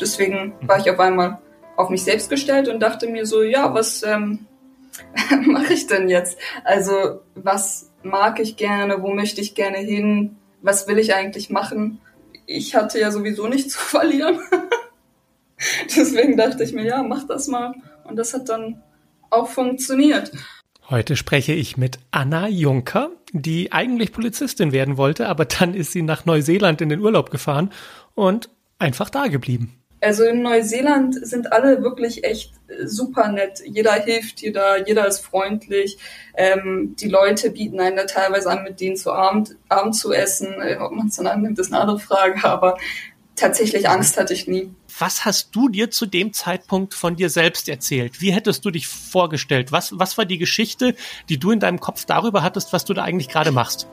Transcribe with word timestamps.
Deswegen 0.00 0.54
war 0.62 0.78
ich 0.78 0.90
auf 0.90 1.00
einmal 1.00 1.38
auf 1.76 1.90
mich 1.90 2.04
selbst 2.04 2.30
gestellt 2.30 2.68
und 2.68 2.80
dachte 2.80 3.06
mir 3.06 3.26
so, 3.26 3.42
ja, 3.42 3.72
was 3.74 4.02
ähm, 4.02 4.46
mache 5.46 5.72
ich 5.72 5.86
denn 5.86 6.08
jetzt? 6.08 6.38
Also 6.64 7.20
was 7.34 7.90
mag 8.02 8.40
ich 8.40 8.56
gerne, 8.56 9.02
wo 9.02 9.12
möchte 9.12 9.40
ich 9.40 9.54
gerne 9.54 9.78
hin, 9.78 10.36
was 10.62 10.88
will 10.88 10.98
ich 10.98 11.14
eigentlich 11.14 11.50
machen? 11.50 12.00
Ich 12.46 12.74
hatte 12.74 12.98
ja 12.98 13.10
sowieso 13.10 13.48
nichts 13.48 13.74
zu 13.74 13.80
verlieren. 13.80 14.38
Deswegen 15.96 16.36
dachte 16.36 16.64
ich 16.64 16.72
mir, 16.72 16.84
ja, 16.84 17.02
mach 17.02 17.26
das 17.26 17.48
mal. 17.48 17.74
Und 18.04 18.16
das 18.16 18.34
hat 18.34 18.48
dann 18.48 18.82
auch 19.30 19.48
funktioniert. 19.48 20.32
Heute 20.88 21.16
spreche 21.16 21.52
ich 21.52 21.76
mit 21.76 21.98
Anna 22.12 22.46
Juncker, 22.46 23.10
die 23.32 23.72
eigentlich 23.72 24.12
Polizistin 24.12 24.70
werden 24.70 24.96
wollte, 24.96 25.28
aber 25.28 25.44
dann 25.44 25.74
ist 25.74 25.90
sie 25.90 26.02
nach 26.02 26.26
Neuseeland 26.26 26.80
in 26.80 26.90
den 26.90 27.00
Urlaub 27.00 27.30
gefahren 27.30 27.72
und 28.14 28.50
einfach 28.78 29.10
da 29.10 29.26
geblieben. 29.26 29.82
Also 30.06 30.22
in 30.22 30.40
Neuseeland 30.40 31.16
sind 31.26 31.52
alle 31.52 31.82
wirklich 31.82 32.22
echt 32.22 32.52
super 32.84 33.26
nett. 33.26 33.60
Jeder 33.66 33.94
hilft 33.94 34.40
dir 34.40 34.52
da, 34.52 34.76
jeder 34.76 35.04
ist 35.08 35.18
freundlich. 35.18 35.98
Ähm, 36.36 36.94
die 36.96 37.08
Leute 37.08 37.50
bieten 37.50 37.80
einen 37.80 37.96
da 37.96 38.04
teilweise 38.04 38.48
an, 38.48 38.62
mit 38.62 38.80
denen 38.80 38.94
zu 38.96 39.10
Abend, 39.10 39.56
Abend 39.68 39.96
zu 39.96 40.12
essen. 40.12 40.62
Äh, 40.62 40.76
ob 40.78 40.92
man 40.92 41.08
es 41.08 41.16
dann 41.16 41.26
annimmt, 41.26 41.58
ist 41.58 41.72
eine 41.72 41.80
andere 41.80 41.98
Frage, 41.98 42.44
aber 42.44 42.78
tatsächlich 43.34 43.88
Angst 43.88 44.16
hatte 44.16 44.32
ich 44.32 44.46
nie. 44.46 44.70
Was 44.96 45.24
hast 45.24 45.56
du 45.56 45.68
dir 45.68 45.90
zu 45.90 46.06
dem 46.06 46.32
Zeitpunkt 46.32 46.94
von 46.94 47.16
dir 47.16 47.28
selbst 47.28 47.68
erzählt? 47.68 48.20
Wie 48.20 48.30
hättest 48.30 48.64
du 48.64 48.70
dich 48.70 48.86
vorgestellt? 48.86 49.72
Was, 49.72 49.98
was 49.98 50.16
war 50.16 50.24
die 50.24 50.38
Geschichte, 50.38 50.94
die 51.28 51.40
du 51.40 51.50
in 51.50 51.58
deinem 51.58 51.80
Kopf 51.80 52.04
darüber 52.04 52.44
hattest, 52.44 52.72
was 52.72 52.84
du 52.84 52.94
da 52.94 53.02
eigentlich 53.02 53.28
gerade 53.28 53.50
machst? 53.50 53.88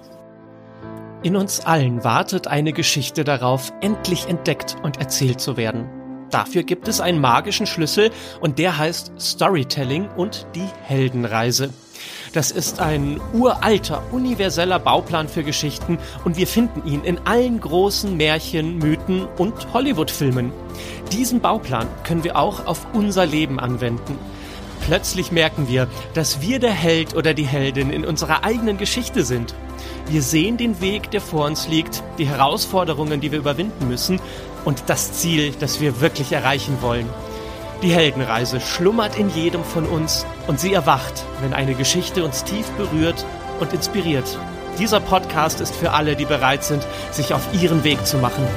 In 1.24 1.36
uns 1.36 1.62
allen 1.62 2.04
wartet 2.04 2.46
eine 2.46 2.72
Geschichte 2.72 3.24
darauf, 3.24 3.74
endlich 3.82 4.28
entdeckt 4.28 4.76
und 4.84 4.98
erzählt 4.98 5.42
zu 5.42 5.58
werden. 5.58 6.03
Dafür 6.34 6.64
gibt 6.64 6.88
es 6.88 7.00
einen 7.00 7.22
magischen 7.22 7.68
Schlüssel 7.68 8.10
und 8.42 8.58
der 8.58 8.80
heißt 8.80 9.12
Storytelling 9.20 10.10
und 10.18 10.48
die 10.56 10.68
Heldenreise. 10.82 11.70
Das 12.34 12.50
ist 12.50 12.80
ein 12.80 13.22
uralter, 13.34 14.02
universeller 14.12 14.80
Bauplan 14.80 15.28
für 15.30 15.44
Geschichten 15.44 16.00
und 16.26 16.36
wir 16.36 16.48
finden 16.48 16.88
ihn 16.88 17.04
in 17.04 17.20
allen 17.20 17.62
großen 17.62 18.18
Märchen, 18.18 18.80
Mythen 18.80 19.28
und 19.38 19.72
Hollywood-Filmen. 19.74 20.52
Diesen 21.12 21.40
Bauplan 21.40 21.88
können 22.04 22.24
wir 22.24 22.36
auch 22.36 22.66
auf 22.66 22.88
unser 22.94 23.28
Leben 23.28 23.60
anwenden. 23.60 24.18
Plötzlich 24.82 25.32
merken 25.32 25.68
wir, 25.70 25.88
dass 26.16 26.42
wir 26.42 26.58
der 26.58 26.74
Held 26.74 27.16
oder 27.16 27.36
die 27.36 27.46
Heldin 27.46 27.92
in 27.92 28.04
unserer 28.04 28.44
eigenen 28.44 28.78
Geschichte 28.80 29.24
sind. 29.24 29.54
Wir 30.10 30.24
sehen 30.24 30.58
den 30.58 30.82
Weg, 30.82 31.12
der 31.12 31.22
vor 31.22 31.46
uns 31.46 31.68
liegt, 31.68 32.04
die 32.18 32.28
Herausforderungen, 32.28 33.22
die 33.22 33.32
wir 33.32 33.40
überwinden 33.40 33.88
müssen 33.88 34.20
und 34.66 34.84
das 34.88 35.14
Ziel, 35.14 35.54
das 35.60 35.82
wir 35.82 36.02
wirklich 36.02 36.32
erreichen 36.32 36.78
wollen. 36.82 37.10
Die 37.82 37.92
Heldenreise 37.92 38.62
schlummert 38.62 39.18
in 39.18 39.30
jedem 39.30 39.64
von 39.64 39.86
uns 39.86 40.26
und 40.48 40.60
sie 40.60 40.74
erwacht, 40.74 41.26
wenn 41.42 41.54
eine 41.54 41.74
Geschichte 41.74 42.24
uns 42.24 42.44
tief 42.44 42.70
berührt 42.72 43.26
und 43.60 43.74
inspiriert. 43.74 44.38
Dieser 44.80 45.00
Podcast 45.00 45.62
ist 45.62 45.76
für 45.76 45.92
alle, 45.92 46.16
die 46.16 46.26
bereit 46.26 46.64
sind, 46.64 46.86
sich 47.12 47.34
auf 47.34 47.48
ihren 47.62 47.84
Weg 47.84 48.06
zu 48.06 48.18
machen. 48.18 48.48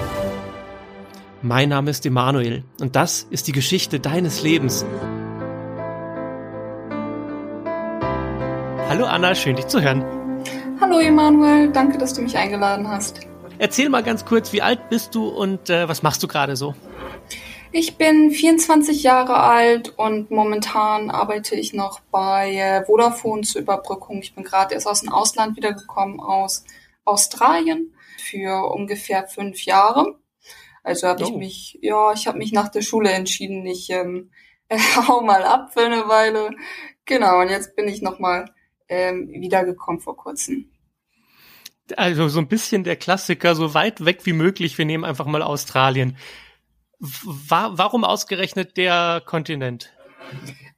Mein 1.43 1.69
Name 1.69 1.91
ist 1.91 2.07
Emanuel 2.07 2.65
und 2.81 2.97
das 2.97 3.27
ist 3.31 3.49
die 3.49 3.53
Geschichte 3.53 4.01
deines 4.01 4.43
Lebens. 4.43 4.87
Hallo 8.89 9.05
Anna, 9.05 9.35
schön 9.35 9.57
dich 9.57 9.67
zu 9.67 9.83
hören. 9.83 10.05
Hallo 10.81 10.99
Emanuel, 11.01 11.71
danke, 11.73 11.99
dass 11.99 12.15
du 12.15 12.23
mich 12.23 12.37
eingeladen 12.37 12.89
hast. 12.89 13.27
Erzähl 13.59 13.89
mal 13.89 14.03
ganz 14.03 14.25
kurz, 14.25 14.53
wie 14.53 14.63
alt 14.63 14.91
bist 14.91 15.15
du 15.15 15.29
und 15.29 15.71
äh, 15.71 15.89
was 15.89 16.03
machst 16.03 16.23
du 16.23 16.29
gerade 16.29 16.57
so? 16.57 16.75
Ich 17.73 17.97
bin 17.97 18.31
24 18.31 19.03
Jahre 19.03 19.37
alt 19.37 19.95
und 19.99 20.31
momentan 20.31 21.11
arbeite 21.11 21.57
ich 21.57 21.73
noch 21.73 22.01
bei 22.11 22.55
äh, 22.55 22.85
Vodafone 22.85 23.43
zur 23.43 23.63
Überbrückung. 23.63 24.21
Ich 24.21 24.35
bin 24.35 24.45
gerade 24.45 24.75
erst 24.75 24.87
aus 24.87 25.01
dem 25.01 25.13
Ausland 25.13 25.57
wiedergekommen, 25.57 26.21
aus 26.21 26.65
Australien, 27.05 27.95
für 28.19 28.71
ungefähr 28.71 29.27
fünf 29.27 29.65
Jahre. 29.65 30.19
Also 30.83 31.09
habe 31.09 31.25
oh. 31.25 31.29
ich 31.29 31.35
mich, 31.35 31.79
ja, 31.83 32.13
ich 32.13 32.27
habe 32.27 32.39
mich 32.39 32.53
nach 32.53 32.69
der 32.69 32.83
Schule 32.83 33.11
entschieden, 33.11 33.67
ich 33.67 33.91
ähm, 33.91 34.31
hau 35.09 35.21
mal 35.23 35.45
ab 35.45 35.73
für 35.73 35.85
eine 35.85 36.09
Weile. 36.09 36.51
Genau, 37.05 37.41
und 37.41 37.49
jetzt 37.49 37.75
bin 37.75 37.89
ich 37.89 38.03
nochmal 38.03 38.51
ähm, 38.89 39.29
wiedergekommen 39.31 40.01
vor 40.01 40.17
kurzem. 40.17 40.71
Also 41.97 42.29
so 42.29 42.41
ein 42.41 42.49
bisschen 42.49 42.85
der 42.85 42.97
Klassiker, 42.97 43.55
so 43.55 43.75
weit 43.75 44.05
weg 44.05 44.21
wie 44.25 44.33
möglich, 44.33 44.77
wir 44.79 44.85
nehmen 44.85 45.05
einfach 45.05 45.27
mal 45.27 45.43
Australien. 45.43 46.17
War, 46.99 47.79
warum 47.79 48.05
ausgerechnet 48.05 48.77
der 48.77 49.23
Kontinent? 49.25 49.93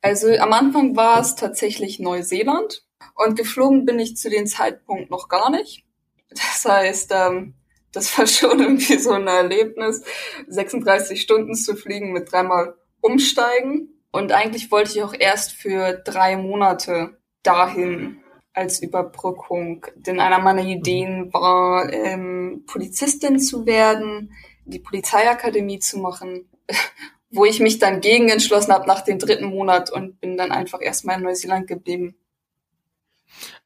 Also 0.03 0.29
am 0.39 0.53
Anfang 0.53 0.97
war 0.97 1.21
es 1.21 1.35
tatsächlich 1.37 1.99
Neuseeland 1.99 2.83
und 3.15 3.37
geflogen 3.37 3.85
bin 3.87 3.99
ich 3.99 4.17
zu 4.17 4.29
dem 4.29 4.47
Zeitpunkt 4.47 5.11
noch 5.11 5.29
gar 5.29 5.51
nicht. 5.51 5.85
Das 6.31 6.65
heißt, 6.65 7.13
ähm, 7.15 7.55
das 7.93 8.17
war 8.19 8.27
schon 8.27 8.61
irgendwie 8.61 8.99
so 8.99 9.13
ein 9.13 9.27
Erlebnis, 9.27 10.03
36 10.49 11.21
Stunden 11.21 11.55
zu 11.55 11.75
fliegen 11.75 12.13
mit 12.13 12.31
dreimal 12.31 12.75
umsteigen. 13.01 13.95
Und 14.11 14.33
eigentlich 14.33 14.71
wollte 14.71 14.93
ich 14.93 15.03
auch 15.03 15.15
erst 15.19 15.53
für 15.53 15.95
drei 16.05 16.37
Monate 16.37 17.19
dahin 17.43 18.21
als 18.59 18.81
Überbrückung. 18.81 19.87
Denn 19.97 20.21
einer 20.21 20.39
meiner 20.39 20.65
Ideen 20.65 21.33
war, 21.33 21.93
ähm, 21.93 22.65
Polizistin 22.67 23.39
zu 23.39 23.67
werden, 23.67 24.33
die 24.65 24.81
Polizeiakademie 24.81 25.79
zu 25.79 25.99
machen, 25.99 26.49
wo 27.31 27.45
ich 27.45 27.61
mich 27.61 27.79
dann 27.79 28.01
gegen 28.01 28.29
entschlossen 28.29 28.73
habe 28.73 28.87
nach 28.87 29.03
dem 29.03 29.19
dritten 29.19 29.47
Monat 29.47 29.91
und 29.91 30.21
bin 30.21 30.37
dann 30.37 30.53
einfach 30.53 30.81
erstmal 30.81 31.17
in 31.17 31.25
Neuseeland 31.25 31.67
geblieben. 31.67 32.17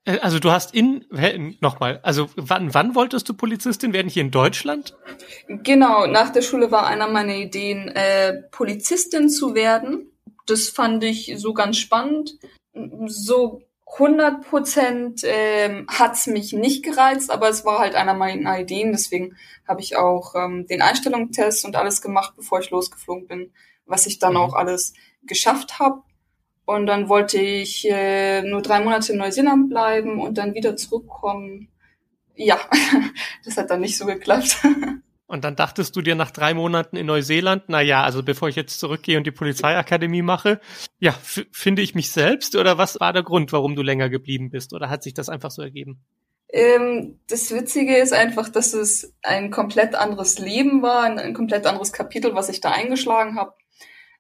Äh, 0.05 0.19
also 0.19 0.39
du 0.39 0.51
hast 0.51 0.75
in 0.75 1.07
nochmal, 1.61 2.01
also 2.03 2.29
wann 2.37 2.75
wann 2.75 2.95
wolltest 2.95 3.29
du 3.29 3.35
Polizistin 3.35 3.93
werden 3.93 4.09
hier 4.09 4.23
in 4.23 4.31
Deutschland? 4.31 4.97
Genau, 5.49 6.07
nach 6.07 6.31
der 6.31 6.43
Schule 6.43 6.71
war 6.71 6.87
einer 6.87 7.09
meiner 7.09 7.35
Ideen 7.35 7.89
äh, 7.89 8.43
Polizistin 8.51 9.29
zu 9.29 9.55
werden. 9.55 10.11
Das 10.47 10.69
fand 10.69 11.05
ich 11.05 11.35
so 11.37 11.55
ganz 11.55 11.79
spannend. 11.79 12.39
So 13.07 13.63
100 13.93 14.43
Prozent 14.49 15.23
ähm, 15.25 15.87
hat 15.89 16.27
mich 16.27 16.53
nicht 16.53 16.85
gereizt, 16.85 17.31
aber 17.31 17.49
es 17.49 17.65
war 17.65 17.79
halt 17.79 17.95
einer 17.95 18.15
meiner 18.15 18.59
Ideen. 18.59 18.93
Deswegen 18.93 19.37
habe 19.69 19.81
ich 19.81 19.97
auch 19.97 20.35
ähm, 20.35 20.67
den 20.67 20.83
Einstellungstest 20.83 21.65
und 21.65 21.77
alles 21.77 22.01
gemacht, 22.01 22.35
bevor 22.37 22.61
ich 22.61 22.71
losgeflogen 22.71 23.27
bin, 23.27 23.53
was 23.85 24.07
ich 24.07 24.19
dann 24.19 24.33
mhm. 24.33 24.39
auch 24.39 24.55
alles 24.55 24.95
geschafft 25.25 25.79
habe. 25.79 26.03
Und 26.65 26.87
dann 26.87 27.09
wollte 27.09 27.41
ich 27.41 27.89
äh, 27.91 28.43
nur 28.43 28.63
drei 28.63 28.81
Monate 28.81 29.13
in 29.13 29.19
Neuseeland 29.19 29.69
bleiben 29.69 30.21
und 30.21 30.39
dann 30.39 30.55
wieder 30.55 30.77
zurückkommen. 30.77 31.69
Ja, 32.35 32.59
das 33.45 33.57
hat 33.57 33.71
dann 33.71 33.81
nicht 33.81 33.99
so 33.99 34.07
geklappt. 34.07 34.59
Und 35.33 35.45
dann 35.45 35.57
dachtest 35.57 35.97
du 35.97 36.03
dir 36.03 36.15
nach 36.15 36.31
drei 36.31 36.53
Monaten 36.53 36.95
in 36.95 37.07
Neuseeland, 37.07 37.63
na 37.69 37.81
ja, 37.81 38.03
also 38.03 38.23
bevor 38.23 38.51
ich 38.51 38.55
jetzt 38.55 38.79
zurückgehe 38.79 39.17
und 39.17 39.27
die 39.27 39.31
Polizeiakademie 39.31 40.21
mache, 40.21 40.61
ja, 40.99 41.13
finde 41.23 41.81
ich 41.81 41.95
mich 41.95 42.11
selbst 42.11 42.55
oder 42.55 42.77
was 42.77 43.01
war 43.01 43.15
der 43.15 43.23
Grund, 43.23 43.51
warum 43.51 43.75
du 43.75 43.81
länger 43.81 44.11
geblieben 44.11 44.51
bist? 44.51 44.75
Oder 44.75 44.91
hat 44.91 45.03
sich 45.03 45.15
das 45.15 45.31
einfach 45.31 45.51
so 45.51 45.63
ergeben? 45.63 46.05
Ähm, 46.51 47.19
das 47.31 47.51
Witzige 47.51 47.97
ist 47.97 48.13
einfach, 48.13 48.51
dass 48.51 48.75
es 48.75 49.15
ein 49.23 49.51
komplett 49.51 49.95
anderes 49.95 50.39
Leben 50.39 50.83
war, 50.83 51.05
ein, 51.05 51.19
ein 51.19 51.33
komplett 51.33 51.67
anderes 51.67 51.95
Kapitel, 51.95 52.35
was 52.35 52.51
ich 52.51 52.61
da 52.61 52.73
eingeschlagen 52.73 53.39
habe, 53.39 53.55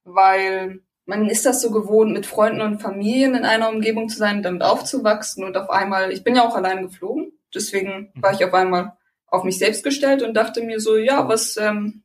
weil 0.04 0.80
man 1.04 1.28
ist 1.28 1.44
das 1.44 1.60
so 1.60 1.72
gewohnt, 1.72 2.14
mit 2.14 2.24
Freunden 2.24 2.62
und 2.62 2.80
Familien 2.80 3.34
in 3.34 3.44
einer 3.44 3.68
Umgebung 3.68 4.08
zu 4.08 4.16
sein, 4.16 4.42
damit 4.42 4.62
aufzuwachsen 4.62 5.44
und 5.44 5.58
auf 5.58 5.68
einmal, 5.68 6.10
ich 6.10 6.24
bin 6.24 6.36
ja 6.36 6.48
auch 6.48 6.56
allein 6.56 6.84
geflogen, 6.84 7.32
deswegen 7.54 8.10
war 8.14 8.30
mhm. 8.30 8.36
ich 8.38 8.44
auf 8.46 8.54
einmal 8.54 8.96
auf 9.32 9.44
mich 9.44 9.59
selbst 9.59 9.82
gestellt 9.82 10.22
und 10.22 10.34
dachte 10.34 10.62
mir 10.62 10.78
so, 10.78 10.97
ja, 10.97 11.26
was 11.26 11.56
ähm, 11.56 12.03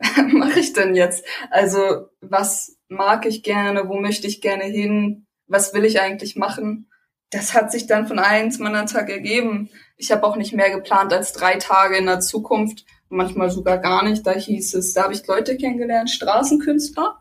mache 0.32 0.60
ich 0.60 0.72
denn 0.72 0.94
jetzt? 0.94 1.24
Also 1.50 2.08
was 2.20 2.78
mag 2.88 3.26
ich 3.26 3.42
gerne, 3.42 3.88
wo 3.88 4.00
möchte 4.00 4.26
ich 4.26 4.40
gerne 4.40 4.64
hin, 4.64 5.26
was 5.46 5.74
will 5.74 5.84
ich 5.84 6.00
eigentlich 6.00 6.36
machen? 6.36 6.90
Das 7.30 7.52
hat 7.52 7.70
sich 7.70 7.86
dann 7.86 8.06
von 8.06 8.18
einem 8.18 8.50
zu 8.50 8.62
meinem 8.62 8.86
Tag 8.86 9.10
ergeben. 9.10 9.68
Ich 9.98 10.10
habe 10.10 10.24
auch 10.24 10.36
nicht 10.36 10.54
mehr 10.54 10.70
geplant 10.70 11.12
als 11.12 11.32
drei 11.32 11.56
Tage 11.56 11.98
in 11.98 12.06
der 12.06 12.20
Zukunft, 12.20 12.86
manchmal 13.10 13.50
sogar 13.50 13.76
gar 13.76 14.02
nicht. 14.02 14.26
Da 14.26 14.32
hieß 14.32 14.74
es, 14.74 14.94
da 14.94 15.02
habe 15.04 15.12
ich 15.12 15.26
Leute 15.26 15.58
kennengelernt, 15.58 16.10
Straßenkünstler. 16.10 17.18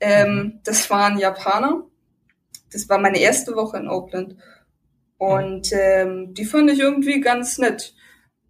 Ähm, 0.00 0.60
das 0.64 0.88
waren 0.88 1.18
Japaner. 1.18 1.84
Das 2.72 2.88
war 2.88 2.98
meine 2.98 3.18
erste 3.18 3.54
Woche 3.54 3.76
in 3.76 3.88
Oakland. 3.88 4.36
Und 5.18 5.72
ähm, 5.72 6.32
die 6.32 6.46
fand 6.46 6.70
ich 6.70 6.78
irgendwie 6.78 7.20
ganz 7.20 7.58
nett 7.58 7.94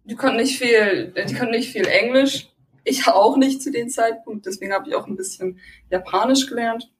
die 0.09 0.15
konnten 0.15 0.37
nicht 0.37 0.57
viel, 0.57 1.13
die 1.27 1.35
konnten 1.35 1.51
nicht 1.51 1.71
viel 1.71 1.87
Englisch. 1.87 2.49
Ich 2.83 3.07
auch 3.07 3.37
nicht 3.37 3.61
zu 3.61 3.71
dem 3.71 3.89
Zeitpunkt, 3.89 4.45
deswegen 4.45 4.73
habe 4.73 4.89
ich 4.89 4.95
auch 4.95 5.07
ein 5.07 5.15
bisschen 5.15 5.59
Japanisch 5.89 6.47
gelernt. 6.47 6.91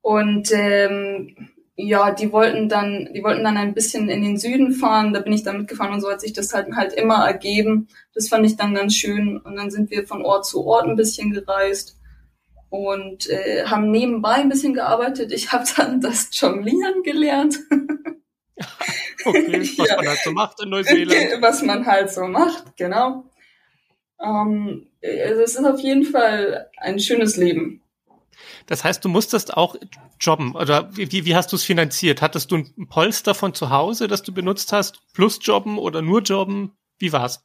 Und 0.00 0.50
ähm, 0.52 1.50
ja, 1.76 2.10
die 2.12 2.32
wollten 2.32 2.68
dann, 2.68 3.08
die 3.14 3.22
wollten 3.22 3.44
dann 3.44 3.56
ein 3.56 3.74
bisschen 3.74 4.08
in 4.08 4.22
den 4.22 4.36
Süden 4.36 4.72
fahren, 4.72 5.12
da 5.12 5.20
bin 5.20 5.32
ich 5.32 5.44
dann 5.44 5.58
mitgefahren 5.58 5.94
und 5.94 6.00
so 6.00 6.10
hat 6.10 6.20
sich 6.20 6.32
das 6.32 6.52
halt 6.52 6.74
halt 6.74 6.92
immer 6.92 7.26
ergeben. 7.26 7.88
Das 8.14 8.28
fand 8.28 8.44
ich 8.46 8.56
dann 8.56 8.74
ganz 8.74 8.94
schön 8.94 9.38
und 9.38 9.56
dann 9.56 9.70
sind 9.70 9.90
wir 9.90 10.06
von 10.06 10.24
Ort 10.24 10.46
zu 10.46 10.66
Ort 10.66 10.86
ein 10.86 10.96
bisschen 10.96 11.30
gereist 11.30 11.96
und 12.70 13.28
äh, 13.30 13.64
haben 13.64 13.90
nebenbei 13.90 14.34
ein 14.34 14.48
bisschen 14.48 14.74
gearbeitet. 14.74 15.32
Ich 15.32 15.52
habe 15.52 15.64
dann 15.76 16.00
das 16.00 16.28
Jonglieren 16.32 17.02
gelernt. 17.04 17.58
okay, 19.24 19.60
was 19.60 19.88
ja. 19.88 19.96
man 19.96 20.08
halt 20.08 20.20
so 20.24 20.32
macht 20.32 20.62
in 20.62 20.68
Neuseeland. 20.70 21.30
Was 21.42 21.62
man 21.62 21.86
halt 21.86 22.10
so 22.10 22.26
macht, 22.26 22.76
genau. 22.76 23.24
Ähm, 24.20 24.88
also 25.02 25.42
es 25.42 25.54
ist 25.54 25.64
auf 25.64 25.80
jeden 25.80 26.04
Fall 26.04 26.70
ein 26.78 26.98
schönes 26.98 27.36
Leben. 27.36 27.82
Das 28.66 28.84
heißt, 28.84 29.04
du 29.04 29.08
musstest 29.08 29.56
auch 29.56 29.76
jobben 30.20 30.54
oder 30.54 30.94
wie, 30.96 31.24
wie 31.24 31.34
hast 31.34 31.52
du 31.52 31.56
es 31.56 31.64
finanziert? 31.64 32.22
Hattest 32.22 32.50
du 32.50 32.56
ein 32.56 32.88
Polster 32.88 33.34
von 33.34 33.54
zu 33.54 33.70
Hause, 33.70 34.08
das 34.08 34.22
du 34.22 34.32
benutzt 34.32 34.72
hast, 34.72 35.00
plus 35.14 35.38
jobben 35.42 35.78
oder 35.78 36.02
nur 36.02 36.22
jobben? 36.22 36.76
Wie 36.98 37.12
war's? 37.12 37.44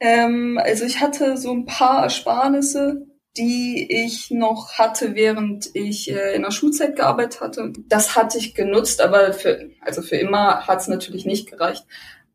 Ähm, 0.00 0.58
also 0.62 0.84
ich 0.84 1.00
hatte 1.00 1.36
so 1.36 1.52
ein 1.52 1.66
paar 1.66 2.02
Ersparnisse, 2.04 3.06
die 3.36 3.86
ich 3.90 4.30
noch 4.30 4.74
hatte, 4.74 5.14
während 5.14 5.70
ich 5.74 6.10
äh, 6.10 6.34
in 6.34 6.42
der 6.42 6.50
Schulzeit 6.50 6.96
gearbeitet 6.96 7.40
hatte. 7.40 7.72
Das 7.88 8.14
hatte 8.14 8.38
ich 8.38 8.54
genutzt, 8.54 9.00
aber 9.00 9.32
für, 9.32 9.70
also 9.80 10.02
für 10.02 10.16
immer 10.16 10.66
hat 10.66 10.80
es 10.80 10.88
natürlich 10.88 11.24
nicht 11.24 11.50
gereicht. 11.50 11.86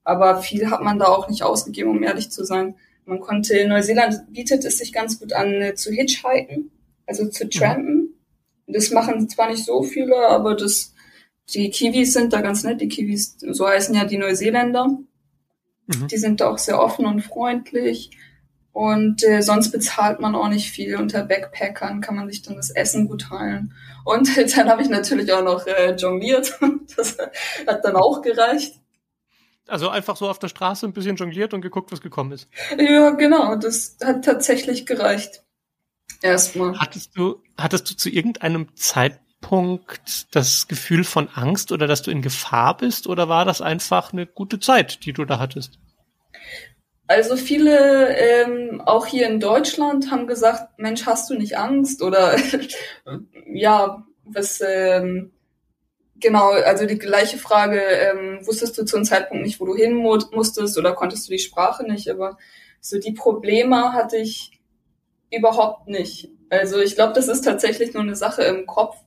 Aber 0.04 0.42
viel 0.42 0.72
hat 0.72 0.82
man 0.82 0.98
da 0.98 1.06
auch 1.06 1.30
nicht 1.30 1.44
ausgegeben, 1.44 1.92
um 1.92 2.04
ehrlich 2.04 2.32
zu 2.32 2.44
sein. 2.44 2.76
Man 3.06 3.20
konnte, 3.20 3.58
in 3.58 3.70
Neuseeland 3.70 4.34
bietet 4.34 4.66
es 4.66 4.80
sich 4.80 4.92
ganz 4.92 5.20
gut 5.20 5.34
an, 5.34 5.54
äh, 5.62 5.76
zu 5.76 5.92
hitchhiken, 5.92 6.72
also 7.06 7.28
zu 7.28 7.46
mhm. 7.46 7.50
trampen. 7.52 8.14
Das 8.66 8.92
machen 8.92 9.30
zwar 9.30 9.50
nicht 9.50 9.66
so 9.66 9.84
viele, 9.84 10.28
aber 10.28 10.56
das, 10.56 10.94
die 11.54 11.70
Kiwis 11.70 12.14
sind 12.14 12.34
da 12.34 12.42
ganz 12.42 12.64
nett. 12.64 12.82
Die 12.82 12.90
Kiwis, 12.90 13.38
so 13.40 13.68
heißen 13.68 13.94
ja 13.94 14.06
die 14.06 14.18
Neuseeländer. 14.18 14.88
Mhm. 15.88 16.08
Die 16.08 16.18
sind 16.18 16.42
da 16.42 16.50
auch 16.50 16.58
sehr 16.58 16.82
offen 16.82 17.06
und 17.06 17.22
freundlich. 17.22 18.12
Und 18.78 19.24
äh, 19.24 19.42
sonst 19.42 19.72
bezahlt 19.72 20.20
man 20.20 20.36
auch 20.36 20.50
nicht 20.50 20.70
viel. 20.70 20.98
Unter 20.98 21.24
Backpackern 21.24 22.00
kann 22.00 22.16
man 22.16 22.30
sich 22.30 22.44
dann 22.44 22.58
das 22.58 22.70
Essen 22.70 23.08
gut 23.08 23.22
teilen. 23.22 23.74
Und 24.06 24.30
dann 24.56 24.70
habe 24.70 24.84
ich 24.84 24.90
natürlich 24.90 25.34
auch 25.34 25.44
noch 25.44 25.66
äh, 25.66 25.96
jongliert. 25.96 26.60
Das 26.96 27.18
hat 27.66 27.84
dann 27.84 27.96
auch 27.96 28.22
gereicht. 28.22 28.76
Also 29.68 29.90
einfach 29.90 30.16
so 30.16 30.30
auf 30.30 30.38
der 30.38 30.50
Straße 30.50 30.86
ein 30.86 30.94
bisschen 30.94 31.16
jongliert 31.16 31.56
und 31.56 31.62
geguckt, 31.62 31.92
was 31.92 32.02
gekommen 32.02 32.34
ist. 32.34 32.50
Ja, 32.78 33.10
genau. 33.10 33.56
Das 33.56 33.98
hat 34.04 34.24
tatsächlich 34.24 34.86
gereicht. 34.86 35.44
Erstmal. 36.22 36.78
Hattest 36.78 37.18
du, 37.18 37.42
hattest 37.58 37.90
du 37.90 37.96
zu 37.96 38.12
irgendeinem 38.12 38.76
Zeitpunkt 38.76 40.36
das 40.36 40.68
Gefühl 40.68 41.04
von 41.04 41.30
Angst 41.30 41.72
oder 41.72 41.88
dass 41.88 42.04
du 42.04 42.12
in 42.12 42.22
Gefahr 42.22 42.78
bist 42.78 43.08
oder 43.08 43.28
war 43.28 43.44
das 43.44 43.60
einfach 43.60 44.14
eine 44.14 44.28
gute 44.28 44.60
Zeit, 44.60 45.04
die 45.04 45.14
du 45.14 45.26
da 45.26 45.40
hattest? 45.40 45.80
Also 47.08 47.38
viele, 47.38 48.16
ähm, 48.18 48.82
auch 48.86 49.06
hier 49.06 49.28
in 49.28 49.40
Deutschland, 49.40 50.12
haben 50.12 50.28
gesagt, 50.28 50.78
Mensch, 50.78 51.06
hast 51.06 51.30
du 51.30 51.36
nicht 51.36 51.58
Angst? 51.58 52.04
Oder 52.04 52.36
ja, 53.46 54.06
was 54.26 54.62
ähm, 54.62 55.32
genau, 56.20 56.50
also 56.50 56.86
die 56.86 56.98
gleiche 56.98 57.38
Frage, 57.38 57.80
ähm, 57.80 58.46
wusstest 58.46 58.78
du 58.78 58.86
zu 58.86 58.98
einem 58.98 59.06
Zeitpunkt 59.06 59.46
nicht, 59.46 59.60
wo 59.60 59.66
du 59.66 59.76
hin 59.76 59.94
musstest 59.94 60.78
oder 60.78 60.94
konntest 60.94 61.28
du 61.28 61.32
die 61.32 61.40
Sprache 61.40 61.84
nicht? 61.84 62.10
Aber 62.10 62.38
so 62.82 63.00
die 63.00 63.14
Probleme 63.14 63.94
hatte 63.94 64.18
ich 64.18 64.52
überhaupt 65.32 65.88
nicht. 65.88 66.30
Also 66.50 66.80
ich 66.80 66.96
glaube, 66.96 67.14
das 67.14 67.28
ist 67.28 67.42
tatsächlich 67.44 67.94
nur 67.94 68.04
eine 68.04 68.16
Sache 68.16 68.44
im 68.44 68.66
Kopf. 68.66 68.98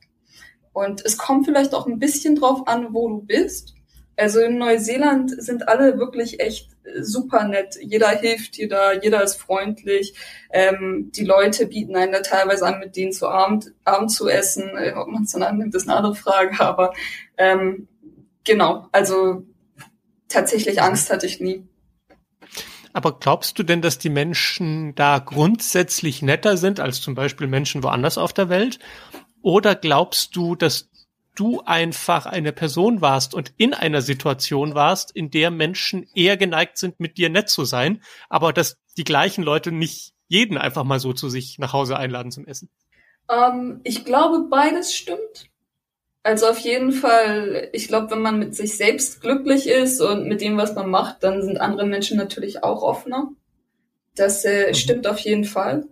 Und 0.73 1.05
es 1.05 1.19
kommt 1.19 1.47
vielleicht 1.47 1.75
auch 1.75 1.87
ein 1.87 1.99
bisschen 1.99 2.37
drauf 2.37 2.67
an, 2.67 2.95
wo 2.95 3.09
du 3.09 3.23
bist. 3.23 3.75
Also 4.17 4.41
in 4.41 4.59
Neuseeland 4.59 5.43
sind 5.43 5.69
alle 5.69 5.99
wirklich 5.99 6.41
echt 6.41 6.69
super 7.01 7.45
nett. 7.45 7.77
Jeder 7.81 8.09
hilft 8.09 8.57
dir 8.57 8.69
da, 8.69 8.93
jeder 8.93 9.23
ist 9.23 9.37
freundlich. 9.37 10.15
Ähm, 10.51 11.11
die 11.15 11.25
Leute 11.25 11.67
bieten 11.67 11.97
einen 11.97 12.13
da 12.13 12.21
teilweise 12.21 12.67
an, 12.67 12.79
mit 12.79 12.97
denen 12.97 13.13
zu 13.13 13.29
Abend, 13.29 13.73
Abend 13.85 14.11
zu 14.11 14.29
essen. 14.29 14.71
Äh, 14.77 14.93
ob 14.97 15.09
man 15.09 15.25
es 15.25 15.33
dann 15.33 15.43
annimmt, 15.43 15.75
ist 15.75 15.89
eine 15.89 15.97
andere 15.97 16.15
Frage. 16.15 16.61
Aber 16.65 16.93
ähm, 17.37 17.89
genau, 18.45 18.89
also 18.93 19.45
tatsächlich 20.29 20.83
Angst 20.83 21.11
hatte 21.11 21.27
ich 21.27 21.41
nie. 21.41 21.67
Aber 22.93 23.19
glaubst 23.19 23.59
du 23.59 23.63
denn, 23.63 23.83
dass 23.83 23.99
die 23.99 24.11
Menschen 24.11 24.95
da 24.97 25.19
grundsätzlich 25.19 26.23
netter 26.23 26.57
sind 26.57 26.81
als 26.81 27.01
zum 27.01 27.15
Beispiel 27.15 27.47
Menschen 27.47 27.83
woanders 27.83 28.19
auf 28.19 28.33
der 28.33 28.49
Welt? 28.49 28.81
Oder 29.43 29.75
glaubst 29.75 30.37
du, 30.37 30.55
dass 30.55 30.90
du 31.35 31.61
einfach 31.61 32.27
eine 32.27 32.53
Person 32.53 33.01
warst 33.01 33.35
und 33.35 33.53
in 33.57 33.75
einer 33.75 34.03
Situation 34.03 34.75
warst, 34.75 35.15
in 35.15 35.31
der 35.31 35.51
Menschen 35.51 36.07
eher 36.15 36.37
geneigt 36.37 36.79
sind, 36.79 37.01
mit 37.01 37.19
dir 37.19 37.31
nett 37.31 37.49
zu 37.49 37.65
sein, 37.65 38.03
aber 38.29 38.53
dass 38.53 38.79
die 38.97 39.05
gleichen 39.05 39.43
Leute 39.43 39.73
nicht 39.73 40.13
jeden 40.29 40.59
einfach 40.59 40.85
mal 40.85 41.01
so 41.01 41.13
zu 41.13 41.29
sich 41.29 41.59
nach 41.59 41.73
Hause 41.73 41.97
einladen 41.97 42.31
zum 42.31 42.47
Essen? 42.47 42.69
Ähm, 43.29 43.81
ich 43.85 44.05
glaube, 44.05 44.47
beides 44.49 44.95
stimmt. 44.95 45.51
Also 46.23 46.49
auf 46.49 46.59
jeden 46.59 46.93
Fall, 46.93 47.71
ich 47.73 47.89
glaube, 47.89 48.11
wenn 48.11 48.21
man 48.21 48.39
mit 48.39 48.55
sich 48.55 48.77
selbst 48.77 49.23
glücklich 49.23 49.67
ist 49.67 50.01
und 50.01 50.29
mit 50.29 50.41
dem, 50.43 50.57
was 50.59 50.75
man 50.75 50.91
macht, 50.91 51.23
dann 51.23 51.43
sind 51.43 51.61
andere 51.61 51.87
Menschen 51.87 52.19
natürlich 52.19 52.63
auch 52.63 52.83
offener. 52.83 53.31
Das 54.15 54.45
äh, 54.45 54.69
mhm. 54.69 54.75
stimmt 54.75 55.07
auf 55.07 55.19
jeden 55.19 55.45
Fall. 55.45 55.87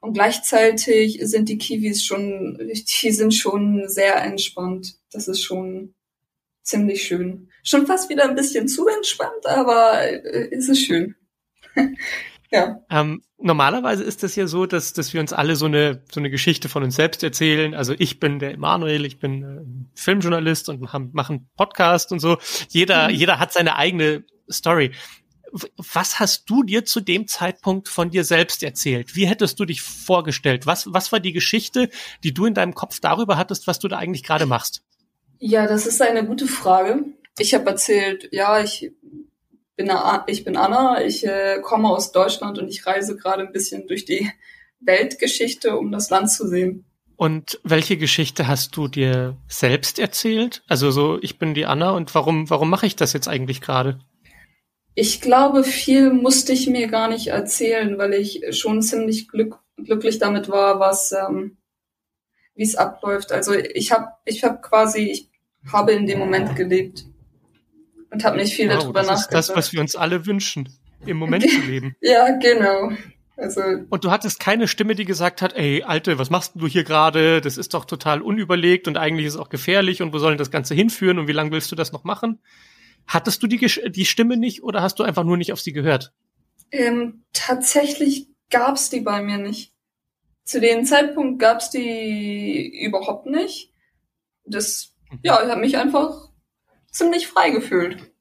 Und 0.00 0.12
gleichzeitig 0.12 1.18
sind 1.22 1.48
die 1.48 1.58
Kiwis 1.58 2.04
schon, 2.04 2.58
die 2.58 3.10
sind 3.10 3.34
schon 3.34 3.88
sehr 3.88 4.22
entspannt. 4.22 4.94
Das 5.10 5.26
ist 5.26 5.42
schon 5.42 5.94
ziemlich 6.62 7.02
schön. 7.02 7.50
Schon 7.64 7.86
fast 7.86 8.08
wieder 8.08 8.24
ein 8.28 8.36
bisschen 8.36 8.68
zu 8.68 8.86
entspannt, 8.86 9.46
aber 9.46 10.02
äh, 10.02 10.48
ist 10.50 10.68
es 10.68 10.80
schön. 10.80 11.16
ja. 12.50 12.80
Ähm, 12.90 13.22
normalerweise 13.38 14.04
ist 14.04 14.22
es 14.22 14.36
ja 14.36 14.46
so, 14.46 14.66
dass, 14.66 14.92
dass 14.92 15.12
wir 15.14 15.20
uns 15.20 15.32
alle 15.32 15.56
so 15.56 15.66
eine, 15.66 16.02
so 16.12 16.20
eine 16.20 16.30
Geschichte 16.30 16.68
von 16.68 16.84
uns 16.84 16.94
selbst 16.94 17.22
erzählen. 17.24 17.74
Also 17.74 17.94
ich 17.98 18.20
bin 18.20 18.38
der 18.38 18.52
Emanuel, 18.52 19.04
ich 19.04 19.18
bin 19.18 19.42
äh, 19.42 20.00
Filmjournalist 20.00 20.68
und 20.68 20.80
mache 20.80 21.32
einen 21.32 21.48
Podcast 21.56 22.12
und 22.12 22.20
so. 22.20 22.38
Jeder, 22.68 23.08
mhm. 23.08 23.14
jeder 23.14 23.38
hat 23.40 23.52
seine 23.52 23.76
eigene 23.76 24.24
Story 24.50 24.92
was 25.52 26.20
hast 26.20 26.48
du 26.50 26.62
dir 26.62 26.84
zu 26.84 27.00
dem 27.00 27.26
Zeitpunkt 27.26 27.88
von 27.88 28.10
dir 28.10 28.24
selbst 28.24 28.62
erzählt? 28.62 29.16
Wie 29.16 29.26
hättest 29.26 29.58
du 29.60 29.64
dich 29.64 29.82
vorgestellt? 29.82 30.66
Was, 30.66 30.92
was 30.92 31.12
war 31.12 31.20
die 31.20 31.32
Geschichte, 31.32 31.88
die 32.24 32.34
du 32.34 32.46
in 32.46 32.54
deinem 32.54 32.74
Kopf 32.74 33.00
darüber 33.00 33.36
hattest, 33.36 33.66
was 33.66 33.78
du 33.78 33.88
da 33.88 33.98
eigentlich 33.98 34.22
gerade 34.22 34.46
machst? 34.46 34.82
Ja, 35.38 35.66
das 35.66 35.86
ist 35.86 36.02
eine 36.02 36.26
gute 36.26 36.46
Frage. 36.46 37.04
Ich 37.38 37.54
habe 37.54 37.70
erzählt, 37.70 38.28
ja, 38.32 38.60
ich 38.60 38.92
bin, 39.76 39.90
ich 40.26 40.44
bin 40.44 40.56
Anna, 40.56 41.02
ich 41.04 41.24
äh, 41.24 41.60
komme 41.62 41.88
aus 41.88 42.12
Deutschland 42.12 42.58
und 42.58 42.68
ich 42.68 42.84
reise 42.86 43.16
gerade 43.16 43.42
ein 43.42 43.52
bisschen 43.52 43.86
durch 43.86 44.04
die 44.04 44.30
Weltgeschichte, 44.80 45.76
um 45.76 45.92
das 45.92 46.10
Land 46.10 46.30
zu 46.30 46.48
sehen. 46.48 46.84
Und 47.16 47.58
welche 47.64 47.96
Geschichte 47.96 48.46
hast 48.46 48.76
du 48.76 48.86
dir 48.86 49.36
selbst 49.48 49.98
erzählt? 49.98 50.62
Also 50.68 50.92
so, 50.92 51.18
ich 51.20 51.38
bin 51.38 51.52
die 51.52 51.66
Anna 51.66 51.90
und 51.90 52.14
warum, 52.14 52.48
warum 52.48 52.70
mache 52.70 52.86
ich 52.86 52.94
das 52.94 53.12
jetzt 53.12 53.26
eigentlich 53.26 53.60
gerade? 53.60 53.98
Ich 55.00 55.20
glaube, 55.20 55.62
viel 55.62 56.12
musste 56.12 56.52
ich 56.52 56.66
mir 56.66 56.88
gar 56.88 57.06
nicht 57.06 57.28
erzählen, 57.28 57.98
weil 57.98 58.14
ich 58.14 58.42
schon 58.50 58.82
ziemlich 58.82 59.28
glück, 59.28 59.60
glücklich 59.76 60.18
damit 60.18 60.48
war, 60.48 60.80
was 60.80 61.12
ähm, 61.12 61.56
wie 62.56 62.64
es 62.64 62.74
abläuft. 62.74 63.30
Also 63.30 63.54
ich 63.54 63.92
habe 63.92 64.08
ich 64.24 64.42
habe 64.42 64.60
quasi 64.60 65.08
ich 65.08 65.28
habe 65.72 65.92
in 65.92 66.08
dem 66.08 66.18
Moment 66.18 66.56
gelebt 66.56 67.04
und 68.10 68.24
habe 68.24 68.38
nicht 68.38 68.54
viel 68.54 68.68
wow, 68.68 68.80
darüber 68.80 69.02
das 69.02 69.08
nachgedacht. 69.08 69.34
Das 69.34 69.44
ist 69.44 69.50
das, 69.50 69.56
was 69.56 69.72
wir 69.72 69.80
uns 69.80 69.94
alle 69.94 70.26
wünschen, 70.26 70.68
im 71.06 71.16
Moment 71.16 71.48
zu 71.48 71.60
leben. 71.68 71.94
ja, 72.00 72.36
genau. 72.36 72.90
Also, 73.36 73.60
und 73.90 74.02
du 74.02 74.10
hattest 74.10 74.40
keine 74.40 74.66
Stimme, 74.66 74.96
die 74.96 75.04
gesagt 75.04 75.42
hat, 75.42 75.54
ey, 75.54 75.84
Alte, 75.84 76.18
was 76.18 76.28
machst 76.28 76.54
du 76.56 76.66
hier 76.66 76.82
gerade? 76.82 77.40
Das 77.40 77.56
ist 77.56 77.72
doch 77.72 77.84
total 77.84 78.20
unüberlegt 78.20 78.88
und 78.88 78.96
eigentlich 78.96 79.26
ist 79.26 79.34
es 79.34 79.40
auch 79.40 79.48
gefährlich 79.48 80.02
und 80.02 80.12
wo 80.12 80.18
soll 80.18 80.36
das 80.36 80.50
Ganze 80.50 80.74
hinführen 80.74 81.20
und 81.20 81.28
wie 81.28 81.32
lange 81.32 81.52
willst 81.52 81.70
du 81.70 81.76
das 81.76 81.92
noch 81.92 82.02
machen? 82.02 82.40
Hattest 83.08 83.42
du 83.42 83.46
die, 83.46 83.58
die 83.90 84.04
Stimme 84.04 84.36
nicht 84.36 84.62
oder 84.62 84.82
hast 84.82 84.98
du 84.98 85.02
einfach 85.02 85.24
nur 85.24 85.38
nicht 85.38 85.52
auf 85.52 85.60
sie 85.60 85.72
gehört? 85.72 86.12
Ähm, 86.70 87.24
tatsächlich 87.32 88.28
gab's 88.50 88.90
die 88.90 89.00
bei 89.00 89.22
mir 89.22 89.38
nicht. 89.38 89.72
Zu 90.44 90.60
dem 90.60 90.84
Zeitpunkt 90.84 91.40
gab's 91.40 91.70
die 91.70 92.82
überhaupt 92.84 93.26
nicht. 93.26 93.72
Das, 94.44 94.94
mhm. 95.10 95.18
ja, 95.22 95.42
ich 95.42 95.50
habe 95.50 95.60
mich 95.60 95.78
einfach 95.78 96.28
ziemlich 96.90 97.26
frei 97.26 97.50
gefühlt. 97.50 98.12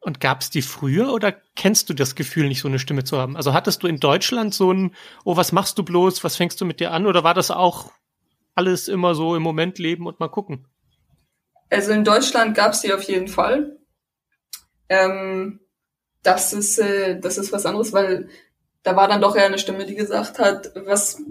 Und 0.00 0.18
gab's 0.18 0.50
die 0.50 0.62
früher 0.62 1.12
oder 1.12 1.32
kennst 1.54 1.88
du 1.88 1.94
das 1.94 2.16
Gefühl, 2.16 2.48
nicht 2.48 2.60
so 2.60 2.66
eine 2.66 2.80
Stimme 2.80 3.04
zu 3.04 3.18
haben? 3.18 3.36
Also 3.36 3.54
hattest 3.54 3.84
du 3.84 3.86
in 3.86 4.00
Deutschland 4.00 4.52
so 4.52 4.72
ein, 4.72 4.96
oh, 5.24 5.36
was 5.36 5.52
machst 5.52 5.78
du 5.78 5.84
bloß, 5.84 6.24
was 6.24 6.34
fängst 6.34 6.60
du 6.60 6.64
mit 6.64 6.80
dir 6.80 6.90
an? 6.90 7.06
Oder 7.06 7.22
war 7.22 7.34
das 7.34 7.52
auch 7.52 7.92
alles 8.56 8.88
immer 8.88 9.14
so 9.14 9.36
im 9.36 9.42
Moment 9.42 9.78
leben 9.78 10.06
und 10.06 10.18
mal 10.18 10.28
gucken? 10.28 10.66
Also 11.70 11.92
in 11.92 12.02
Deutschland 12.02 12.56
gab's 12.56 12.80
die 12.80 12.92
auf 12.92 13.04
jeden 13.04 13.28
Fall. 13.28 13.78
Ähm, 14.92 15.60
das 16.22 16.52
ist, 16.52 16.78
äh, 16.78 17.18
das 17.18 17.38
ist 17.38 17.50
was 17.52 17.64
anderes, 17.64 17.92
weil 17.92 18.28
da 18.82 18.94
war 18.94 19.08
dann 19.08 19.22
doch 19.22 19.36
eher 19.36 19.46
eine 19.46 19.58
Stimme, 19.58 19.86
die 19.86 19.94
gesagt 19.94 20.38
hat, 20.38 20.72
was 20.74 21.22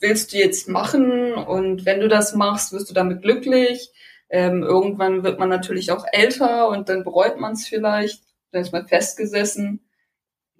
willst 0.00 0.32
du 0.32 0.38
jetzt 0.38 0.68
machen? 0.68 1.34
Und 1.34 1.84
wenn 1.84 2.00
du 2.00 2.08
das 2.08 2.34
machst, 2.34 2.72
wirst 2.72 2.88
du 2.88 2.94
damit 2.94 3.20
glücklich? 3.20 3.92
Ähm, 4.30 4.62
irgendwann 4.62 5.22
wird 5.22 5.38
man 5.38 5.50
natürlich 5.50 5.92
auch 5.92 6.06
älter 6.12 6.68
und 6.68 6.88
dann 6.88 7.04
bereut 7.04 7.38
man 7.38 7.52
es 7.52 7.66
vielleicht, 7.66 8.22
dann 8.52 8.62
ist 8.62 8.72
man 8.72 8.88
festgesessen. 8.88 9.80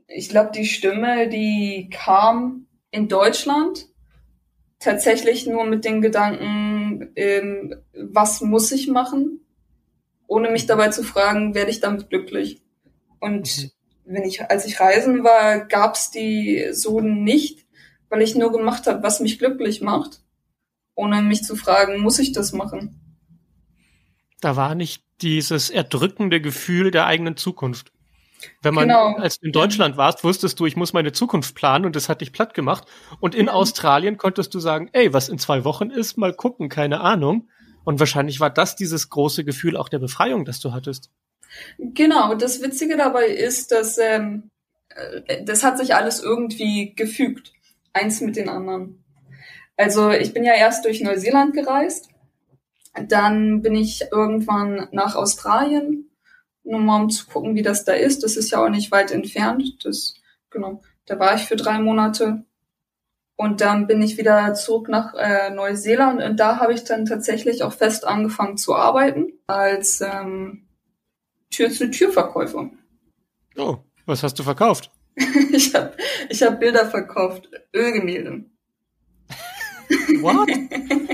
Ich 0.06 0.28
glaube, 0.28 0.50
die 0.52 0.66
Stimme, 0.66 1.28
die 1.28 1.88
kam 1.90 2.66
in 2.90 3.08
Deutschland 3.08 3.86
tatsächlich 4.80 5.46
nur 5.46 5.64
mit 5.64 5.84
den 5.84 6.02
Gedanken, 6.02 7.12
ähm, 7.16 7.76
was 7.94 8.40
muss 8.40 8.72
ich 8.72 8.88
machen, 8.88 9.40
ohne 10.30 10.48
mich 10.50 10.66
dabei 10.66 10.90
zu 10.90 11.02
fragen, 11.02 11.56
werde 11.56 11.72
ich 11.72 11.80
damit 11.80 12.08
glücklich. 12.08 12.62
Und 13.18 13.58
mhm. 13.58 13.70
wenn 14.04 14.22
ich, 14.22 14.48
als 14.48 14.64
ich 14.64 14.78
reisen 14.78 15.24
war, 15.24 15.66
gab 15.66 15.96
es 15.96 16.12
die 16.12 16.68
so 16.70 17.00
nicht, 17.00 17.66
weil 18.08 18.22
ich 18.22 18.36
nur 18.36 18.52
gemacht 18.52 18.86
habe, 18.86 19.02
was 19.02 19.18
mich 19.18 19.40
glücklich 19.40 19.80
macht, 19.80 20.22
ohne 20.94 21.20
mich 21.20 21.42
zu 21.42 21.56
fragen, 21.56 21.98
muss 21.98 22.20
ich 22.20 22.30
das 22.30 22.52
machen. 22.52 23.00
Da 24.40 24.54
war 24.54 24.76
nicht 24.76 25.02
dieses 25.20 25.68
erdrückende 25.68 26.40
Gefühl 26.40 26.92
der 26.92 27.06
eigenen 27.06 27.36
Zukunft. 27.36 27.92
Wenn 28.62 28.72
man, 28.72 28.86
genau. 28.86 29.16
als 29.16 29.40
du 29.40 29.46
in 29.46 29.52
Deutschland 29.52 29.96
warst, 29.96 30.22
wusstest 30.22 30.60
du, 30.60 30.66
ich 30.66 30.76
muss 30.76 30.92
meine 30.92 31.10
Zukunft 31.10 31.56
planen 31.56 31.84
und 31.84 31.96
das 31.96 32.08
hat 32.08 32.20
dich 32.20 32.32
platt 32.32 32.54
gemacht. 32.54 32.84
Und 33.18 33.34
in 33.34 33.48
Australien 33.48 34.16
konntest 34.16 34.54
du 34.54 34.60
sagen, 34.60 34.90
ey, 34.92 35.12
was 35.12 35.28
in 35.28 35.38
zwei 35.38 35.64
Wochen 35.64 35.90
ist, 35.90 36.16
mal 36.16 36.32
gucken, 36.32 36.68
keine 36.68 37.00
Ahnung. 37.00 37.48
Und 37.90 37.98
wahrscheinlich 37.98 38.38
war 38.38 38.50
das 38.50 38.76
dieses 38.76 39.08
große 39.08 39.44
Gefühl 39.44 39.76
auch 39.76 39.88
der 39.88 39.98
Befreiung, 39.98 40.44
das 40.44 40.60
du 40.60 40.72
hattest. 40.72 41.10
Genau, 41.76 42.36
das 42.36 42.62
Witzige 42.62 42.96
dabei 42.96 43.26
ist, 43.26 43.72
dass 43.72 43.98
ähm, 43.98 44.48
äh, 44.90 45.42
das 45.42 45.64
hat 45.64 45.76
sich 45.76 45.92
alles 45.96 46.22
irgendwie 46.22 46.94
gefügt, 46.94 47.52
eins 47.92 48.20
mit 48.20 48.36
den 48.36 48.48
anderen. 48.48 49.02
Also 49.76 50.12
ich 50.12 50.32
bin 50.32 50.44
ja 50.44 50.54
erst 50.54 50.84
durch 50.84 51.00
Neuseeland 51.00 51.52
gereist, 51.52 52.10
dann 53.08 53.60
bin 53.60 53.74
ich 53.74 54.04
irgendwann 54.12 54.86
nach 54.92 55.16
Australien 55.16 56.12
nur 56.62 56.78
mal 56.78 57.02
um 57.02 57.10
zu 57.10 57.26
gucken, 57.26 57.56
wie 57.56 57.62
das 57.62 57.84
da 57.84 57.94
ist. 57.94 58.22
Das 58.22 58.36
ist 58.36 58.52
ja 58.52 58.64
auch 58.64 58.68
nicht 58.68 58.92
weit 58.92 59.10
entfernt. 59.10 59.84
Das, 59.84 60.14
genau, 60.48 60.80
da 61.06 61.18
war 61.18 61.34
ich 61.34 61.42
für 61.42 61.56
drei 61.56 61.80
Monate. 61.80 62.44
Und 63.40 63.62
dann 63.62 63.86
bin 63.86 64.02
ich 64.02 64.18
wieder 64.18 64.52
zurück 64.52 64.90
nach 64.90 65.14
äh, 65.14 65.48
Neuseeland 65.48 66.22
und 66.22 66.38
da 66.38 66.58
habe 66.58 66.74
ich 66.74 66.84
dann 66.84 67.06
tatsächlich 67.06 67.62
auch 67.62 67.72
fest 67.72 68.06
angefangen 68.06 68.58
zu 68.58 68.74
arbeiten 68.74 69.32
als 69.46 70.02
ähm, 70.02 70.66
Tür-zu-Tür-Verkäufer. 71.48 72.68
Oh, 73.56 73.78
was 74.04 74.22
hast 74.22 74.38
du 74.38 74.42
verkauft? 74.42 74.90
ich 75.52 75.74
habe 75.74 75.94
ich 76.28 76.42
hab 76.42 76.60
Bilder 76.60 76.84
verkauft, 76.84 77.48
Ölgemälde. 77.74 78.44
What? 80.20 80.50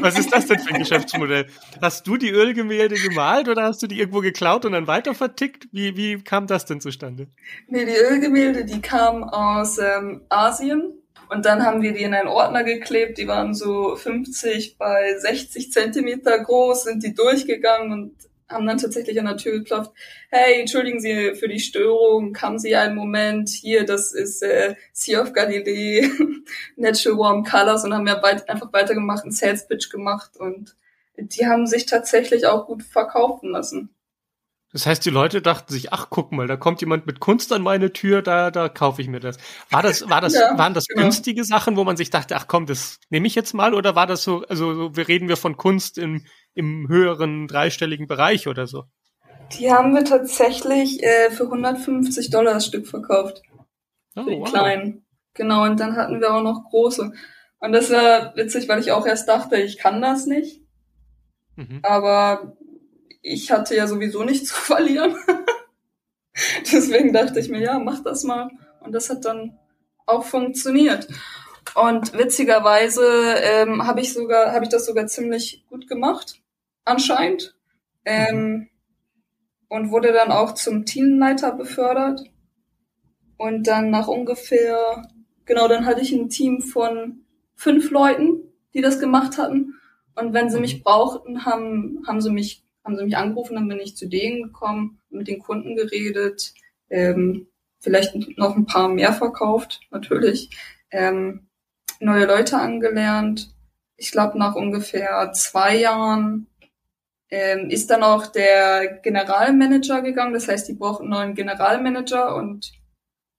Was 0.02 0.18
ist 0.18 0.33
das 0.33 0.47
denn 0.49 0.59
für 0.59 0.75
ein 0.75 0.80
Geschäftsmodell? 0.80 1.47
Hast 1.80 2.09
du 2.09 2.16
die 2.16 2.30
Ölgemälde 2.30 2.97
gemalt 2.97 3.49
oder 3.49 3.62
hast 3.62 3.85
du 3.85 3.87
die 3.87 4.00
irgendwo 4.00 4.18
geklaut 4.18 4.64
und 4.64 4.73
dann 4.73 4.88
weiter 4.88 5.14
vertickt? 5.14 5.68
Wie, 5.71 5.97
wie 5.97 6.21
kam 6.25 6.49
das 6.49 6.64
denn 6.64 6.80
zustande? 6.80 7.28
Nee, 7.68 7.85
die 7.85 7.95
Ölgemälde, 7.95 8.64
die 8.64 8.80
kamen 8.80 9.23
aus 9.23 9.78
ähm, 9.78 10.23
Asien 10.28 11.06
und 11.28 11.45
dann 11.45 11.64
haben 11.64 11.83
wir 11.83 11.92
die 11.92 12.02
in 12.02 12.14
einen 12.14 12.28
Ordner 12.28 12.64
geklebt. 12.64 13.18
Die 13.18 13.28
waren 13.28 13.54
so 13.54 13.97
50 13.97 14.78
bei 14.78 15.16
60 15.18 15.73
Zentimeter 15.73 16.38
groß, 16.38 16.85
sind 16.85 17.02
die 17.02 17.14
durchgegangen 17.14 17.92
und 17.92 18.14
haben 18.49 18.66
dann 18.66 18.78
tatsächlich 18.78 19.18
an 19.18 19.26
der 19.26 19.37
Tür 19.37 19.52
geklopft. 19.52 19.92
Hey, 20.30 20.61
entschuldigen 20.61 21.00
Sie 21.00 21.35
für 21.35 21.49
die 21.49 21.59
Störung, 21.59 22.37
haben 22.40 22.59
Sie 22.59 22.76
einen 22.76 22.95
Moment? 22.95 23.49
Hier, 23.49 23.85
das 23.85 24.12
ist 24.12 24.42
äh, 24.42 24.76
Sea 24.92 25.23
of 25.23 25.33
Galilee, 25.33 26.09
Natural 26.76 27.18
Warm 27.18 27.45
Colors 27.45 27.85
und 27.85 27.92
haben 27.92 28.06
ja 28.06 28.16
bald 28.16 28.49
einfach 28.49 28.73
weitergemacht, 28.73 29.25
einen 29.25 29.33
Sales 29.33 29.66
Pitch 29.66 29.90
gemacht 29.90 30.37
und 30.37 30.76
die 31.18 31.47
haben 31.47 31.66
sich 31.66 31.87
tatsächlich 31.87 32.47
auch 32.47 32.66
gut 32.66 32.83
verkaufen 32.83 33.50
lassen. 33.50 33.96
Das 34.76 34.85
heißt, 34.85 35.06
die 35.06 35.11
Leute 35.11 35.40
dachten 35.40 35.73
sich, 35.73 35.95
ach, 35.95 36.09
guck 36.11 36.33
mal, 36.33 36.47
da 36.47 36.59
kommt 36.59 36.83
jemand 36.83 37.06
mit 37.06 37.18
Kunst 37.18 37.50
an 37.50 37.62
meine 37.62 37.95
Tür, 37.95 38.21
da, 38.21 38.50
da 38.50 38.68
kaufe 38.68 39.00
ich 39.00 39.09
mir 39.09 39.21
das. 39.21 39.38
War 39.71 39.83
das, 39.83 40.11
war 40.11 40.21
das, 40.21 40.35
ja, 40.38 40.59
waren 40.59 40.75
das 40.75 40.87
genau. 40.87 41.00
günstige 41.00 41.45
Sachen, 41.45 41.78
wo 41.78 41.85
man 41.85 41.97
sich 41.97 42.11
dachte, 42.11 42.37
ach 42.37 42.47
komm, 42.47 42.66
das 42.66 42.99
nehme 43.09 43.26
ich 43.26 43.35
jetzt 43.35 43.54
mal, 43.54 43.73
oder 43.73 43.95
war 43.95 44.06
das 44.06 44.23
so, 44.23 44.45
also 44.50 44.95
wir 44.95 45.09
reden 45.09 45.30
wir 45.30 45.38
von 45.38 45.56
Kunst 45.56 45.97
im, 45.97 46.26
im 46.52 46.88
höheren 46.88 47.49
dreistelligen 47.49 48.06
Bereich 48.06 48.49
oder 48.49 48.66
so? 48.66 48.85
Die 49.59 49.73
haben 49.73 49.95
wir 49.95 50.04
tatsächlich 50.04 51.02
äh, 51.02 51.30
für 51.30 51.45
150 51.45 52.28
Dollar 52.28 52.52
das 52.52 52.66
Stück 52.66 52.87
verkauft. 52.87 53.40
Oh, 54.14 54.25
für 54.25 54.30
die 54.30 54.40
wow. 54.40 54.50
kleinen. 54.50 55.06
Genau, 55.33 55.64
und 55.64 55.80
dann 55.80 55.97
hatten 55.97 56.21
wir 56.21 56.35
auch 56.35 56.42
noch 56.42 56.64
große. 56.68 57.12
Und 57.61 57.73
das 57.73 57.90
war 57.90 58.37
witzig, 58.37 58.68
weil 58.68 58.80
ich 58.80 58.92
auch 58.92 59.06
erst 59.06 59.26
dachte, 59.26 59.56
ich 59.56 59.78
kann 59.78 60.02
das 60.02 60.26
nicht. 60.26 60.61
Mhm. 61.54 61.80
Aber 61.83 62.59
ich 63.26 63.50
hatte 63.50 63.75
ja 63.75 63.87
sowieso 63.87 64.25
nichts 64.25 64.49
zu 64.49 64.54
verlieren. 64.61 65.16
Deswegen 66.73 67.12
dachte 67.12 67.40
ich 67.40 67.49
mir, 67.49 67.61
ja, 67.61 67.78
mach 67.78 68.02
das 68.02 68.25
mal. 68.25 68.50
Und 68.80 68.92
das 68.92 69.11
hat 69.11 69.25
dann 69.25 69.59
auch 70.06 70.25
funktioniert. 70.25 71.09
Und 71.75 72.16
witzigerweise 72.16 73.04
ähm, 73.42 73.87
habe 73.87 74.00
ich 74.00 74.12
sogar, 74.12 74.52
habe 74.52 74.64
ich 74.64 74.71
das 74.71 74.87
sogar 74.87 75.06
ziemlich 75.06 75.64
gut 75.68 75.88
gemacht 75.88 76.40
anscheinend. 76.85 77.56
Ähm, 78.04 78.68
und 79.68 79.90
wurde 79.90 80.12
dann 80.12 80.30
auch 80.30 80.54
zum 80.54 80.85
Teamleiter 80.85 81.52
befördert. 81.52 82.21
Und 83.37 83.66
dann 83.66 83.90
nach 83.90 84.06
ungefähr, 84.06 85.02
genau, 85.45 85.66
dann 85.66 85.85
hatte 85.85 86.02
ich 86.02 86.12
ein 86.12 86.28
Team 86.28 86.61
von 86.61 87.25
fünf 87.56 87.90
Leuten, 87.90 88.52
die 88.75 88.80
das 88.80 89.00
gemacht 89.00 89.37
hatten. 89.38 89.75
Und 90.14 90.33
wenn 90.33 90.49
sie 90.49 90.61
mich 90.61 90.78
mhm. 90.78 90.83
brauchten, 90.85 91.45
haben, 91.45 92.04
haben 92.06 92.21
sie 92.21 92.30
mich, 92.30 92.65
haben 92.87 92.97
sie 92.97 93.05
mich 93.05 93.16
angerufen, 93.16 93.57
dann 93.57 93.69
bin 93.69 93.81
ich 93.81 93.97
zu 93.97 94.09
denen 94.09 94.45
gekommen, 94.45 95.00
mit 95.11 95.28
den 95.28 95.40
Kunden 95.40 95.76
geredet, 95.76 96.55
ähm, 96.88 97.49
vielleicht 97.81 98.14
noch 98.38 98.57
ein 98.57 98.66
paar 98.66 98.88
mehr 98.88 99.12
verkauft, 99.12 99.81
natürlich, 99.90 100.50
ähm, 100.90 101.49
neue 102.00 102.26
Leute 102.26 102.59
angelernt. 102.59 103.50
Ich 103.97 104.12
glaube, 104.12 104.38
nach 104.38 104.55
ungefähr 104.55 105.33
zwei 105.33 105.76
Jahren 105.76 106.47
ähm, 107.31 107.71
ist 107.71 107.90
dann 107.90 108.02
auch 108.02 108.26
der 108.26 108.99
Generalmanager 109.02 110.02
gegangen. 110.02 110.35
Das 110.35 110.49
heißt, 110.49 110.69
die 110.69 110.75
brauchten 110.75 111.05
einen 111.05 111.11
neuen 111.11 111.35
Generalmanager 111.35 112.37
und 112.37 112.73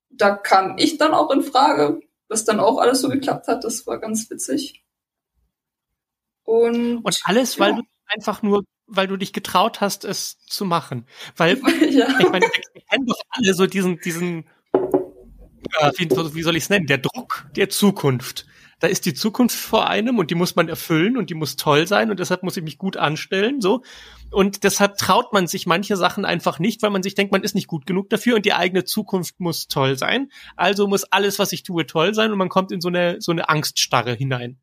da 0.10 0.36
kam 0.36 0.78
ich 0.78 0.98
dann 0.98 1.14
auch 1.14 1.32
in 1.32 1.42
Frage, 1.42 2.02
was 2.28 2.44
dann 2.44 2.60
auch 2.60 2.80
alles 2.80 3.02
so 3.02 3.10
geklappt 3.10 3.48
hat. 3.48 3.64
Das 3.64 3.88
war 3.88 4.00
ganz 4.00 4.30
witzig. 4.30 4.84
Und, 6.44 6.98
und 6.98 7.22
alles, 7.26 7.60
weil 7.60 7.72
ja. 7.72 7.78
du 7.78 7.84
einfach 8.08 8.42
nur, 8.42 8.64
weil 8.88 9.08
du 9.08 9.18
dich 9.18 9.34
getraut 9.34 9.82
hast, 9.82 10.06
es 10.06 10.40
zu 10.40 10.66
machen. 10.66 11.06
Weil, 11.36 11.58
ja. 11.92 12.08
ich 12.20 12.30
meine, 12.30 12.46
wir 12.46 12.82
kennen 12.90 13.06
doch 13.06 13.20
alle 13.30 13.54
so 13.54 13.68
diesen, 13.68 14.00
diesen, 14.00 14.46
äh, 14.74 15.92
wie, 15.98 16.10
wie 16.10 16.44
soll 16.44 16.56
ich 16.56 16.64
es 16.64 16.70
nennen, 16.70 16.88
der 16.88 17.00
Druck 17.00 17.48
der 17.56 17.70
Zukunft 17.70 18.46
da 18.80 18.88
ist 18.88 19.06
die 19.06 19.14
Zukunft 19.14 19.58
vor 19.58 19.90
einem 19.90 20.20
und 20.20 20.30
die 20.30 20.36
muss 20.36 20.56
man 20.56 20.70
erfüllen 20.70 21.18
und 21.18 21.30
die 21.30 21.34
muss 21.34 21.56
toll 21.56 21.88
sein 21.88 22.12
und 22.12 22.20
deshalb 22.20 22.44
muss 22.44 22.58
ich 22.58 22.64
mich 22.64 22.78
gut 22.78 22.96
anstellen, 22.96 23.60
so. 23.60 23.82
Und 24.30 24.64
deshalb 24.64 24.98
traut 24.98 25.34
man 25.34 25.48
sich 25.48 25.66
manche 25.66 25.96
Sachen 25.96 26.26
einfach 26.26 26.60
nicht, 26.60 26.84
weil 26.84 26.92
man 26.92 27.02
sich 27.02 27.16
denkt, 27.16 27.32
man 27.32 27.44
ist 27.44 27.56
nicht 27.56 27.68
gut 27.68 27.86
genug 27.86 28.10
dafür 28.10 28.36
und 28.36 28.46
die 28.46 28.54
eigene 28.54 28.84
Zukunft 28.84 29.40
muss 29.40 29.68
toll 29.68 29.98
sein. 29.98 30.30
Also 30.56 30.88
muss 30.88 31.06
alles, 31.06 31.40
was 31.40 31.54
ich 31.54 31.64
tue, 31.64 31.88
toll 31.88 32.14
sein 32.14 32.32
und 32.32 32.38
man 32.38 32.50
kommt 32.50 32.72
in 32.72 32.82
so 32.82 32.90
eine, 32.90 33.20
so 33.20 33.32
eine 33.32 33.50
Angststarre 33.50 34.14
hinein. 34.14 34.60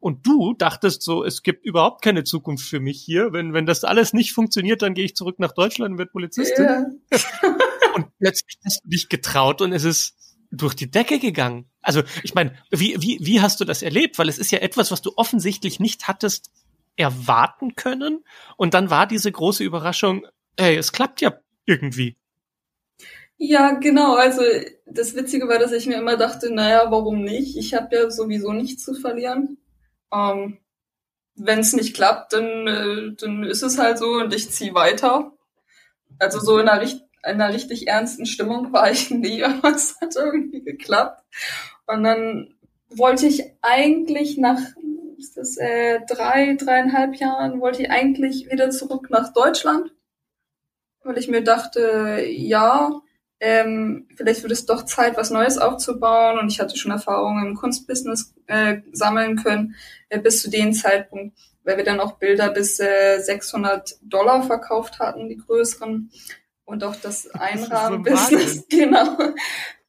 Und 0.00 0.26
du 0.26 0.54
dachtest 0.54 1.02
so, 1.02 1.24
es 1.24 1.42
gibt 1.42 1.64
überhaupt 1.64 2.02
keine 2.02 2.22
Zukunft 2.22 2.68
für 2.68 2.78
mich 2.78 3.02
hier. 3.02 3.32
Wenn, 3.32 3.52
wenn 3.52 3.66
das 3.66 3.82
alles 3.82 4.12
nicht 4.12 4.32
funktioniert, 4.32 4.82
dann 4.82 4.94
gehe 4.94 5.04
ich 5.04 5.16
zurück 5.16 5.38
nach 5.38 5.52
Deutschland 5.52 5.92
und 5.92 5.98
werde 5.98 6.12
Polizistin. 6.12 6.64
Yeah. 6.64 6.86
und 7.94 8.06
plötzlich 8.18 8.58
hast 8.64 8.84
du 8.84 8.88
dich 8.88 9.08
getraut 9.08 9.60
und 9.60 9.72
es 9.72 9.84
ist 9.84 10.14
durch 10.50 10.74
die 10.74 10.90
Decke 10.90 11.18
gegangen. 11.18 11.68
Also 11.82 12.02
ich 12.22 12.34
meine, 12.34 12.54
wie, 12.70 12.96
wie, 13.00 13.18
wie 13.20 13.40
hast 13.40 13.60
du 13.60 13.64
das 13.64 13.82
erlebt? 13.82 14.18
Weil 14.18 14.28
es 14.28 14.38
ist 14.38 14.52
ja 14.52 14.58
etwas, 14.58 14.90
was 14.90 15.02
du 15.02 15.12
offensichtlich 15.16 15.80
nicht 15.80 16.06
hattest 16.06 16.50
erwarten 16.96 17.74
können. 17.74 18.24
Und 18.56 18.74
dann 18.74 18.90
war 18.90 19.06
diese 19.06 19.30
große 19.30 19.64
Überraschung, 19.64 20.26
hey, 20.58 20.76
es 20.76 20.92
klappt 20.92 21.20
ja 21.20 21.38
irgendwie. 21.66 22.16
Ja, 23.36 23.72
genau. 23.72 24.16
Also 24.16 24.42
das 24.86 25.14
Witzige 25.14 25.48
war, 25.48 25.58
dass 25.58 25.72
ich 25.72 25.86
mir 25.86 25.96
immer 25.96 26.16
dachte, 26.16 26.52
naja, 26.52 26.90
warum 26.90 27.22
nicht? 27.22 27.56
Ich 27.56 27.74
habe 27.74 27.94
ja 27.94 28.10
sowieso 28.10 28.52
nichts 28.52 28.84
zu 28.84 28.94
verlieren. 28.94 29.58
Ähm, 30.12 30.58
Wenn 31.36 31.60
es 31.60 31.72
nicht 31.72 31.94
klappt, 31.94 32.32
dann, 32.32 32.66
äh, 32.66 33.14
dann 33.16 33.44
ist 33.44 33.62
es 33.62 33.78
halt 33.78 33.98
so 33.98 34.06
und 34.14 34.34
ich 34.34 34.50
ziehe 34.50 34.74
weiter. 34.74 35.32
Also 36.18 36.40
so 36.40 36.58
in 36.58 36.68
einer 36.68 36.82
in 37.24 37.40
einer 37.40 37.52
richtig 37.52 37.88
ernsten 37.88 38.26
Stimmung 38.26 38.72
war 38.72 38.90
ich 38.90 39.10
nie, 39.12 39.42
aber 39.44 39.70
es 39.74 40.00
hat 40.00 40.16
irgendwie 40.16 40.62
geklappt. 40.62 41.24
Und 41.86 42.04
dann 42.04 42.54
wollte 42.90 43.26
ich 43.26 43.42
eigentlich 43.62 44.38
nach 44.38 44.58
ist 45.18 45.36
das, 45.36 45.56
äh, 45.56 46.00
drei, 46.08 46.54
dreieinhalb 46.54 47.16
Jahren, 47.16 47.60
wollte 47.60 47.82
ich 47.82 47.90
eigentlich 47.90 48.50
wieder 48.50 48.70
zurück 48.70 49.10
nach 49.10 49.32
Deutschland, 49.32 49.90
weil 51.02 51.18
ich 51.18 51.28
mir 51.28 51.42
dachte, 51.42 52.24
ja, 52.28 53.02
ähm, 53.40 54.08
vielleicht 54.16 54.42
wird 54.42 54.52
es 54.52 54.66
doch 54.66 54.84
Zeit, 54.84 55.16
was 55.16 55.30
Neues 55.30 55.58
aufzubauen. 55.58 56.38
Und 56.38 56.50
ich 56.50 56.60
hatte 56.60 56.76
schon 56.76 56.90
Erfahrungen 56.90 57.46
im 57.46 57.54
Kunstbusiness 57.54 58.34
äh, 58.46 58.78
sammeln 58.92 59.36
können 59.36 59.74
äh, 60.08 60.18
bis 60.18 60.42
zu 60.42 60.50
dem 60.50 60.72
Zeitpunkt, 60.72 61.38
weil 61.64 61.76
wir 61.76 61.84
dann 61.84 62.00
auch 62.00 62.18
Bilder 62.18 62.50
bis 62.50 62.80
äh, 62.80 63.18
600 63.20 63.98
Dollar 64.02 64.42
verkauft 64.42 64.98
hatten, 64.98 65.28
die 65.28 65.36
größeren. 65.36 66.10
Und 66.64 66.84
auch 66.84 66.96
das 66.96 67.30
Einrahmen-Business, 67.30 68.66
genau. 68.70 69.16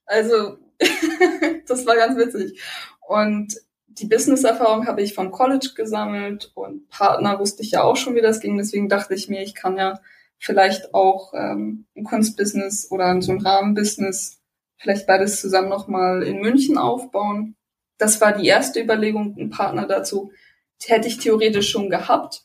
Also 0.06 0.58
das 1.68 1.86
war 1.86 1.96
ganz 1.96 2.18
witzig. 2.18 2.62
Und 3.08 3.56
die 3.88 4.06
Business-Erfahrung 4.06 4.88
habe 4.88 5.02
ich 5.02 5.14
vom 5.14 5.32
College 5.32 5.72
gesammelt 5.76 6.52
und 6.54 6.88
Partner 6.90 7.40
wusste 7.40 7.64
ich 7.64 7.72
ja 7.72 7.84
auch 7.84 7.98
schon, 7.98 8.16
wie 8.16 8.22
das 8.22 8.40
ging. 8.40 8.58
Deswegen 8.58 8.88
dachte 8.88 9.14
ich 9.14 9.28
mir, 9.28 9.42
ich 9.42 9.56
kann 9.56 9.76
ja 9.76 10.00
vielleicht 10.40 10.94
auch 10.94 11.34
ähm, 11.34 11.86
ein 11.96 12.06
Kunstbusiness 12.06 12.90
oder 12.90 13.22
so 13.22 13.34
ein 13.34 13.42
Rahmenbusiness, 13.42 14.42
vielleicht 14.78 15.06
beides 15.06 15.42
zusammen 15.42 15.70
nochmal 15.70 16.24
in 16.24 16.40
München 16.40 16.78
aufbauen. 16.78 17.56
Das 17.98 18.22
war 18.22 18.32
die 18.32 18.48
erste 18.48 18.82
Überlegung, 18.82 19.36
ein 19.38 19.50
Partner 19.50 19.86
dazu. 19.86 20.32
Hätte 20.86 21.10
ich 21.10 21.18
theoretisch 21.18 21.70
schon 21.70 21.90
gehabt. 21.90 22.42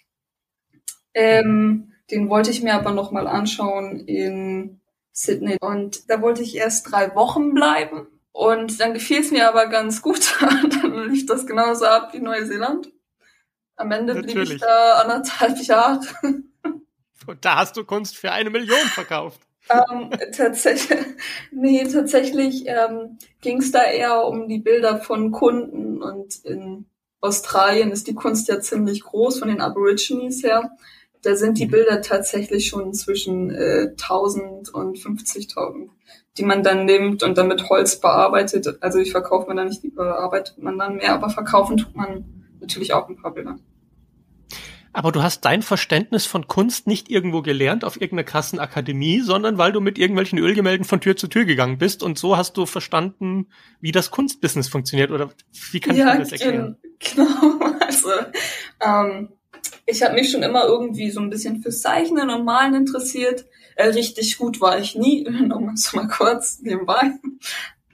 Ähm, 1.14 1.92
den 2.10 2.28
wollte 2.28 2.50
ich 2.50 2.62
mir 2.62 2.74
aber 2.74 2.90
nochmal 2.90 3.28
anschauen 3.28 4.00
in 4.00 4.80
Sydney. 5.12 5.56
Und 5.60 6.10
da 6.10 6.20
wollte 6.20 6.42
ich 6.42 6.56
erst 6.56 6.90
drei 6.90 7.14
Wochen 7.14 7.54
bleiben. 7.54 8.08
Und 8.32 8.80
dann 8.80 8.94
gefiel 8.94 9.20
es 9.20 9.30
mir 9.30 9.48
aber 9.48 9.68
ganz 9.68 10.02
gut. 10.02 10.36
dann 10.82 11.08
lief 11.08 11.26
das 11.26 11.46
genauso 11.46 11.86
ab 11.86 12.12
wie 12.12 12.18
Neuseeland. 12.18 12.90
Am 13.76 13.92
Ende 13.92 14.14
Natürlich. 14.14 14.34
blieb 14.34 14.54
ich 14.54 14.60
da 14.60 14.94
anderthalb 15.02 15.58
Jahre. 15.58 16.00
Und 17.26 17.44
da 17.44 17.56
hast 17.56 17.76
du 17.76 17.84
Kunst 17.84 18.16
für 18.16 18.32
eine 18.32 18.50
Million 18.50 18.78
verkauft. 18.94 19.40
ähm, 19.70 20.10
tatsächlich, 20.36 20.98
nee, 21.52 21.84
tatsächlich 21.84 22.64
ähm, 22.66 23.18
ging 23.40 23.58
es 23.58 23.72
da 23.72 23.82
eher 23.82 24.26
um 24.26 24.48
die 24.48 24.58
Bilder 24.58 25.00
von 25.00 25.32
Kunden 25.32 26.02
und 26.02 26.44
in 26.44 26.86
Australien 27.20 27.90
ist 27.90 28.06
die 28.06 28.14
Kunst 28.14 28.48
ja 28.48 28.60
ziemlich 28.60 29.02
groß 29.02 29.38
von 29.38 29.48
den 29.48 29.62
Aborigines 29.62 30.42
her. 30.42 30.70
Da 31.22 31.36
sind 31.36 31.58
die 31.58 31.66
mhm. 31.66 31.70
Bilder 31.70 32.02
tatsächlich 32.02 32.66
schon 32.66 32.92
zwischen 32.92 33.50
äh, 33.50 33.88
1000 33.92 34.68
und 34.74 34.98
50.000, 34.98 35.88
die 36.36 36.44
man 36.44 36.62
dann 36.62 36.84
nimmt 36.84 37.22
und 37.22 37.38
dann 37.38 37.48
mit 37.48 37.70
Holz 37.70 37.98
bearbeitet. 37.98 38.76
Also 38.82 38.98
die 38.98 39.10
verkauft 39.10 39.48
man 39.48 39.56
dann 39.56 39.68
nicht, 39.68 39.82
die 39.82 39.88
bearbeitet 39.88 40.58
man 40.58 40.78
dann 40.78 40.96
mehr, 40.96 41.14
aber 41.14 41.30
verkaufen 41.30 41.78
tut 41.78 41.96
man 41.96 42.24
natürlich 42.60 42.92
auch 42.92 43.08
ein 43.08 43.16
paar 43.16 43.32
Bilder. 43.32 43.56
Aber 44.94 45.10
du 45.10 45.22
hast 45.22 45.44
dein 45.44 45.62
Verständnis 45.62 46.24
von 46.24 46.46
Kunst 46.46 46.86
nicht 46.86 47.10
irgendwo 47.10 47.42
gelernt 47.42 47.84
auf 47.84 47.96
irgendeiner 47.96 48.22
krassen 48.22 48.60
Akademie, 48.60 49.20
sondern 49.20 49.58
weil 49.58 49.72
du 49.72 49.80
mit 49.80 49.98
irgendwelchen 49.98 50.38
Ölgemälden 50.38 50.84
von 50.84 51.00
Tür 51.00 51.16
zu 51.16 51.26
Tür 51.26 51.44
gegangen 51.44 51.78
bist 51.78 52.02
und 52.04 52.16
so 52.16 52.36
hast 52.36 52.56
du 52.56 52.64
verstanden, 52.64 53.48
wie 53.80 53.90
das 53.90 54.12
Kunstbusiness 54.12 54.68
funktioniert 54.68 55.10
oder 55.10 55.30
wie 55.72 55.80
kann 55.80 55.96
ja, 55.96 56.08
ich 56.08 56.14
mir 56.14 56.20
das 56.20 56.32
erklären? 56.32 56.76
Genau, 57.00 57.74
also 57.80 58.10
ähm, 58.80 59.30
ich 59.84 60.02
habe 60.02 60.14
mich 60.14 60.30
schon 60.30 60.44
immer 60.44 60.64
irgendwie 60.64 61.10
so 61.10 61.20
ein 61.20 61.28
bisschen 61.28 61.60
fürs 61.60 61.80
Zeichnen 61.80 62.30
und 62.30 62.44
Malen 62.44 62.74
interessiert. 62.74 63.46
Äh, 63.74 63.88
richtig 63.88 64.38
gut 64.38 64.60
war 64.60 64.78
ich 64.78 64.94
nie, 64.94 65.24
nochmal 65.28 65.76
so 65.76 65.96
mal 65.96 66.06
kurz 66.06 66.60
nebenbei. 66.60 67.12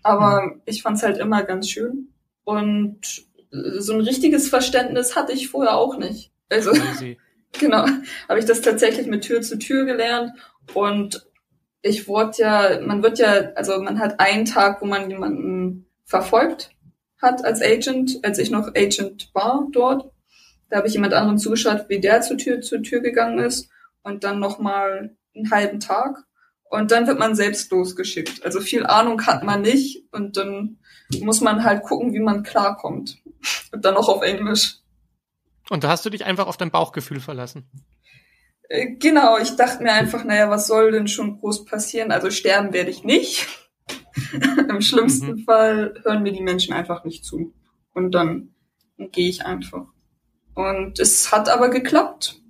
Aber 0.03 0.43
hm. 0.43 0.61
ich 0.67 0.83
fand's 0.83 1.03
halt 1.03 1.17
immer 1.17 1.43
ganz 1.45 1.71
schön. 1.71 2.09
Und 2.45 3.25
so 3.51 3.95
ein 3.95 4.01
richtiges 4.01 4.49
Verständnis 4.49 5.17
hatte 5.17 5.33
ich 5.33 5.49
vorher 5.49 5.77
auch 5.77 5.97
nicht. 5.97 6.31
Also, 6.51 6.73
genau, 7.59 7.87
habe 8.29 8.39
ich 8.39 8.45
das 8.45 8.61
tatsächlich 8.61 9.07
mit 9.07 9.23
Tür 9.23 9.41
zu 9.43 9.59
Tür 9.59 9.85
gelernt 9.87 10.33
und 10.75 11.27
ich 11.83 12.09
wurde 12.09 12.33
ja, 12.39 12.81
man 12.83 13.03
wird 13.03 13.19
ja, 13.19 13.53
also 13.55 13.81
man 13.81 13.99
hat 13.99 14.21
einen 14.21 14.45
Tag, 14.45 14.83
wo 14.83 14.87
man 14.87 15.09
jemanden 15.09 15.87
verfolgt 16.05 16.71
hat 17.21 17.45
als 17.45 17.63
Agent, 17.63 18.19
als 18.23 18.39
ich 18.39 18.51
noch 18.51 18.69
Agent 18.75 19.31
war 19.35 19.67
dort. 19.73 20.11
Da 20.69 20.77
habe 20.79 20.89
ich 20.89 20.95
jemand 20.95 21.15
anderen 21.15 21.39
zugeschaut, 21.39 21.87
wie 21.89 22.01
der 22.01 22.21
zu 22.21 22.37
Tür 22.37 22.61
zu 22.61 22.81
Tür 22.81 23.01
gegangen 23.01 23.39
ist 23.39 23.69
und 24.03 24.25
dann 24.25 24.41
nochmal 24.41 25.17
einen 25.35 25.51
halben 25.51 25.81
Tag. 25.81 26.25
Und 26.71 26.93
dann 26.93 27.07
wird 27.07 27.19
man 27.19 27.35
selbst 27.35 27.71
losgeschickt. 27.73 28.45
Also 28.45 28.61
viel 28.61 28.87
Ahnung 28.87 29.27
hat 29.27 29.43
man 29.43 29.63
nicht 29.63 30.05
und 30.13 30.37
dann 30.37 30.79
muss 31.21 31.41
man 31.41 31.65
halt 31.65 31.83
gucken, 31.83 32.13
wie 32.13 32.21
man 32.21 32.45
klarkommt. 32.45 33.19
Und 33.73 33.85
dann 33.85 33.97
auch 33.97 34.09
auf 34.09 34.23
Englisch. 34.23 34.77
Und 35.71 35.85
da 35.85 35.89
hast 35.89 36.05
du 36.05 36.11
dich 36.11 36.27
einfach 36.27 36.49
auf 36.49 36.57
dein 36.57 36.73
Bauchgefühl 36.73 37.21
verlassen. 37.21 37.71
Äh, 38.69 38.97
genau, 38.97 39.39
ich 39.39 39.57
dachte 39.57 39.83
mir 39.83 39.93
einfach, 39.93 40.25
naja, 40.25 40.51
was 40.51 40.67
soll 40.67 40.91
denn 40.91 41.09
schon 41.09 41.39
groß 41.39 41.65
passieren? 41.65 42.11
Also 42.11 42.31
sterben 42.31 42.73
werde 42.73 42.91
ich 42.91 43.05
nicht. 43.05 43.47
Im 44.69 44.83
schlimmsten 44.83 45.33
mhm. 45.33 45.45
Fall 45.45 45.95
hören 46.05 46.25
mir 46.25 46.33
die 46.33 46.43
Menschen 46.43 46.75
einfach 46.75 47.05
nicht 47.05 47.25
zu. 47.25 47.55
Und 47.95 48.13
dann, 48.13 48.53
dann 48.99 49.13
gehe 49.13 49.29
ich 49.29 49.47
einfach. 49.47 49.87
Und 50.55 50.99
es 50.99 51.31
hat 51.31 51.49
aber 51.49 51.71
geklappt. 51.71 52.41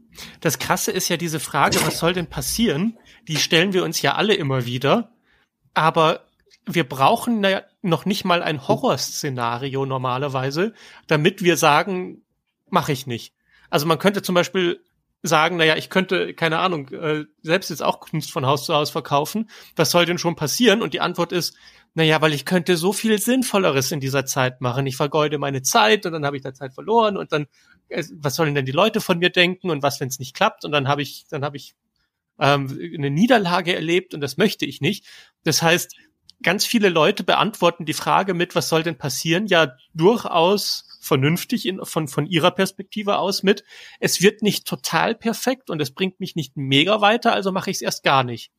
Das 0.41 0.59
Krasse 0.59 0.91
ist 0.91 1.11
ja 1.11 1.19
diese 1.19 1.41
Frage, 1.41 1.77
was 1.85 1.99
soll 1.99 2.15
denn 2.15 2.27
passieren? 2.27 2.99
Die 3.29 3.37
stellen 3.37 3.75
wir 3.75 3.85
uns 3.85 4.01
ja 4.01 4.15
alle 4.15 4.35
immer 4.35 4.65
wieder. 4.65 5.13
Aber 5.75 6.25
wir 6.67 6.89
brauchen 6.89 7.45
ja 7.45 7.63
noch 7.83 8.07
nicht 8.07 8.25
mal 8.25 8.43
ein 8.43 8.67
Horrorszenario 8.67 9.85
normalerweise, 9.85 10.73
damit 11.07 11.43
wir 11.43 11.59
sagen, 11.59 12.23
mache 12.73 12.93
ich 12.93 13.07
nicht. 13.07 13.35
Also 13.71 13.87
man 13.87 13.99
könnte 13.99 14.23
zum 14.23 14.35
Beispiel 14.35 14.81
sagen, 15.23 15.57
naja, 15.57 15.77
ich 15.77 15.91
könnte, 15.91 16.35
keine 16.35 16.59
Ahnung, 16.59 16.89
äh, 16.89 17.25
selbst 17.43 17.71
jetzt 17.71 17.83
auch 17.83 18.01
Kunst 18.01 18.33
von 18.33 18.47
Haus 18.47 18.65
zu 18.65 18.75
Haus 18.75 18.91
verkaufen. 18.91 19.51
Was 19.77 19.91
soll 19.91 20.07
denn 20.07 20.19
schon 20.19 20.37
passieren? 20.37 20.81
Und 20.81 20.95
die 20.95 21.01
Antwort 21.01 21.33
ist, 21.33 21.57
naja, 21.95 22.23
weil 22.23 22.33
ich 22.33 22.45
könnte 22.45 22.77
so 22.77 22.93
viel 22.93 23.19
Sinnvolleres 23.19 23.93
in 23.93 24.01
dieser 24.01 24.25
Zeit 24.25 24.61
machen. 24.61 24.87
Ich 24.87 24.97
vergeude 24.97 25.39
meine 25.39 25.63
Zeit 25.63 26.07
und 26.07 26.13
dann 26.13 26.25
habe 26.25 26.37
ich 26.37 26.43
da 26.43 26.55
Zeit 26.55 26.73
verloren 26.73 27.17
und 27.17 27.33
dann, 27.33 27.47
äh, 27.89 28.05
was 28.15 28.37
sollen 28.37 28.55
denn 28.55 28.65
die 28.65 28.73
Leute 28.73 29.01
von 29.01 29.19
mir 29.19 29.31
denken 29.31 29.71
und 29.71 29.83
was, 29.83 30.01
wenn 30.01 30.09
es 30.09 30.19
nicht 30.19 30.35
klappt? 30.35 30.65
Und 30.65 30.73
dann 30.73 30.89
habe 30.89 31.03
ich, 31.03 31.27
dann 31.29 31.45
habe 31.45 31.57
ich 31.57 31.75
ähm, 32.39 32.79
eine 32.97 33.11
Niederlage 33.11 33.75
erlebt 33.75 34.15
und 34.15 34.21
das 34.23 34.39
möchte 34.39 34.65
ich 34.65 34.81
nicht. 34.81 35.05
Das 35.45 35.63
heißt, 35.63 35.97
ganz 36.43 36.65
viele 36.65 36.89
Leute 36.89 37.25
beantworten 37.25 37.85
die 37.85 37.93
Frage 37.93 38.33
mit, 38.33 38.55
was 38.55 38.69
soll 38.69 38.83
denn 38.83 38.97
passieren? 38.97 39.47
Ja, 39.47 39.77
durchaus 39.93 40.90
vernünftig 41.01 41.67
in, 41.67 41.85
von, 41.85 42.07
von 42.07 42.27
ihrer 42.27 42.51
Perspektive 42.51 43.19
aus 43.19 43.43
mit, 43.43 43.65
es 43.99 44.21
wird 44.21 44.43
nicht 44.43 44.67
total 44.67 45.15
perfekt 45.15 45.71
und 45.71 45.81
es 45.81 45.91
bringt 45.93 46.21
mich 46.21 46.37
nicht 46.37 46.57
mega 46.57 47.01
weiter, 47.01 47.33
also 47.33 47.51
mache 47.51 47.71
ich 47.71 47.79
es 47.79 47.83
erst 47.83 48.05
gar 48.05 48.23
nicht. 48.23 48.53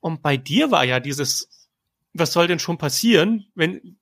Und 0.00 0.22
bei 0.22 0.38
dir 0.38 0.70
war 0.70 0.84
ja 0.84 0.98
dieses, 0.98 1.68
was 2.14 2.32
soll 2.32 2.46
denn 2.46 2.58
schon 2.58 2.78
passieren, 2.78 3.46
wenn, 3.54 3.98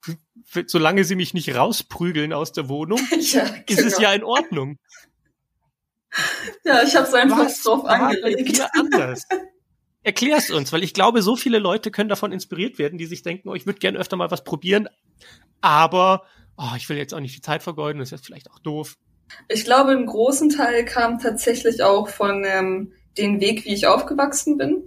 solange 0.66 1.04
sie 1.04 1.16
mich 1.16 1.34
nicht 1.34 1.54
rausprügeln 1.54 2.32
aus 2.32 2.52
der 2.52 2.68
Wohnung, 2.68 3.00
ja, 3.20 3.44
genau. 3.44 3.62
ist 3.66 3.80
es 3.80 3.96
genau. 3.96 4.08
ja 4.08 4.14
in 4.14 4.24
Ordnung. 4.24 4.78
Ja, 6.64 6.82
ich 6.82 6.96
habe 6.96 7.06
es 7.06 7.14
einfach 7.14 7.38
was 7.38 7.62
drauf 7.62 7.84
angelegt. 7.84 8.62
anders. 8.72 9.24
Erklär's 10.02 10.50
uns, 10.50 10.72
weil 10.72 10.84
ich 10.84 10.94
glaube, 10.94 11.22
so 11.22 11.36
viele 11.36 11.58
Leute 11.58 11.90
können 11.90 12.08
davon 12.08 12.32
inspiriert 12.32 12.78
werden, 12.78 12.98
die 12.98 13.06
sich 13.06 13.22
denken, 13.22 13.48
oh, 13.48 13.54
ich 13.54 13.66
würde 13.66 13.80
gerne 13.80 13.98
öfter 13.98 14.16
mal 14.16 14.30
was 14.30 14.44
probieren, 14.44 14.88
aber 15.60 16.24
oh, 16.58 16.74
ich 16.76 16.88
will 16.88 16.98
jetzt 16.98 17.14
auch 17.14 17.20
nicht 17.20 17.36
die 17.36 17.40
Zeit 17.40 17.62
vergeuden, 17.62 18.00
das 18.00 18.08
ist 18.08 18.18
jetzt 18.18 18.26
vielleicht 18.26 18.50
auch 18.50 18.58
doof. 18.58 18.96
Ich 19.48 19.64
glaube, 19.64 19.92
im 19.92 20.06
großen 20.06 20.50
Teil 20.50 20.84
kam 20.84 21.18
tatsächlich 21.18 21.82
auch 21.82 22.08
von 22.08 22.44
ähm, 22.46 22.92
dem 23.16 23.40
Weg, 23.40 23.64
wie 23.64 23.74
ich 23.74 23.86
aufgewachsen 23.86 24.58
bin. 24.58 24.84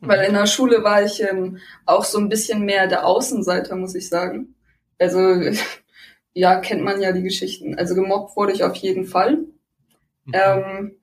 Mhm. 0.00 0.08
Weil 0.08 0.26
in 0.26 0.34
der 0.34 0.46
Schule 0.46 0.82
war 0.82 1.02
ich 1.02 1.22
ähm, 1.22 1.58
auch 1.84 2.04
so 2.04 2.18
ein 2.18 2.28
bisschen 2.28 2.64
mehr 2.64 2.86
der 2.86 3.06
Außenseiter, 3.06 3.76
muss 3.76 3.94
ich 3.94 4.08
sagen. 4.08 4.54
Also, 4.98 5.20
ja, 6.32 6.60
kennt 6.60 6.82
man 6.82 7.00
ja 7.00 7.12
die 7.12 7.22
Geschichten. 7.22 7.76
Also 7.76 7.94
gemobbt 7.94 8.36
wurde 8.36 8.52
ich 8.52 8.64
auf 8.64 8.76
jeden 8.76 9.06
Fall. 9.06 9.38
Mhm. 10.24 10.32
Ähm, 10.32 10.96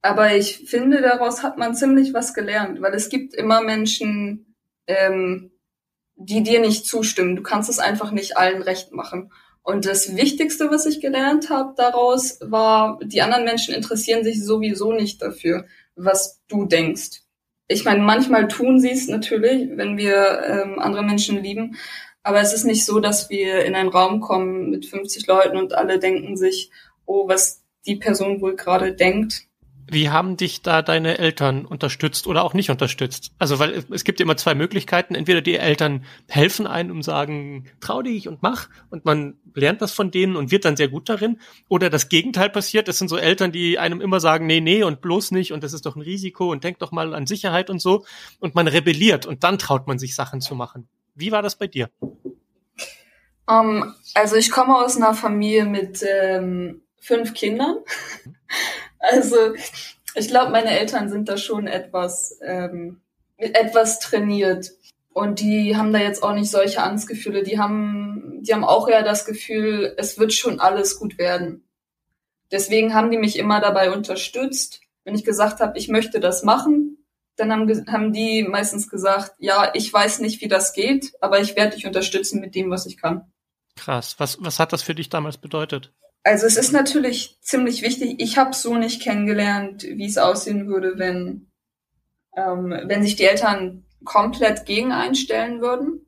aber 0.00 0.34
ich 0.34 0.64
finde, 0.68 1.02
daraus 1.02 1.42
hat 1.42 1.58
man 1.58 1.74
ziemlich 1.74 2.14
was 2.14 2.32
gelernt, 2.32 2.80
weil 2.80 2.94
es 2.94 3.08
gibt 3.08 3.34
immer 3.34 3.60
Menschen, 3.62 4.54
ähm, 4.86 5.50
die 6.18 6.42
dir 6.42 6.60
nicht 6.60 6.84
zustimmen. 6.84 7.36
Du 7.36 7.42
kannst 7.42 7.70
es 7.70 7.78
einfach 7.78 8.10
nicht 8.10 8.36
allen 8.36 8.62
recht 8.62 8.92
machen. 8.92 9.32
Und 9.62 9.86
das 9.86 10.16
Wichtigste, 10.16 10.70
was 10.70 10.86
ich 10.86 11.00
gelernt 11.00 11.50
habe 11.50 11.74
daraus, 11.76 12.38
war, 12.40 12.98
die 13.02 13.22
anderen 13.22 13.44
Menschen 13.44 13.74
interessieren 13.74 14.24
sich 14.24 14.44
sowieso 14.44 14.92
nicht 14.92 15.22
dafür, 15.22 15.66
was 15.94 16.40
du 16.48 16.64
denkst. 16.64 17.22
Ich 17.68 17.84
meine, 17.84 18.02
manchmal 18.02 18.48
tun 18.48 18.80
sie 18.80 18.90
es 18.90 19.08
natürlich, 19.08 19.68
wenn 19.76 19.96
wir 19.96 20.42
ähm, 20.42 20.78
andere 20.78 21.02
Menschen 21.02 21.42
lieben. 21.42 21.76
Aber 22.22 22.40
es 22.40 22.52
ist 22.52 22.64
nicht 22.64 22.84
so, 22.84 22.98
dass 22.98 23.30
wir 23.30 23.64
in 23.64 23.74
einen 23.74 23.90
Raum 23.90 24.20
kommen 24.20 24.70
mit 24.70 24.86
50 24.86 25.26
Leuten 25.26 25.56
und 25.56 25.74
alle 25.74 25.98
denken 25.98 26.36
sich, 26.36 26.70
oh, 27.06 27.28
was 27.28 27.62
die 27.86 27.96
Person 27.96 28.40
wohl 28.40 28.56
gerade 28.56 28.92
denkt. 28.92 29.47
Wie 29.90 30.10
haben 30.10 30.36
dich 30.36 30.60
da 30.60 30.82
deine 30.82 31.16
Eltern 31.18 31.64
unterstützt 31.64 32.26
oder 32.26 32.44
auch 32.44 32.52
nicht 32.52 32.70
unterstützt? 32.70 33.32
Also, 33.38 33.58
weil 33.58 33.84
es 33.90 34.04
gibt 34.04 34.20
ja 34.20 34.24
immer 34.24 34.36
zwei 34.36 34.54
Möglichkeiten. 34.54 35.14
Entweder 35.14 35.40
die 35.40 35.56
Eltern 35.56 36.04
helfen 36.28 36.66
einem 36.66 36.96
und 36.96 37.02
sagen, 37.02 37.64
trau 37.80 38.02
dich 38.02 38.28
und 38.28 38.42
mach. 38.42 38.68
Und 38.90 39.06
man 39.06 39.38
lernt 39.54 39.80
das 39.80 39.92
von 39.92 40.10
denen 40.10 40.36
und 40.36 40.50
wird 40.50 40.66
dann 40.66 40.76
sehr 40.76 40.88
gut 40.88 41.08
darin. 41.08 41.40
Oder 41.68 41.88
das 41.88 42.10
Gegenteil 42.10 42.50
passiert. 42.50 42.86
Das 42.86 42.98
sind 42.98 43.08
so 43.08 43.16
Eltern, 43.16 43.50
die 43.50 43.78
einem 43.78 44.02
immer 44.02 44.20
sagen, 44.20 44.46
nee, 44.46 44.60
nee 44.60 44.82
und 44.82 45.00
bloß 45.00 45.30
nicht. 45.30 45.52
Und 45.52 45.64
das 45.64 45.72
ist 45.72 45.86
doch 45.86 45.96
ein 45.96 46.02
Risiko 46.02 46.52
und 46.52 46.64
denk 46.64 46.78
doch 46.80 46.92
mal 46.92 47.14
an 47.14 47.26
Sicherheit 47.26 47.70
und 47.70 47.80
so. 47.80 48.04
Und 48.40 48.54
man 48.54 48.68
rebelliert 48.68 49.24
und 49.24 49.42
dann 49.42 49.58
traut 49.58 49.86
man 49.86 49.98
sich 49.98 50.14
Sachen 50.14 50.42
zu 50.42 50.54
machen. 50.54 50.88
Wie 51.14 51.32
war 51.32 51.40
das 51.40 51.56
bei 51.56 51.66
dir? 51.66 51.88
Um, 52.02 52.24
ähm, 53.48 53.94
also 54.12 54.36
ich 54.36 54.50
komme 54.50 54.76
aus 54.76 54.98
einer 54.98 55.14
Familie 55.14 55.64
mit 55.64 56.04
ähm, 56.06 56.82
fünf 57.00 57.32
Kindern. 57.32 57.78
Also 58.98 59.54
ich 60.14 60.28
glaube, 60.28 60.50
meine 60.50 60.78
Eltern 60.78 61.08
sind 61.08 61.28
da 61.28 61.36
schon 61.36 61.66
etwas, 61.66 62.38
ähm, 62.42 63.00
etwas 63.36 64.00
trainiert. 64.00 64.72
Und 65.12 65.40
die 65.40 65.76
haben 65.76 65.92
da 65.92 65.98
jetzt 65.98 66.22
auch 66.22 66.32
nicht 66.32 66.50
solche 66.50 66.82
Angstgefühle. 66.82 67.42
Die 67.42 67.58
haben, 67.58 68.40
die 68.42 68.52
haben 68.52 68.64
auch 68.64 68.88
eher 68.88 69.02
das 69.02 69.24
Gefühl, 69.24 69.94
es 69.96 70.18
wird 70.18 70.32
schon 70.32 70.60
alles 70.60 70.98
gut 70.98 71.18
werden. 71.18 71.68
Deswegen 72.50 72.94
haben 72.94 73.10
die 73.10 73.18
mich 73.18 73.38
immer 73.38 73.60
dabei 73.60 73.90
unterstützt. 73.90 74.80
Wenn 75.04 75.14
ich 75.14 75.24
gesagt 75.24 75.60
habe, 75.60 75.76
ich 75.78 75.88
möchte 75.88 76.20
das 76.20 76.42
machen, 76.42 77.04
dann 77.36 77.52
haben, 77.52 77.86
haben 77.90 78.12
die 78.12 78.42
meistens 78.42 78.88
gesagt, 78.88 79.32
ja, 79.38 79.70
ich 79.74 79.92
weiß 79.92 80.20
nicht, 80.20 80.40
wie 80.40 80.48
das 80.48 80.72
geht, 80.72 81.12
aber 81.20 81.40
ich 81.40 81.56
werde 81.56 81.76
dich 81.76 81.86
unterstützen 81.86 82.40
mit 82.40 82.54
dem, 82.54 82.70
was 82.70 82.86
ich 82.86 82.96
kann. 82.96 83.32
Krass. 83.76 84.16
Was, 84.18 84.38
was 84.40 84.58
hat 84.58 84.72
das 84.72 84.82
für 84.82 84.94
dich 84.94 85.08
damals 85.08 85.38
bedeutet? 85.38 85.92
Also 86.22 86.46
es 86.46 86.56
ist 86.56 86.72
natürlich 86.72 87.38
ziemlich 87.40 87.82
wichtig. 87.82 88.16
Ich 88.18 88.36
habe 88.36 88.54
so 88.54 88.76
nicht 88.76 89.02
kennengelernt, 89.02 89.84
wie 89.84 90.06
es 90.06 90.18
aussehen 90.18 90.68
würde, 90.68 90.98
wenn, 90.98 91.50
ähm, 92.36 92.70
wenn 92.84 93.02
sich 93.02 93.16
die 93.16 93.24
Eltern 93.24 93.84
komplett 94.04 94.66
gegen 94.66 94.92
einstellen 94.92 95.60
würden. 95.60 96.06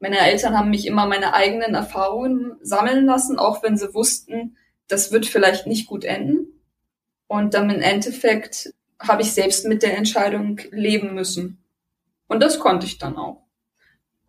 Meine 0.00 0.18
Eltern 0.18 0.56
haben 0.56 0.70
mich 0.70 0.86
immer 0.86 1.06
meine 1.06 1.34
eigenen 1.34 1.74
Erfahrungen 1.74 2.56
sammeln 2.62 3.04
lassen, 3.04 3.38
auch 3.38 3.62
wenn 3.62 3.76
sie 3.76 3.92
wussten, 3.94 4.56
das 4.88 5.12
wird 5.12 5.26
vielleicht 5.26 5.66
nicht 5.66 5.86
gut 5.86 6.04
enden. 6.04 6.62
Und 7.26 7.54
dann 7.54 7.70
im 7.70 7.80
Endeffekt 7.80 8.74
habe 8.98 9.22
ich 9.22 9.32
selbst 9.32 9.66
mit 9.66 9.82
der 9.82 9.96
Entscheidung 9.96 10.60
leben 10.70 11.14
müssen. 11.14 11.62
Und 12.26 12.40
das 12.40 12.58
konnte 12.58 12.86
ich 12.86 12.98
dann 12.98 13.16
auch. 13.16 13.46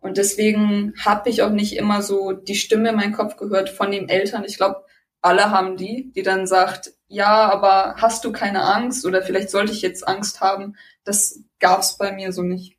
Und 0.00 0.18
deswegen 0.18 0.94
habe 0.98 1.30
ich 1.30 1.42
auch 1.42 1.50
nicht 1.50 1.76
immer 1.76 2.02
so 2.02 2.32
die 2.32 2.54
Stimme 2.54 2.90
in 2.90 2.96
meinem 2.96 3.12
Kopf 3.12 3.36
gehört 3.36 3.70
von 3.70 3.90
den 3.90 4.08
Eltern. 4.08 4.44
Ich 4.44 4.56
glaube, 4.56 4.84
alle 5.22 5.50
haben 5.50 5.76
die, 5.76 6.12
die 6.14 6.22
dann 6.22 6.46
sagt, 6.46 6.92
ja, 7.08 7.50
aber 7.50 7.94
hast 7.98 8.24
du 8.24 8.32
keine 8.32 8.62
Angst 8.64 9.06
oder 9.06 9.22
vielleicht 9.22 9.50
sollte 9.50 9.72
ich 9.72 9.80
jetzt 9.80 10.06
Angst 10.06 10.40
haben. 10.40 10.76
Das 11.04 11.40
gab's 11.60 11.96
bei 11.96 12.12
mir 12.12 12.32
so 12.32 12.42
nicht. 12.42 12.76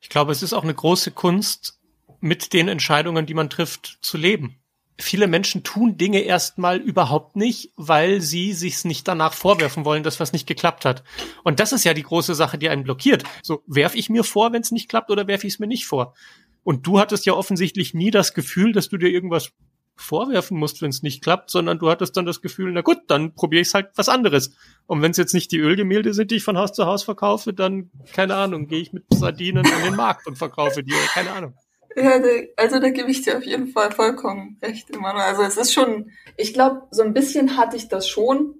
Ich 0.00 0.08
glaube, 0.08 0.32
es 0.32 0.42
ist 0.42 0.52
auch 0.52 0.64
eine 0.64 0.74
große 0.74 1.12
Kunst, 1.12 1.78
mit 2.24 2.54
den 2.54 2.68
Entscheidungen, 2.68 3.26
die 3.26 3.34
man 3.34 3.50
trifft, 3.50 3.98
zu 4.00 4.16
leben. 4.16 4.56
Viele 4.98 5.26
Menschen 5.26 5.62
tun 5.62 5.98
Dinge 5.98 6.20
erstmal 6.20 6.78
überhaupt 6.78 7.36
nicht, 7.36 7.72
weil 7.76 8.22
sie 8.22 8.54
sich's 8.54 8.84
nicht 8.84 9.06
danach 9.06 9.34
vorwerfen 9.34 9.84
wollen, 9.84 10.04
dass 10.04 10.20
was 10.20 10.32
nicht 10.32 10.46
geklappt 10.46 10.86
hat. 10.86 11.02
Und 11.42 11.60
das 11.60 11.72
ist 11.72 11.84
ja 11.84 11.92
die 11.92 12.02
große 12.02 12.34
Sache, 12.34 12.56
die 12.56 12.70
einen 12.70 12.84
blockiert. 12.84 13.24
So, 13.42 13.62
werf 13.66 13.94
ich 13.94 14.08
mir 14.08 14.24
vor, 14.24 14.52
wenn 14.52 14.62
es 14.62 14.70
nicht 14.70 14.88
klappt, 14.88 15.10
oder 15.10 15.26
werf 15.26 15.44
ich 15.44 15.54
es 15.54 15.58
mir 15.58 15.66
nicht 15.66 15.84
vor? 15.84 16.14
Und 16.62 16.86
du 16.86 16.98
hattest 16.98 17.26
ja 17.26 17.34
offensichtlich 17.34 17.92
nie 17.92 18.10
das 18.10 18.32
Gefühl, 18.32 18.72
dass 18.72 18.88
du 18.88 18.96
dir 18.96 19.10
irgendwas 19.10 19.52
vorwerfen 19.96 20.58
musst, 20.58 20.82
wenn 20.82 20.90
es 20.90 21.02
nicht 21.02 21.22
klappt, 21.22 21.50
sondern 21.50 21.78
du 21.78 21.88
hattest 21.88 22.16
dann 22.16 22.26
das 22.26 22.40
Gefühl, 22.40 22.72
na 22.72 22.80
gut, 22.80 22.98
dann 23.08 23.34
probiere 23.34 23.62
ich 23.62 23.72
halt 23.74 23.90
was 23.94 24.08
anderes. 24.08 24.56
Und 24.86 25.02
wenn 25.02 25.12
es 25.12 25.16
jetzt 25.16 25.34
nicht 25.34 25.52
die 25.52 25.58
Ölgemälde 25.58 26.14
sind, 26.14 26.30
die 26.30 26.36
ich 26.36 26.44
von 26.44 26.58
Haus 26.58 26.72
zu 26.72 26.86
Haus 26.86 27.04
verkaufe, 27.04 27.52
dann, 27.52 27.90
keine 28.12 28.34
Ahnung, 28.34 28.66
gehe 28.66 28.80
ich 28.80 28.92
mit 28.92 29.04
Sardinen 29.10 29.64
an 29.64 29.82
den 29.84 29.96
Markt 29.96 30.26
und 30.26 30.36
verkaufe 30.36 30.82
die, 30.82 30.92
keine 31.12 31.30
Ahnung. 31.30 31.54
Ja, 31.96 32.20
also 32.56 32.80
da 32.80 32.90
gebe 32.90 33.10
ich 33.10 33.22
dir 33.22 33.38
auf 33.38 33.44
jeden 33.44 33.68
Fall 33.68 33.92
vollkommen 33.92 34.58
recht, 34.62 34.90
Emanuel. 34.90 35.22
Also 35.22 35.42
es 35.42 35.56
ist 35.56 35.72
schon, 35.72 36.10
ich 36.36 36.52
glaube, 36.52 36.82
so 36.90 37.02
ein 37.02 37.14
bisschen 37.14 37.56
hatte 37.56 37.76
ich 37.76 37.88
das 37.88 38.08
schon, 38.08 38.54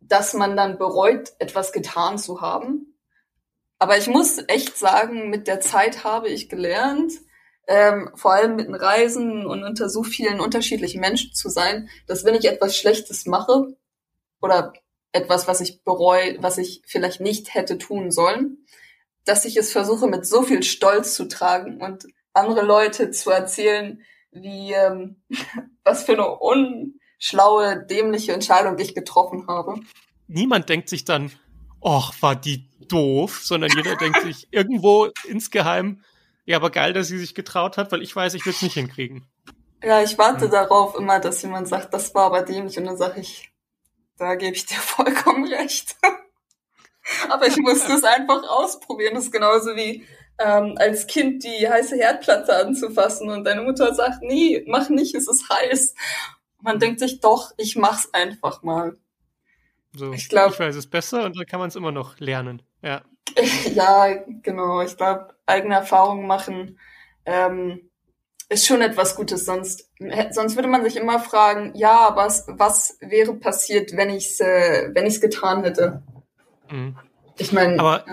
dass 0.00 0.32
man 0.32 0.56
dann 0.56 0.78
bereut, 0.78 1.32
etwas 1.38 1.72
getan 1.72 2.16
zu 2.16 2.40
haben. 2.40 2.98
Aber 3.78 3.98
ich 3.98 4.08
muss 4.08 4.38
echt 4.48 4.78
sagen, 4.78 5.28
mit 5.28 5.46
der 5.46 5.60
Zeit 5.60 6.04
habe 6.04 6.30
ich 6.30 6.48
gelernt, 6.48 7.12
ähm, 7.68 8.10
vor 8.14 8.32
allem 8.32 8.56
mit 8.56 8.66
den 8.66 8.74
Reisen 8.74 9.46
und 9.46 9.62
unter 9.62 9.90
so 9.90 10.02
vielen 10.02 10.40
unterschiedlichen 10.40 11.00
Menschen 11.00 11.34
zu 11.34 11.50
sein, 11.50 11.90
dass 12.06 12.24
wenn 12.24 12.34
ich 12.34 12.46
etwas 12.46 12.76
Schlechtes 12.76 13.26
mache 13.26 13.76
oder 14.40 14.72
etwas, 15.12 15.46
was 15.46 15.60
ich 15.60 15.84
bereue, 15.84 16.42
was 16.42 16.56
ich 16.56 16.82
vielleicht 16.86 17.20
nicht 17.20 17.54
hätte 17.54 17.76
tun 17.76 18.10
sollen, 18.10 18.64
dass 19.24 19.44
ich 19.44 19.58
es 19.58 19.70
versuche 19.70 20.06
mit 20.06 20.26
so 20.26 20.42
viel 20.42 20.62
Stolz 20.62 21.14
zu 21.14 21.28
tragen 21.28 21.82
und 21.82 22.06
andere 22.32 22.64
Leute 22.64 23.10
zu 23.10 23.30
erzählen, 23.30 24.00
wie 24.32 24.72
ähm, 24.72 25.22
was 25.84 26.04
für 26.04 26.12
eine 26.12 26.26
unschlaue, 26.26 27.84
dämliche 27.84 28.32
Entscheidung 28.32 28.78
ich 28.78 28.94
getroffen 28.94 29.46
habe. 29.46 29.74
Niemand 30.26 30.70
denkt 30.70 30.88
sich 30.88 31.04
dann, 31.04 31.30
ach, 31.84 32.14
war 32.22 32.34
die 32.34 32.66
doof, 32.88 33.40
sondern 33.42 33.70
jeder 33.76 33.96
denkt 33.96 34.22
sich 34.22 34.48
irgendwo 34.52 35.08
insgeheim, 35.26 36.02
ja, 36.48 36.56
aber 36.56 36.70
geil, 36.70 36.94
dass 36.94 37.08
sie 37.08 37.18
sich 37.18 37.34
getraut 37.34 37.76
hat, 37.76 37.92
weil 37.92 38.00
ich 38.00 38.16
weiß, 38.16 38.32
ich 38.32 38.46
würde 38.46 38.56
es 38.56 38.62
nicht 38.62 38.72
hinkriegen. 38.72 39.26
Ja, 39.84 40.02
ich 40.02 40.16
warte 40.16 40.46
hm. 40.46 40.50
darauf 40.50 40.94
immer, 40.98 41.20
dass 41.20 41.42
jemand 41.42 41.68
sagt, 41.68 41.92
das 41.92 42.14
war 42.14 42.24
aber 42.24 42.40
dämlich 42.40 42.78
und 42.78 42.86
dann 42.86 42.96
sage 42.96 43.20
ich, 43.20 43.52
da 44.16 44.34
gebe 44.34 44.56
ich 44.56 44.64
dir 44.64 44.76
vollkommen 44.78 45.46
recht. 45.46 45.96
aber 47.28 47.46
ich 47.48 47.58
musste 47.58 47.92
es 47.92 48.02
einfach 48.02 48.42
ausprobieren. 48.48 49.14
Das 49.14 49.24
ist 49.24 49.32
genauso 49.32 49.76
wie 49.76 50.06
ähm, 50.38 50.74
als 50.78 51.06
Kind 51.06 51.44
die 51.44 51.68
heiße 51.68 51.96
Herdplatte 51.96 52.56
anzufassen 52.56 53.28
und 53.28 53.44
deine 53.44 53.60
Mutter 53.60 53.94
sagt, 53.94 54.22
nee, 54.22 54.64
mach 54.66 54.88
nicht, 54.88 55.14
es 55.14 55.28
ist 55.28 55.50
heiß. 55.50 55.94
Man 56.62 56.78
denkt 56.78 57.00
sich 57.00 57.20
doch, 57.20 57.52
ich 57.58 57.76
mach's 57.76 58.08
einfach 58.14 58.62
mal. 58.62 58.96
So, 59.92 60.14
ich 60.14 60.30
glaube, 60.30 60.54
ich 60.54 60.60
weiß 60.60 60.76
es 60.76 60.88
besser 60.88 61.26
und 61.26 61.36
dann 61.36 61.44
kann 61.44 61.60
man 61.60 61.68
es 61.68 61.76
immer 61.76 61.92
noch 61.92 62.18
lernen. 62.20 62.62
Ja. 62.82 63.02
ja, 63.74 64.14
genau. 64.42 64.80
Ich 64.82 64.96
glaube, 64.96 65.34
eigene 65.46 65.74
Erfahrungen 65.74 66.26
machen 66.26 66.78
ähm, 67.24 67.90
ist 68.48 68.66
schon 68.66 68.80
etwas 68.80 69.16
Gutes. 69.16 69.44
Sonst, 69.44 69.90
sonst 70.30 70.56
würde 70.56 70.68
man 70.68 70.82
sich 70.82 70.96
immer 70.96 71.20
fragen, 71.20 71.72
ja, 71.74 72.12
was, 72.14 72.46
was 72.48 72.96
wäre 73.00 73.34
passiert, 73.34 73.96
wenn 73.96 74.10
ich 74.10 74.26
es 74.26 74.40
äh, 74.40 74.90
wenn 74.94 75.06
ich's 75.06 75.20
getan 75.20 75.62
hätte? 75.64 76.02
Mhm. 76.70 76.96
Ich 77.36 77.52
meine. 77.52 77.78
Aber 77.78 78.04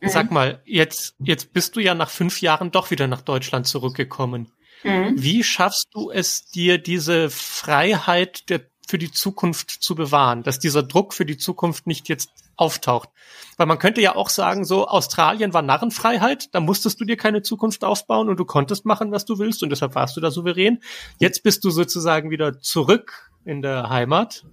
ja. 0.00 0.08
sag 0.08 0.30
mal, 0.30 0.62
jetzt, 0.64 1.14
jetzt 1.18 1.52
bist 1.52 1.76
du 1.76 1.80
ja 1.80 1.94
nach 1.94 2.10
fünf 2.10 2.40
Jahren 2.40 2.70
doch 2.70 2.90
wieder 2.90 3.06
nach 3.06 3.22
Deutschland 3.22 3.66
zurückgekommen. 3.66 4.52
Mhm. 4.82 5.14
Wie 5.16 5.44
schaffst 5.44 5.88
du 5.92 6.10
es 6.10 6.46
dir, 6.46 6.78
diese 6.78 7.28
Freiheit 7.28 8.48
der 8.48 8.69
für 8.90 8.98
die 8.98 9.12
Zukunft 9.12 9.70
zu 9.70 9.94
bewahren, 9.94 10.42
dass 10.42 10.58
dieser 10.58 10.82
Druck 10.82 11.14
für 11.14 11.24
die 11.24 11.38
Zukunft 11.38 11.86
nicht 11.86 12.08
jetzt 12.08 12.30
auftaucht. 12.56 13.08
Weil 13.56 13.66
man 13.66 13.78
könnte 13.78 14.00
ja 14.00 14.16
auch 14.16 14.28
sagen, 14.28 14.64
so 14.64 14.86
Australien 14.88 15.54
war 15.54 15.62
Narrenfreiheit, 15.62 16.54
da 16.54 16.60
musstest 16.60 17.00
du 17.00 17.04
dir 17.04 17.16
keine 17.16 17.42
Zukunft 17.42 17.84
aufbauen 17.84 18.28
und 18.28 18.38
du 18.38 18.44
konntest 18.44 18.84
machen, 18.84 19.12
was 19.12 19.24
du 19.24 19.38
willst 19.38 19.62
und 19.62 19.70
deshalb 19.70 19.94
warst 19.94 20.16
du 20.16 20.20
da 20.20 20.30
souverän. 20.30 20.82
Jetzt 21.18 21.42
bist 21.42 21.64
du 21.64 21.70
sozusagen 21.70 22.30
wieder 22.30 22.60
zurück 22.60 23.30
in 23.44 23.62
der 23.62 23.88
Heimat 23.88 24.44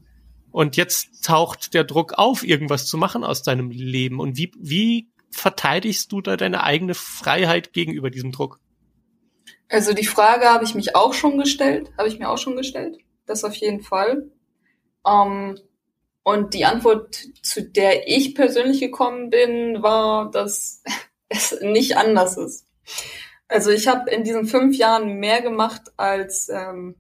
und 0.52 0.78
jetzt 0.78 1.26
taucht 1.26 1.74
der 1.74 1.84
Druck 1.84 2.14
auf, 2.14 2.48
irgendwas 2.48 2.86
zu 2.86 2.98
machen 2.98 3.24
aus 3.24 3.42
deinem 3.42 3.72
Leben. 3.72 4.20
Und 4.20 4.38
wie, 4.38 4.52
wie 4.60 5.10
verteidigst 5.32 6.12
du 6.12 6.22
da 6.22 6.38
deine 6.38 6.64
eigene 6.64 6.94
Freiheit 6.94 7.74
gegenüber 7.74 8.12
diesem 8.12 8.32
Druck? 8.32 8.60
Also 9.70 9.94
die 9.94 10.06
Frage 10.06 10.46
habe 10.46 10.64
ich 10.64 10.76
mich 10.76 10.96
auch 10.96 11.14
schon 11.14 11.38
gestellt, 11.38 11.92
habe 11.98 12.08
ich 12.08 12.20
mir 12.20 12.30
auch 12.30 12.38
schon 12.38 12.56
gestellt 12.56 13.00
das 13.28 13.44
auf 13.44 13.56
jeden 13.56 13.82
Fall. 13.82 14.30
Ähm, 15.06 15.60
und 16.24 16.54
die 16.54 16.66
Antwort, 16.66 17.16
zu 17.42 17.64
der 17.64 18.08
ich 18.08 18.36
persönlich 18.36 18.82
gekommen 18.82 19.30
bin, 19.30 19.82
war, 19.82 20.30
dass 20.32 20.84
es 21.30 21.58
nicht 21.62 21.98
anders 21.98 22.38
ist. 22.38 22.68
Also 23.48 23.72
ich 23.72 23.88
habe 23.88 24.12
in 24.12 24.24
diesen 24.24 24.46
fünf 24.46 24.76
Jahren 24.76 25.20
mehr 25.20 25.42
gemacht 25.42 25.84
als 25.96 26.50
ähm, 26.50 26.96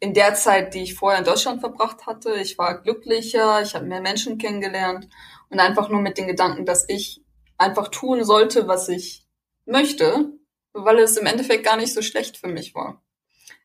in 0.00 0.14
der 0.14 0.34
Zeit, 0.34 0.74
die 0.74 0.82
ich 0.82 0.94
vorher 0.94 1.20
in 1.20 1.24
Deutschland 1.24 1.60
verbracht 1.60 2.06
hatte. 2.06 2.34
Ich 2.34 2.58
war 2.58 2.82
glücklicher, 2.82 3.62
ich 3.62 3.74
habe 3.74 3.86
mehr 3.86 4.00
Menschen 4.00 4.38
kennengelernt 4.38 5.08
und 5.48 5.60
einfach 5.60 5.88
nur 5.88 6.00
mit 6.00 6.18
den 6.18 6.26
Gedanken, 6.26 6.66
dass 6.66 6.84
ich 6.88 7.22
einfach 7.56 7.88
tun 7.88 8.24
sollte, 8.24 8.68
was 8.68 8.88
ich 8.88 9.26
möchte, 9.64 10.32
weil 10.72 10.98
es 10.98 11.16
im 11.16 11.26
Endeffekt 11.26 11.64
gar 11.64 11.76
nicht 11.76 11.94
so 11.94 12.02
schlecht 12.02 12.36
für 12.36 12.48
mich 12.48 12.74
war. 12.74 13.02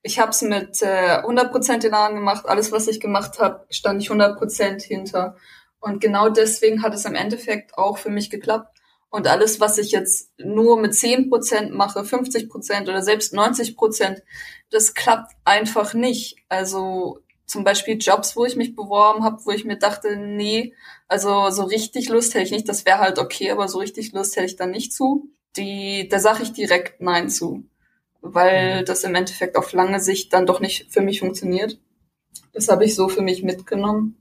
Ich 0.04 0.20
habe 0.20 0.32
es 0.32 0.42
mit 0.42 0.82
äh, 0.82 1.22
100% 1.22 1.86
Elan 1.86 2.16
gemacht. 2.16 2.46
Alles, 2.48 2.72
was 2.72 2.88
ich 2.88 3.00
gemacht 3.00 3.40
habe, 3.40 3.66
stand 3.70 4.02
ich 4.02 4.10
100% 4.10 4.82
hinter. 4.82 5.36
Und 5.80 6.00
genau 6.00 6.30
deswegen 6.30 6.84
hat 6.84 6.94
es 6.94 7.06
im 7.06 7.16
Endeffekt 7.16 7.78
auch 7.78 7.98
für 7.98 8.10
mich 8.10 8.30
geklappt. 8.30 8.78
Und 9.10 9.28
alles, 9.28 9.60
was 9.60 9.78
ich 9.78 9.92
jetzt 9.92 10.32
nur 10.38 10.80
mit 10.80 10.94
10% 10.94 11.72
mache, 11.72 12.00
50% 12.00 12.84
oder 12.84 13.02
selbst 13.02 13.34
90%, 13.34 14.22
das 14.70 14.94
klappt 14.94 15.34
einfach 15.44 15.94
nicht. 15.94 16.38
Also 16.48 17.20
zum 17.46 17.66
Beispiel 17.66 17.98
Jobs, 18.00 18.38
wo 18.38 18.46
ich 18.46 18.56
mich 18.56 18.76
beworben 18.76 19.26
habe, 19.26 19.44
wo 19.44 19.52
ich 19.52 19.66
mir 19.66 19.78
dachte, 19.78 20.16
nee, 20.16 20.74
also 21.10 21.50
so 21.50 21.64
richtig 21.64 22.08
Lust 22.08 22.34
hätte 22.34 22.46
ich 22.46 22.52
nicht, 22.52 22.70
das 22.70 22.86
wäre 22.86 23.00
halt 23.00 23.20
okay, 23.20 23.52
aber 23.52 23.68
so 23.68 23.80
richtig 23.80 24.14
Lust 24.14 24.38
hätte 24.38 24.46
ich 24.46 24.56
dann 24.56 24.72
nicht 24.72 24.94
zu. 24.94 25.30
Die, 25.58 26.08
da 26.08 26.20
sage 26.20 26.44
ich 26.44 26.54
direkt 26.54 27.02
Nein 27.02 27.30
zu, 27.30 27.66
weil 28.22 28.82
mhm. 28.82 28.86
das 28.86 29.04
im 29.04 29.16
Endeffekt 29.16 29.58
auf 29.58 29.74
lange 29.74 30.00
Sicht 30.00 30.34
dann 30.34 30.46
doch 30.46 30.60
nicht 30.60 30.92
für 30.92 31.02
mich 31.02 31.20
funktioniert. 31.20 31.80
Das 32.54 32.68
habe 32.68 32.86
ich 32.86 32.96
so 32.96 33.10
für 33.10 33.22
mich 33.22 33.44
mitgenommen. 33.44 34.18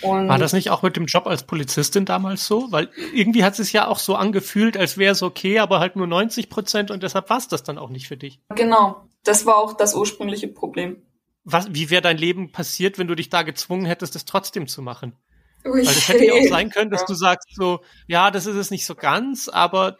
Und 0.00 0.28
War 0.28 0.38
das 0.38 0.54
nicht 0.54 0.70
auch 0.70 0.82
mit 0.82 0.96
dem 0.96 1.04
Job 1.04 1.26
als 1.26 1.42
Polizistin 1.42 2.06
damals 2.06 2.46
so? 2.46 2.72
Weil 2.72 2.88
irgendwie 3.12 3.44
hat 3.44 3.58
es 3.58 3.72
ja 3.72 3.88
auch 3.88 3.98
so 3.98 4.14
angefühlt, 4.14 4.76
als 4.76 4.96
wäre 4.96 5.12
es 5.12 5.22
okay, 5.22 5.58
aber 5.58 5.80
halt 5.80 5.96
nur 5.96 6.06
90 6.06 6.48
Prozent 6.48 6.90
und 6.90 7.02
deshalb 7.02 7.28
war 7.28 7.36
es 7.36 7.48
das 7.48 7.62
dann 7.62 7.78
auch 7.78 7.90
nicht 7.90 8.08
für 8.08 8.16
dich. 8.16 8.40
Genau, 8.54 9.04
das 9.22 9.44
war 9.44 9.56
auch 9.58 9.74
das 9.74 9.94
ursprüngliche 9.94 10.48
Problem. 10.48 11.02
Was, 11.44 11.74
wie 11.74 11.90
wäre 11.90 12.02
dein 12.02 12.16
Leben 12.16 12.52
passiert, 12.52 12.98
wenn 12.98 13.08
du 13.08 13.14
dich 13.14 13.28
da 13.28 13.42
gezwungen 13.42 13.84
hättest, 13.84 14.16
es 14.16 14.24
trotzdem 14.24 14.66
zu 14.66 14.80
machen? 14.80 15.16
Ui, 15.64 15.84
Weil 15.84 15.92
es 15.92 16.08
hätte 16.08 16.24
ja 16.24 16.34
auch 16.34 16.42
sein 16.48 16.70
können, 16.70 16.90
dass 16.90 17.02
ja. 17.02 17.06
du 17.06 17.14
sagst 17.14 17.48
so, 17.54 17.80
ja, 18.06 18.30
das 18.30 18.46
ist 18.46 18.56
es 18.56 18.70
nicht 18.70 18.86
so 18.86 18.94
ganz, 18.94 19.48
aber 19.48 19.98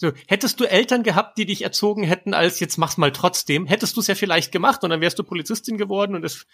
so, 0.00 0.12
hättest 0.28 0.60
du 0.60 0.64
Eltern 0.64 1.02
gehabt, 1.02 1.38
die 1.38 1.44
dich 1.44 1.62
erzogen 1.62 2.04
hätten, 2.04 2.32
als 2.32 2.60
jetzt 2.60 2.78
mach's 2.78 2.98
mal 2.98 3.10
trotzdem, 3.10 3.66
hättest 3.66 3.96
du 3.96 4.00
es 4.00 4.06
ja 4.06 4.14
vielleicht 4.14 4.52
gemacht 4.52 4.84
und 4.84 4.90
dann 4.90 5.00
wärst 5.00 5.18
du 5.18 5.24
Polizistin 5.24 5.76
geworden 5.76 6.14
und 6.14 6.24
es 6.24 6.46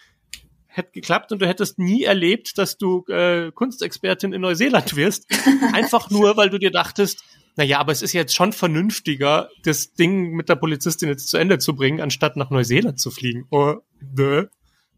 hätte 0.65 0.89
geklappt 0.91 1.31
und 1.31 1.43
du 1.43 1.47
hättest 1.47 1.77
nie 1.77 2.03
erlebt, 2.03 2.57
dass 2.57 2.77
du 2.77 3.05
äh, 3.07 3.51
Kunstexpertin 3.51 4.33
in 4.33 4.41
Neuseeland 4.41 4.95
wirst. 4.95 5.27
Einfach 5.73 6.09
nur, 6.09 6.37
weil 6.37 6.49
du 6.49 6.57
dir 6.57 6.71
dachtest, 6.71 7.23
na 7.55 7.63
ja, 7.63 7.79
aber 7.79 7.91
es 7.91 8.01
ist 8.01 8.13
jetzt 8.13 8.33
schon 8.33 8.51
vernünftiger, 8.51 9.49
das 9.63 9.93
Ding 9.93 10.31
mit 10.31 10.49
der 10.49 10.55
Polizistin 10.55 11.09
jetzt 11.09 11.29
zu 11.29 11.37
Ende 11.37 11.59
zu 11.59 11.75
bringen, 11.75 12.01
anstatt 12.01 12.37
nach 12.37 12.49
Neuseeland 12.49 12.99
zu 12.99 13.11
fliegen. 13.11 13.45
Oh, 13.51 13.75
ne? 14.15 14.49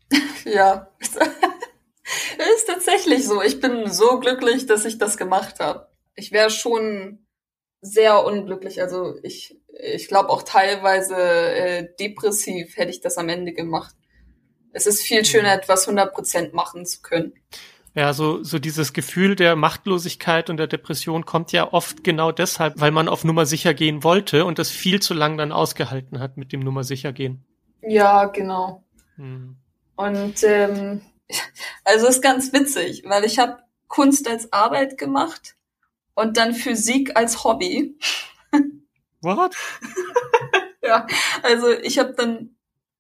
Ja. 0.45 0.88
ist 2.55 2.67
tatsächlich 2.67 3.27
so. 3.27 3.41
Ich 3.41 3.60
bin 3.60 3.91
so 3.91 4.21
glücklich, 4.21 4.65
dass 4.65 4.86
ich 4.86 4.97
das 4.97 5.17
gemacht 5.17 5.60
habe. 5.60 5.89
Ich 6.15 6.31
wäre 6.31 6.49
schon 6.49 7.27
sehr 7.82 8.26
unglücklich. 8.26 8.82
Also 8.82 9.16
ich, 9.24 9.58
ich 9.70 10.08
glaube 10.08 10.30
auch 10.30 10.44
teilweise 10.44 11.16
äh, 11.16 11.88
depressiv 12.00 12.78
hätte 12.78 12.92
ich 12.92 13.02
das 13.02 13.18
am 13.18 13.30
Ende 13.30 13.54
gemacht. 13.54 13.96
Es 14.74 14.88
ist 14.88 15.02
viel 15.02 15.26
schöner, 15.26 15.56
mhm. 15.56 15.60
etwas 15.60 15.88
100% 15.88 16.54
machen 16.54 16.86
zu 16.86 17.02
können. 17.02 17.34
Ja, 17.96 18.13
so, 18.13 18.44
so 18.44 18.60
dieses 18.60 18.94
Gefühl 18.94 19.36
der 19.36 19.56
Machtlosigkeit 19.56 20.52
und 20.52 20.58
der 20.58 20.68
Depression 20.68 21.26
kommt 21.26 21.52
ja 21.52 21.74
oft 21.74 22.04
genau 22.04 22.32
deshalb, 22.32 22.80
weil 22.80 22.92
man 22.92 23.10
auf 23.10 23.24
Nummer 23.24 23.48
sicher 23.48 23.74
gehen 23.74 24.04
wollte 24.04 24.46
und 24.46 24.60
das 24.60 24.70
viel 24.70 25.02
zu 25.02 25.16
lang 25.16 25.36
dann 25.38 25.52
ausgehalten 25.52 26.20
hat 26.20 26.38
mit 26.38 26.52
dem 26.52 26.60
Nummer 26.60 26.84
sicher 26.84 27.12
gehen. 27.12 27.44
Ja, 27.82 28.26
genau. 28.26 28.84
Hm. 29.16 29.58
Und 29.96 30.44
ähm, 30.44 31.02
also 31.84 32.06
ist 32.06 32.22
ganz 32.22 32.54
witzig, 32.54 33.04
weil 33.08 33.24
ich 33.24 33.40
habe 33.40 33.58
Kunst 33.88 34.28
als 34.28 34.54
Arbeit 34.54 35.00
gemacht 35.00 35.57
und 36.17 36.38
dann 36.38 36.53
Physik 36.53 37.15
als 37.15 37.43
Hobby. 37.43 37.97
What? 39.21 39.56
ja, 40.84 41.08
also 41.41 41.71
ich 41.71 41.97
habe 41.97 42.13
dann 42.13 42.56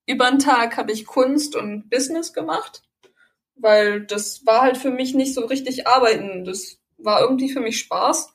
über 0.05 0.25
einen 0.25 0.39
Tag 0.39 0.77
habe 0.77 0.91
ich 0.91 1.05
Kunst 1.05 1.55
und 1.55 1.89
Business 1.89 2.31
gemacht 2.31 2.81
weil 3.59 4.01
das 4.01 4.45
war 4.45 4.61
halt 4.61 4.77
für 4.77 4.91
mich 4.91 5.13
nicht 5.13 5.33
so 5.33 5.45
richtig 5.45 5.87
arbeiten. 5.87 6.45
Das 6.45 6.79
war 6.97 7.21
irgendwie 7.21 7.49
für 7.49 7.59
mich 7.59 7.79
Spaß. 7.79 8.33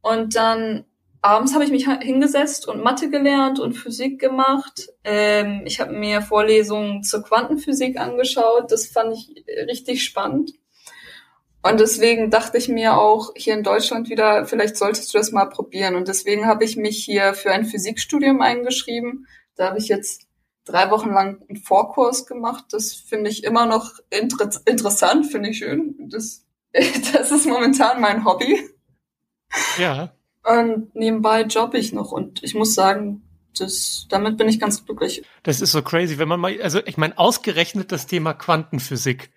Und 0.00 0.36
dann 0.36 0.84
abends 1.20 1.54
habe 1.54 1.64
ich 1.64 1.70
mich 1.70 1.88
hingesetzt 1.88 2.66
und 2.66 2.82
Mathe 2.82 3.08
gelernt 3.08 3.60
und 3.60 3.74
Physik 3.74 4.20
gemacht. 4.20 4.88
Ähm, 5.04 5.62
ich 5.64 5.80
habe 5.80 5.92
mir 5.92 6.22
Vorlesungen 6.22 7.02
zur 7.02 7.22
Quantenphysik 7.22 7.98
angeschaut. 7.98 8.70
Das 8.70 8.86
fand 8.86 9.14
ich 9.14 9.44
richtig 9.68 10.04
spannend. 10.04 10.52
Und 11.62 11.78
deswegen 11.78 12.30
dachte 12.30 12.58
ich 12.58 12.68
mir 12.68 12.98
auch 12.98 13.30
hier 13.36 13.54
in 13.54 13.62
Deutschland 13.62 14.10
wieder, 14.10 14.46
vielleicht 14.46 14.76
solltest 14.76 15.14
du 15.14 15.18
das 15.18 15.30
mal 15.30 15.46
probieren. 15.46 15.94
Und 15.94 16.08
deswegen 16.08 16.46
habe 16.46 16.64
ich 16.64 16.76
mich 16.76 17.04
hier 17.04 17.34
für 17.34 17.52
ein 17.52 17.64
Physikstudium 17.64 18.40
eingeschrieben. 18.40 19.28
Da 19.54 19.68
habe 19.68 19.78
ich 19.78 19.86
jetzt 19.86 20.26
drei 20.64 20.90
Wochen 20.90 21.10
lang 21.10 21.40
einen 21.48 21.58
Vorkurs 21.58 22.26
gemacht. 22.26 22.64
Das 22.70 22.92
finde 22.92 23.30
ich 23.30 23.44
immer 23.44 23.66
noch 23.66 23.92
inter 24.10 24.50
interessant, 24.64 25.26
finde 25.26 25.50
ich 25.50 25.58
schön. 25.58 25.94
Das, 26.10 26.44
das 26.72 27.30
ist 27.30 27.46
momentan 27.46 28.00
mein 28.00 28.24
Hobby. 28.24 28.58
Ja. 29.78 30.12
Und 30.44 30.94
nebenbei 30.96 31.42
jobbe 31.42 31.78
ich 31.78 31.92
noch 31.92 32.10
und 32.10 32.42
ich 32.42 32.54
muss 32.54 32.74
sagen, 32.74 33.22
das, 33.56 34.06
damit 34.08 34.38
bin 34.38 34.48
ich 34.48 34.58
ganz 34.58 34.84
glücklich. 34.84 35.22
Das 35.44 35.60
ist 35.60 35.70
so 35.70 35.82
crazy, 35.82 36.18
wenn 36.18 36.26
man 36.26 36.40
mal, 36.40 36.60
also 36.60 36.80
ich 36.84 36.96
meine, 36.96 37.16
ausgerechnet 37.18 37.92
das 37.92 38.06
Thema 38.06 38.34
Quantenphysik 38.34 39.30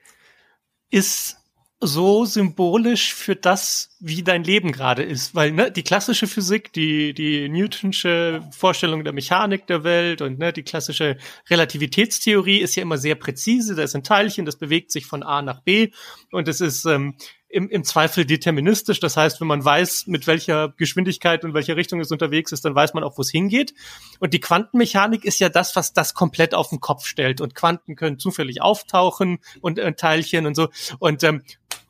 ist 0.89 1.37
so 1.81 2.23
symbolisch 2.25 3.13
für 3.13 3.35
das, 3.35 3.89
wie 3.99 4.23
dein 4.23 4.43
Leben 4.43 4.71
gerade 4.71 5.03
ist, 5.03 5.35
weil 5.35 5.51
ne, 5.51 5.71
die 5.71 5.83
klassische 5.83 6.25
Physik, 6.25 6.71
die 6.71 7.13
die 7.13 7.49
Newtonsche 7.49 8.41
Vorstellung 8.51 9.03
der 9.03 9.13
Mechanik 9.13 9.67
der 9.67 9.83
Welt 9.83 10.21
und 10.21 10.39
ne, 10.39 10.53
die 10.53 10.63
klassische 10.63 11.17
Relativitätstheorie 11.49 12.59
ist 12.59 12.75
ja 12.75 12.81
immer 12.81 12.97
sehr 12.97 13.15
präzise. 13.15 13.75
Da 13.75 13.83
ist 13.83 13.95
ein 13.95 14.03
Teilchen, 14.03 14.45
das 14.45 14.57
bewegt 14.57 14.91
sich 14.91 15.05
von 15.05 15.21
A 15.21 15.41
nach 15.41 15.61
B 15.61 15.91
und 16.31 16.47
es 16.47 16.61
ist 16.61 16.85
ähm, 16.85 17.15
im, 17.55 17.69
im 17.69 17.85
Zweifel 17.85 18.25
deterministisch. 18.25 18.99
Das 18.99 19.15
heißt, 19.15 19.39
wenn 19.39 19.47
man 19.47 19.63
weiß, 19.63 20.07
mit 20.07 20.27
welcher 20.27 20.73
Geschwindigkeit 20.75 21.45
und 21.45 21.53
welcher 21.53 21.77
Richtung 21.77 22.01
es 22.01 22.11
unterwegs 22.11 22.51
ist, 22.51 22.65
dann 22.65 22.75
weiß 22.75 22.93
man 22.93 23.03
auch, 23.05 23.17
wo 23.17 23.21
es 23.21 23.31
hingeht. 23.31 23.73
Und 24.19 24.33
die 24.33 24.41
Quantenmechanik 24.41 25.23
ist 25.23 25.39
ja 25.39 25.47
das, 25.47 25.73
was 25.77 25.93
das 25.93 26.13
komplett 26.13 26.53
auf 26.53 26.69
den 26.69 26.81
Kopf 26.81 27.05
stellt. 27.05 27.39
Und 27.39 27.55
Quanten 27.55 27.95
können 27.95 28.19
zufällig 28.19 28.61
auftauchen 28.61 29.39
und 29.61 29.79
äh, 29.79 29.93
Teilchen 29.93 30.45
und 30.45 30.55
so. 30.55 30.67
Und 30.99 31.23
ähm, 31.23 31.43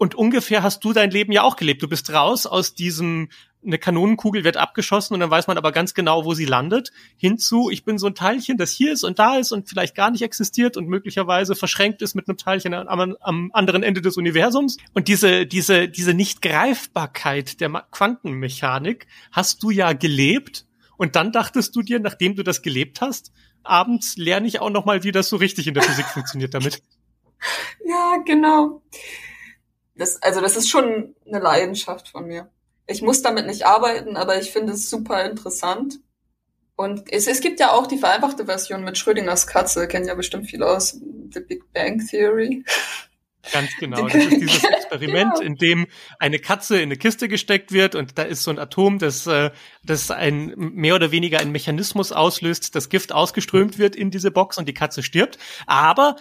und 0.06 0.13
ungefähr 0.13 0.62
hast 0.62 0.84
du 0.84 0.94
dein 0.94 1.10
Leben 1.10 1.32
ja 1.32 1.41
auch 1.41 1.56
gelebt. 1.56 1.82
Du 1.82 1.88
bist 1.88 2.13
raus 2.13 2.46
aus 2.46 2.76
diesem 2.76 3.30
eine 3.65 3.80
Kanonenkugel 3.80 4.44
wird 4.44 4.56
abgeschossen 4.56 5.15
und 5.15 5.20
dann 5.22 5.32
weiß 5.32 5.48
man 5.48 5.58
aber 5.58 5.72
ganz 5.72 5.96
genau, 5.96 6.26
wo 6.26 6.36
sie 6.36 6.46
landet, 6.46 6.91
hinzu, 7.18 7.72
ich 7.72 7.84
bin 7.84 7.98
so 7.98 8.06
ein 8.06 8.13
Teilchen, 8.13 8.58
das 8.58 8.70
hier 8.70 8.94
ist 8.94 9.04
und 9.04 9.18
da 9.18 9.39
ist 9.39 9.52
und 9.52 9.68
vielleicht 9.68 9.96
gar 9.96 10.12
nicht 10.12 10.22
existiert 10.22 10.78
und 10.78 10.88
möglicherweise 10.88 11.56
verschränkt 11.56 12.04
ist 12.04 12.13
mit 12.13 12.30
einem 12.30 12.38
Teilchen 12.38 12.76
am, 12.76 13.15
am 13.20 13.50
anderen 13.54 13.82
Ende 13.82 14.04
des 14.04 14.18
Universums. 14.18 14.78
Und 14.94 15.08
diese, 15.08 15.48
diese, 15.48 15.89
diese 15.89 16.13
Nicht-Greifbarkeit 16.13 17.60
der 17.60 17.72
Quantenmechanik 17.89 19.08
hast 19.32 19.63
du 19.63 19.72
ja 19.72 19.94
gelebt 19.94 20.68
und 20.96 21.15
dann 21.15 21.32
dachtest 21.32 21.76
du 21.76 21.82
dir, 21.82 22.00
nachdem 22.00 22.36
du 22.36 22.44
das 22.44 22.62
gelebt 22.62 23.02
hast, 23.02 23.32
abends 23.63 24.18
lerne 24.18 24.46
ich 24.46 24.62
auch 24.62 24.70
noch 24.70 24.86
mal, 24.86 25.04
wie 25.04 25.12
das 25.12 25.28
so 25.28 25.38
richtig 25.38 25.65
in 25.65 25.74
der 25.74 25.82
Physik 25.82 26.06
funktioniert 26.06 26.54
damit. 26.54 26.84
Ja, 27.88 28.18
genau. 28.26 28.82
Das, 29.96 30.22
also 30.22 30.42
das 30.42 30.58
ist 30.58 30.70
schon 30.70 31.16
eine 31.26 31.40
Leidenschaft 31.40 32.10
von 32.10 32.26
mir 32.26 32.50
ich 32.88 33.02
muss 33.02 33.22
damit 33.22 33.48
nicht 33.48 33.66
arbeiten, 33.66 34.18
aber 34.18 34.40
ich 34.40 34.52
finde 34.52 34.74
es 34.74 34.90
super 34.90 35.26
interessant. 35.26 36.00
Und 36.76 37.12
es, 37.12 37.28
es 37.28 37.40
gibt 37.40 37.60
ja 37.60 37.72
auch 37.72 37.88
die 37.88 37.98
vereinfachte 37.98 38.46
Version 38.46 38.84
mit 38.84 38.98
Schrödingers 38.98 39.48
Katze, 39.48 39.88
kennen 39.88 40.08
ja 40.08 40.16
bestimmt 40.16 40.50
viele 40.50 40.68
aus 40.68 41.00
The 41.32 41.40
Big 41.40 41.72
Bang 41.74 42.06
Theory. 42.06 42.64
Ganz 43.52 43.70
genau. 43.80 44.08
Das 44.08 44.16
ist 44.16 44.42
dieses 44.42 44.64
Experiment, 44.96 45.34
ja. 45.40 45.46
in 45.46 45.56
dem 45.56 45.88
eine 46.20 46.40
Katze 46.40 46.78
in 46.78 46.84
eine 46.84 46.98
Kiste 46.98 47.28
gesteckt 47.28 47.72
wird 47.72 47.96
und 47.96 48.18
da 48.18 48.24
ist 48.24 48.44
so 48.44 48.52
ein 48.52 48.60
Atom, 48.60 49.00
das, 49.00 49.28
äh, 49.28 49.52
das 49.84 50.12
ein 50.12 50.54
mehr 50.56 50.96
oder 50.96 51.12
weniger 51.12 51.40
einen 51.40 51.52
Mechanismus 51.52 52.12
auslöst, 52.12 52.76
das 52.76 52.90
Gift 52.90 53.12
ausgeströmt 53.12 53.78
wird 53.78 53.96
in 53.96 54.12
diese 54.12 54.32
Box 54.32 54.58
und 54.58 54.68
die 54.68 54.74
Katze 54.74 55.04
stirbt. 55.04 55.38
Aber 55.66 56.16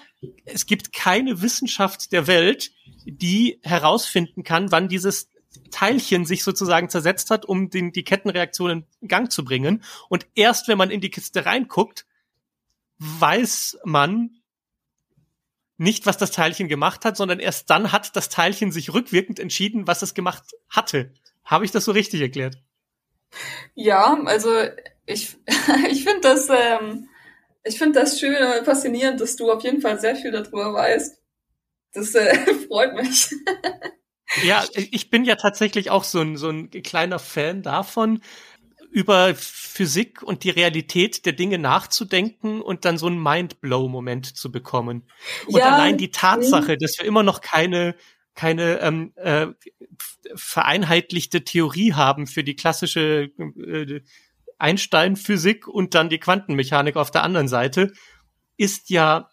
es 0.45 0.67
gibt 0.67 0.93
keine 0.93 1.43
Wissenschaft 1.43 2.13
der 2.13 2.27
Welt, 2.27 2.73
die 3.05 3.61
herausfinden 3.63 4.43
kann, 4.43 4.73
wann 4.73 4.89
dieses 4.89 5.31
Teilchen 5.71 6.25
sich 6.25 6.43
sozusagen 6.45 6.89
zersetzt 6.89 7.31
hat, 7.31 7.45
um 7.45 7.71
den, 7.71 7.93
die 7.93 8.05
Kettenreaktion 8.05 8.85
in 9.01 9.09
Gang 9.09 9.31
zu 9.31 9.45
bringen. 9.45 9.83
Und 10.09 10.27
erst 10.35 10.69
wenn 10.69 10.79
man 10.79 10.91
in 10.91 11.01
die 11.01 11.11
Kiste 11.11 11.47
reinguckt, 11.47 12.07
weiß 12.99 13.79
man 13.85 14.31
nicht, 15.85 16.07
was 16.07 16.19
das 16.19 16.33
Teilchen 16.33 16.67
gemacht 16.67 17.05
hat, 17.05 17.17
sondern 17.17 17.39
erst 17.39 17.71
dann 17.71 17.93
hat 17.93 18.17
das 18.17 18.29
Teilchen 18.29 18.73
sich 18.73 18.93
rückwirkend 18.93 19.39
entschieden, 19.39 19.87
was 19.87 20.03
es 20.03 20.15
gemacht 20.15 20.45
hatte. 20.69 21.13
Habe 21.45 21.65
ich 21.65 21.71
das 21.71 21.85
so 21.85 21.93
richtig 21.93 22.21
erklärt? 22.21 22.57
Ja, 23.75 24.19
also 24.25 24.51
ich, 25.07 25.37
ich 25.91 26.05
finde 26.05 26.23
das, 26.23 26.49
ähm, 26.49 27.09
ich 27.63 27.79
finde 27.79 28.01
das 28.01 28.19
schön 28.19 28.37
und 28.37 28.65
faszinierend, 28.65 29.21
dass 29.21 29.37
du 29.37 29.51
auf 29.53 29.63
jeden 29.63 29.81
Fall 29.81 30.01
sehr 30.01 30.17
viel 30.17 30.33
darüber 30.33 30.73
weißt. 30.73 31.21
Das 31.93 32.15
äh, 32.15 32.35
freut 32.69 32.95
mich. 32.95 33.31
Ja, 34.43 34.65
ich 34.75 35.11
bin 35.11 35.25
ja 35.25 35.37
tatsächlich 35.37 35.91
auch 35.91 36.05
so 36.05 36.21
ein, 36.21 36.37
so 36.37 36.49
ein 36.49 36.71
kleiner 36.71 37.19
Fan 37.19 37.63
davon, 37.63 38.21
über 38.95 39.35
Physik 39.35 40.23
und 40.23 40.45
die 40.45 40.51
Realität 40.51 41.27
der 41.27 41.33
Dinge 41.33 41.59
nachzudenken 41.59 42.63
und 42.63 42.85
dann 42.85 42.97
so 42.97 43.09
einen 43.09 43.21
Mindblow-Moment 43.21 44.37
zu 44.37 44.53
bekommen. 44.53 45.11
Und 45.49 45.59
ja, 45.59 45.75
allein 45.75 45.99
die 45.99 46.13
Tatsache, 46.13 46.79
dass 46.79 46.99
wir 46.99 47.05
immer 47.05 47.25
noch 47.25 47.41
keine 47.41 47.97
keine 48.37 48.81
ähm, 48.81 49.13
äh, 49.17 49.49
vereinheitlichte 50.37 51.43
Theorie 51.43 51.93
haben 51.93 52.29
für 52.29 52.45
die 52.45 52.55
klassische 52.55 53.31
äh, 53.39 54.01
Einstein-Physik 54.59 55.67
und 55.67 55.95
dann 55.95 56.09
die 56.09 56.19
Quantenmechanik 56.19 56.97
auf 56.97 57.11
der 57.11 57.25
anderen 57.25 57.49
Seite, 57.49 57.93
ist 58.57 58.91
ja 58.91 59.29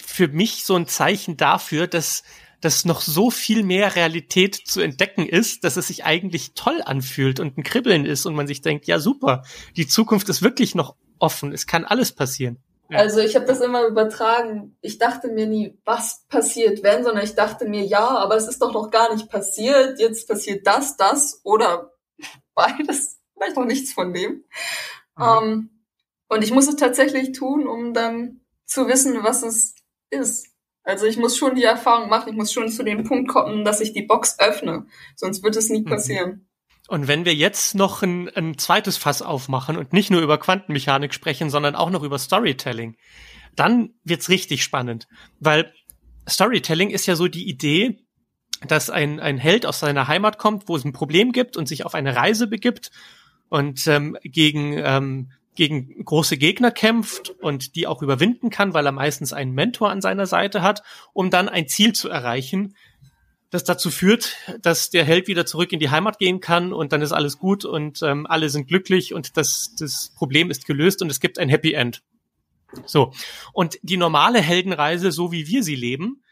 für 0.00 0.26
mich 0.26 0.64
so 0.64 0.74
ein 0.74 0.88
Zeichen 0.88 1.36
dafür, 1.36 1.86
dass 1.86 2.24
dass 2.64 2.84
noch 2.84 3.00
so 3.00 3.30
viel 3.30 3.62
mehr 3.62 3.94
Realität 3.94 4.54
zu 4.54 4.80
entdecken 4.80 5.26
ist, 5.26 5.64
dass 5.64 5.76
es 5.76 5.88
sich 5.88 6.04
eigentlich 6.04 6.54
toll 6.54 6.80
anfühlt 6.84 7.40
und 7.40 7.58
ein 7.58 7.62
Kribbeln 7.62 8.06
ist 8.06 8.26
und 8.26 8.34
man 8.34 8.46
sich 8.46 8.62
denkt, 8.62 8.86
ja 8.86 8.98
super, 8.98 9.44
die 9.76 9.86
Zukunft 9.86 10.28
ist 10.28 10.42
wirklich 10.42 10.74
noch 10.74 10.96
offen, 11.18 11.52
es 11.52 11.66
kann 11.66 11.84
alles 11.84 12.12
passieren. 12.12 12.58
Ja. 12.90 12.98
Also 12.98 13.20
ich 13.20 13.34
habe 13.34 13.46
das 13.46 13.60
immer 13.60 13.86
übertragen. 13.86 14.76
Ich 14.82 14.98
dachte 14.98 15.28
mir 15.28 15.46
nie, 15.46 15.78
was 15.84 16.26
passiert 16.28 16.82
wenn, 16.82 17.02
sondern 17.02 17.24
ich 17.24 17.34
dachte 17.34 17.66
mir, 17.66 17.84
ja, 17.84 18.06
aber 18.06 18.36
es 18.36 18.46
ist 18.46 18.60
doch 18.60 18.72
noch 18.72 18.90
gar 18.90 19.12
nicht 19.14 19.30
passiert. 19.30 19.98
Jetzt 19.98 20.28
passiert 20.28 20.66
das, 20.66 20.96
das 20.96 21.40
oder 21.44 21.92
beides, 22.54 23.20
vielleicht 23.34 23.56
auch 23.56 23.64
nichts 23.64 23.92
von 23.92 24.12
dem. 24.12 24.44
Mhm. 25.16 25.22
Um, 25.22 25.44
ähm, 25.44 25.70
und 26.28 26.42
ich 26.42 26.50
muss 26.50 26.68
es 26.68 26.76
tatsächlich 26.76 27.32
tun, 27.32 27.66
um 27.66 27.94
dann 27.94 28.40
zu 28.66 28.88
wissen, 28.88 29.22
was 29.22 29.42
es 29.42 29.74
ist. 30.10 30.53
Also 30.84 31.06
ich 31.06 31.16
muss 31.16 31.36
schon 31.36 31.54
die 31.54 31.64
Erfahrung 31.64 32.10
machen, 32.10 32.28
ich 32.28 32.36
muss 32.36 32.52
schon 32.52 32.68
zu 32.68 32.84
dem 32.84 33.04
Punkt 33.04 33.28
kommen, 33.28 33.64
dass 33.64 33.80
ich 33.80 33.92
die 33.92 34.02
Box 34.02 34.38
öffne. 34.38 34.86
Sonst 35.16 35.42
wird 35.42 35.56
es 35.56 35.70
nie 35.70 35.80
mhm. 35.80 35.86
passieren. 35.86 36.46
Und 36.86 37.08
wenn 37.08 37.24
wir 37.24 37.34
jetzt 37.34 37.74
noch 37.74 38.02
ein, 38.02 38.28
ein 38.28 38.58
zweites 38.58 38.98
Fass 38.98 39.22
aufmachen 39.22 39.78
und 39.78 39.94
nicht 39.94 40.10
nur 40.10 40.20
über 40.20 40.36
Quantenmechanik 40.36 41.14
sprechen, 41.14 41.48
sondern 41.48 41.74
auch 41.74 41.88
noch 41.88 42.02
über 42.02 42.18
Storytelling, 42.18 42.96
dann 43.56 43.94
wird's 44.04 44.28
richtig 44.28 44.62
spannend. 44.62 45.08
Weil 45.40 45.72
Storytelling 46.28 46.90
ist 46.90 47.06
ja 47.06 47.16
so 47.16 47.28
die 47.28 47.48
Idee, 47.48 48.04
dass 48.68 48.90
ein, 48.90 49.20
ein 49.20 49.38
Held 49.38 49.64
aus 49.64 49.80
seiner 49.80 50.08
Heimat 50.08 50.38
kommt, 50.38 50.68
wo 50.68 50.76
es 50.76 50.84
ein 50.84 50.92
Problem 50.92 51.32
gibt 51.32 51.56
und 51.56 51.66
sich 51.66 51.86
auf 51.86 51.94
eine 51.94 52.16
Reise 52.16 52.46
begibt 52.46 52.90
und 53.48 53.86
ähm, 53.86 54.16
gegen 54.22 54.74
ähm, 54.76 55.30
gegen 55.54 56.04
große 56.04 56.36
Gegner 56.36 56.70
kämpft 56.70 57.30
und 57.40 57.76
die 57.76 57.86
auch 57.86 58.02
überwinden 58.02 58.50
kann, 58.50 58.74
weil 58.74 58.86
er 58.86 58.92
meistens 58.92 59.32
einen 59.32 59.52
Mentor 59.52 59.90
an 59.90 60.00
seiner 60.00 60.26
Seite 60.26 60.62
hat, 60.62 60.82
um 61.12 61.30
dann 61.30 61.48
ein 61.48 61.68
Ziel 61.68 61.92
zu 61.92 62.08
erreichen, 62.08 62.74
das 63.50 63.62
dazu 63.62 63.90
führt, 63.90 64.36
dass 64.62 64.90
der 64.90 65.04
Held 65.04 65.28
wieder 65.28 65.46
zurück 65.46 65.72
in 65.72 65.78
die 65.78 65.90
Heimat 65.90 66.18
gehen 66.18 66.40
kann 66.40 66.72
und 66.72 66.92
dann 66.92 67.02
ist 67.02 67.12
alles 67.12 67.38
gut 67.38 67.64
und 67.64 68.02
ähm, 68.02 68.26
alle 68.26 68.50
sind 68.50 68.66
glücklich 68.66 69.14
und 69.14 69.36
das, 69.36 69.74
das 69.78 70.12
Problem 70.16 70.50
ist 70.50 70.66
gelöst 70.66 71.02
und 71.02 71.10
es 71.10 71.20
gibt 71.20 71.38
ein 71.38 71.48
Happy 71.48 71.72
End. 71.72 72.02
So. 72.84 73.12
Und 73.52 73.78
die 73.82 73.96
normale 73.96 74.40
Heldenreise, 74.40 75.12
so 75.12 75.30
wie 75.30 75.46
wir 75.46 75.62
sie 75.62 75.76
leben, 75.76 76.22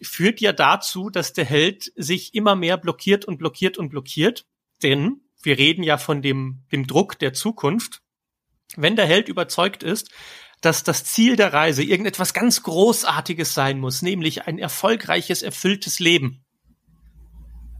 führt 0.00 0.40
ja 0.40 0.52
dazu, 0.52 1.10
dass 1.10 1.34
der 1.34 1.44
Held 1.44 1.92
sich 1.96 2.34
immer 2.34 2.56
mehr 2.56 2.78
blockiert 2.78 3.26
und 3.26 3.36
blockiert 3.36 3.76
und 3.76 3.90
blockiert. 3.90 4.46
Denn 4.82 5.20
wir 5.42 5.58
reden 5.58 5.82
ja 5.82 5.98
von 5.98 6.22
dem, 6.22 6.62
dem 6.72 6.86
Druck 6.86 7.18
der 7.18 7.34
Zukunft 7.34 8.00
wenn 8.76 8.96
der 8.96 9.06
Held 9.06 9.28
überzeugt 9.28 9.82
ist, 9.82 10.10
dass 10.64 10.82
das 10.82 11.04
Ziel 11.04 11.36
der 11.36 11.52
Reise 11.52 11.82
irgendetwas 11.82 12.32
ganz 12.32 12.62
Großartiges 12.62 13.52
sein 13.52 13.78
muss, 13.78 14.00
nämlich 14.00 14.46
ein 14.46 14.58
erfolgreiches, 14.58 15.42
erfülltes 15.42 16.00
Leben, 16.00 16.44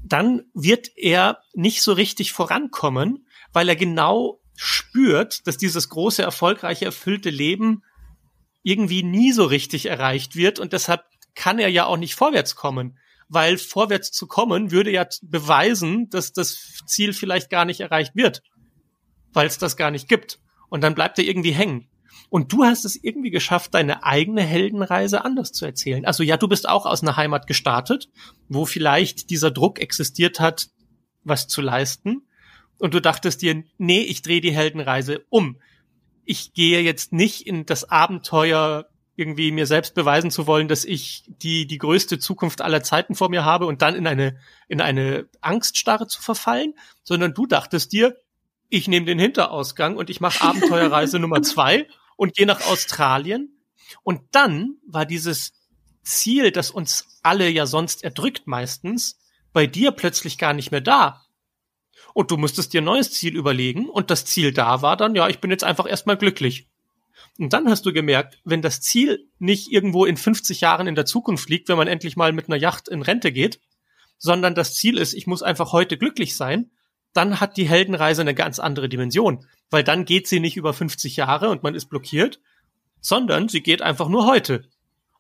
dann 0.04 0.42
wird 0.52 0.90
er 0.96 1.38
nicht 1.54 1.80
so 1.80 1.94
richtig 1.94 2.32
vorankommen, 2.32 3.26
weil 3.54 3.70
er 3.70 3.76
genau 3.76 4.40
spürt, 4.54 5.46
dass 5.46 5.56
dieses 5.56 5.88
große, 5.88 6.22
erfolgreiche, 6.22 6.84
erfüllte 6.84 7.30
Leben 7.30 7.82
irgendwie 8.62 9.02
nie 9.02 9.32
so 9.32 9.44
richtig 9.44 9.86
erreicht 9.86 10.36
wird 10.36 10.58
und 10.58 10.74
deshalb 10.74 11.04
kann 11.34 11.58
er 11.58 11.68
ja 11.68 11.86
auch 11.86 11.96
nicht 11.96 12.14
vorwärts 12.14 12.54
kommen, 12.54 12.98
weil 13.28 13.56
vorwärts 13.56 14.12
zu 14.12 14.26
kommen 14.26 14.70
würde 14.70 14.90
ja 14.90 15.06
beweisen, 15.22 16.10
dass 16.10 16.32
das 16.32 16.82
Ziel 16.86 17.14
vielleicht 17.14 17.48
gar 17.48 17.64
nicht 17.64 17.80
erreicht 17.80 18.14
wird, 18.14 18.42
weil 19.32 19.46
es 19.46 19.56
das 19.56 19.78
gar 19.78 19.90
nicht 19.90 20.06
gibt 20.06 20.38
und 20.68 20.82
dann 20.82 20.94
bleibt 20.94 21.18
er 21.18 21.24
irgendwie 21.24 21.52
hängen. 21.52 21.88
Und 22.30 22.52
du 22.52 22.64
hast 22.64 22.84
es 22.84 22.96
irgendwie 23.02 23.30
geschafft, 23.30 23.74
deine 23.74 24.04
eigene 24.04 24.42
Heldenreise 24.42 25.24
anders 25.24 25.52
zu 25.52 25.64
erzählen. 25.66 26.04
Also 26.04 26.22
ja, 26.22 26.36
du 26.36 26.48
bist 26.48 26.68
auch 26.68 26.86
aus 26.86 27.02
einer 27.02 27.16
Heimat 27.16 27.46
gestartet, 27.46 28.08
wo 28.48 28.64
vielleicht 28.64 29.30
dieser 29.30 29.50
Druck 29.50 29.80
existiert 29.80 30.40
hat, 30.40 30.68
was 31.22 31.46
zu 31.46 31.60
leisten. 31.60 32.22
Und 32.78 32.94
du 32.94 33.00
dachtest 33.00 33.42
dir, 33.42 33.62
nee, 33.78 34.02
ich 34.02 34.22
drehe 34.22 34.40
die 34.40 34.54
Heldenreise 34.54 35.24
um. 35.28 35.60
Ich 36.24 36.54
gehe 36.54 36.80
jetzt 36.80 37.12
nicht 37.12 37.46
in 37.46 37.66
das 37.66 37.88
Abenteuer, 37.88 38.88
irgendwie 39.16 39.52
mir 39.52 39.66
selbst 39.66 39.94
beweisen 39.94 40.30
zu 40.30 40.46
wollen, 40.46 40.66
dass 40.66 40.84
ich 40.84 41.24
die, 41.28 41.66
die 41.66 41.78
größte 41.78 42.18
Zukunft 42.18 42.62
aller 42.62 42.82
Zeiten 42.82 43.14
vor 43.14 43.30
mir 43.30 43.44
habe 43.44 43.66
und 43.66 43.80
dann 43.80 43.94
in 43.94 44.06
eine, 44.06 44.38
in 44.66 44.80
eine 44.80 45.28
Angststarre 45.40 46.08
zu 46.08 46.20
verfallen, 46.20 46.74
sondern 47.04 47.32
du 47.32 47.46
dachtest 47.46 47.92
dir, 47.92 48.16
ich 48.68 48.88
nehme 48.88 49.06
den 49.06 49.18
Hinterausgang 49.18 49.96
und 49.96 50.10
ich 50.10 50.20
mache 50.20 50.42
Abenteuerreise 50.42 51.18
Nummer 51.18 51.42
zwei 51.42 51.86
und 52.16 52.34
gehe 52.34 52.46
nach 52.46 52.66
Australien. 52.66 53.60
Und 54.02 54.22
dann 54.32 54.76
war 54.86 55.06
dieses 55.06 55.52
Ziel, 56.02 56.50
das 56.50 56.70
uns 56.70 57.18
alle 57.22 57.48
ja 57.48 57.66
sonst 57.66 58.04
erdrückt 58.04 58.46
meistens, 58.46 59.18
bei 59.52 59.66
dir 59.66 59.92
plötzlich 59.92 60.38
gar 60.38 60.52
nicht 60.52 60.70
mehr 60.70 60.80
da. 60.80 61.24
Und 62.12 62.30
du 62.30 62.36
musstest 62.36 62.72
dir 62.72 62.80
ein 62.80 62.84
neues 62.84 63.12
Ziel 63.12 63.36
überlegen 63.36 63.88
und 63.88 64.10
das 64.10 64.24
Ziel 64.24 64.52
da 64.52 64.82
war 64.82 64.96
dann, 64.96 65.14
ja, 65.14 65.28
ich 65.28 65.40
bin 65.40 65.50
jetzt 65.50 65.64
einfach 65.64 65.86
erstmal 65.88 66.16
glücklich. 66.16 66.68
Und 67.38 67.52
dann 67.52 67.68
hast 67.68 67.84
du 67.86 67.92
gemerkt, 67.92 68.38
wenn 68.44 68.62
das 68.62 68.80
Ziel 68.80 69.28
nicht 69.38 69.72
irgendwo 69.72 70.04
in 70.04 70.16
50 70.16 70.60
Jahren 70.60 70.86
in 70.86 70.94
der 70.94 71.06
Zukunft 71.06 71.48
liegt, 71.48 71.68
wenn 71.68 71.76
man 71.76 71.88
endlich 71.88 72.16
mal 72.16 72.32
mit 72.32 72.48
einer 72.48 72.56
Yacht 72.56 72.88
in 72.88 73.02
Rente 73.02 73.32
geht, 73.32 73.60
sondern 74.18 74.54
das 74.54 74.74
Ziel 74.74 74.98
ist, 74.98 75.14
ich 75.14 75.26
muss 75.26 75.42
einfach 75.42 75.72
heute 75.72 75.98
glücklich 75.98 76.36
sein, 76.36 76.70
dann 77.14 77.40
hat 77.40 77.56
die 77.56 77.68
Heldenreise 77.68 78.20
eine 78.20 78.34
ganz 78.34 78.58
andere 78.58 78.88
Dimension, 78.88 79.46
weil 79.70 79.84
dann 79.84 80.04
geht 80.04 80.28
sie 80.28 80.40
nicht 80.40 80.56
über 80.56 80.74
50 80.74 81.16
Jahre 81.16 81.48
und 81.48 81.62
man 81.62 81.74
ist 81.74 81.86
blockiert, 81.86 82.40
sondern 83.00 83.48
sie 83.48 83.62
geht 83.62 83.82
einfach 83.82 84.08
nur 84.08 84.26
heute. 84.26 84.64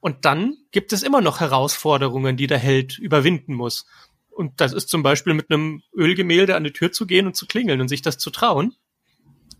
Und 0.00 0.26
dann 0.26 0.58
gibt 0.70 0.92
es 0.92 1.02
immer 1.02 1.22
noch 1.22 1.40
Herausforderungen, 1.40 2.36
die 2.36 2.46
der 2.46 2.58
Held 2.58 2.98
überwinden 2.98 3.54
muss. 3.54 3.86
Und 4.28 4.60
das 4.60 4.72
ist 4.72 4.88
zum 4.90 5.02
Beispiel 5.02 5.32
mit 5.32 5.50
einem 5.50 5.82
Ölgemälde 5.94 6.56
an 6.56 6.64
die 6.64 6.72
Tür 6.72 6.92
zu 6.92 7.06
gehen 7.06 7.26
und 7.26 7.36
zu 7.36 7.46
klingeln 7.46 7.80
und 7.80 7.88
sich 7.88 8.02
das 8.02 8.18
zu 8.18 8.30
trauen. 8.30 8.74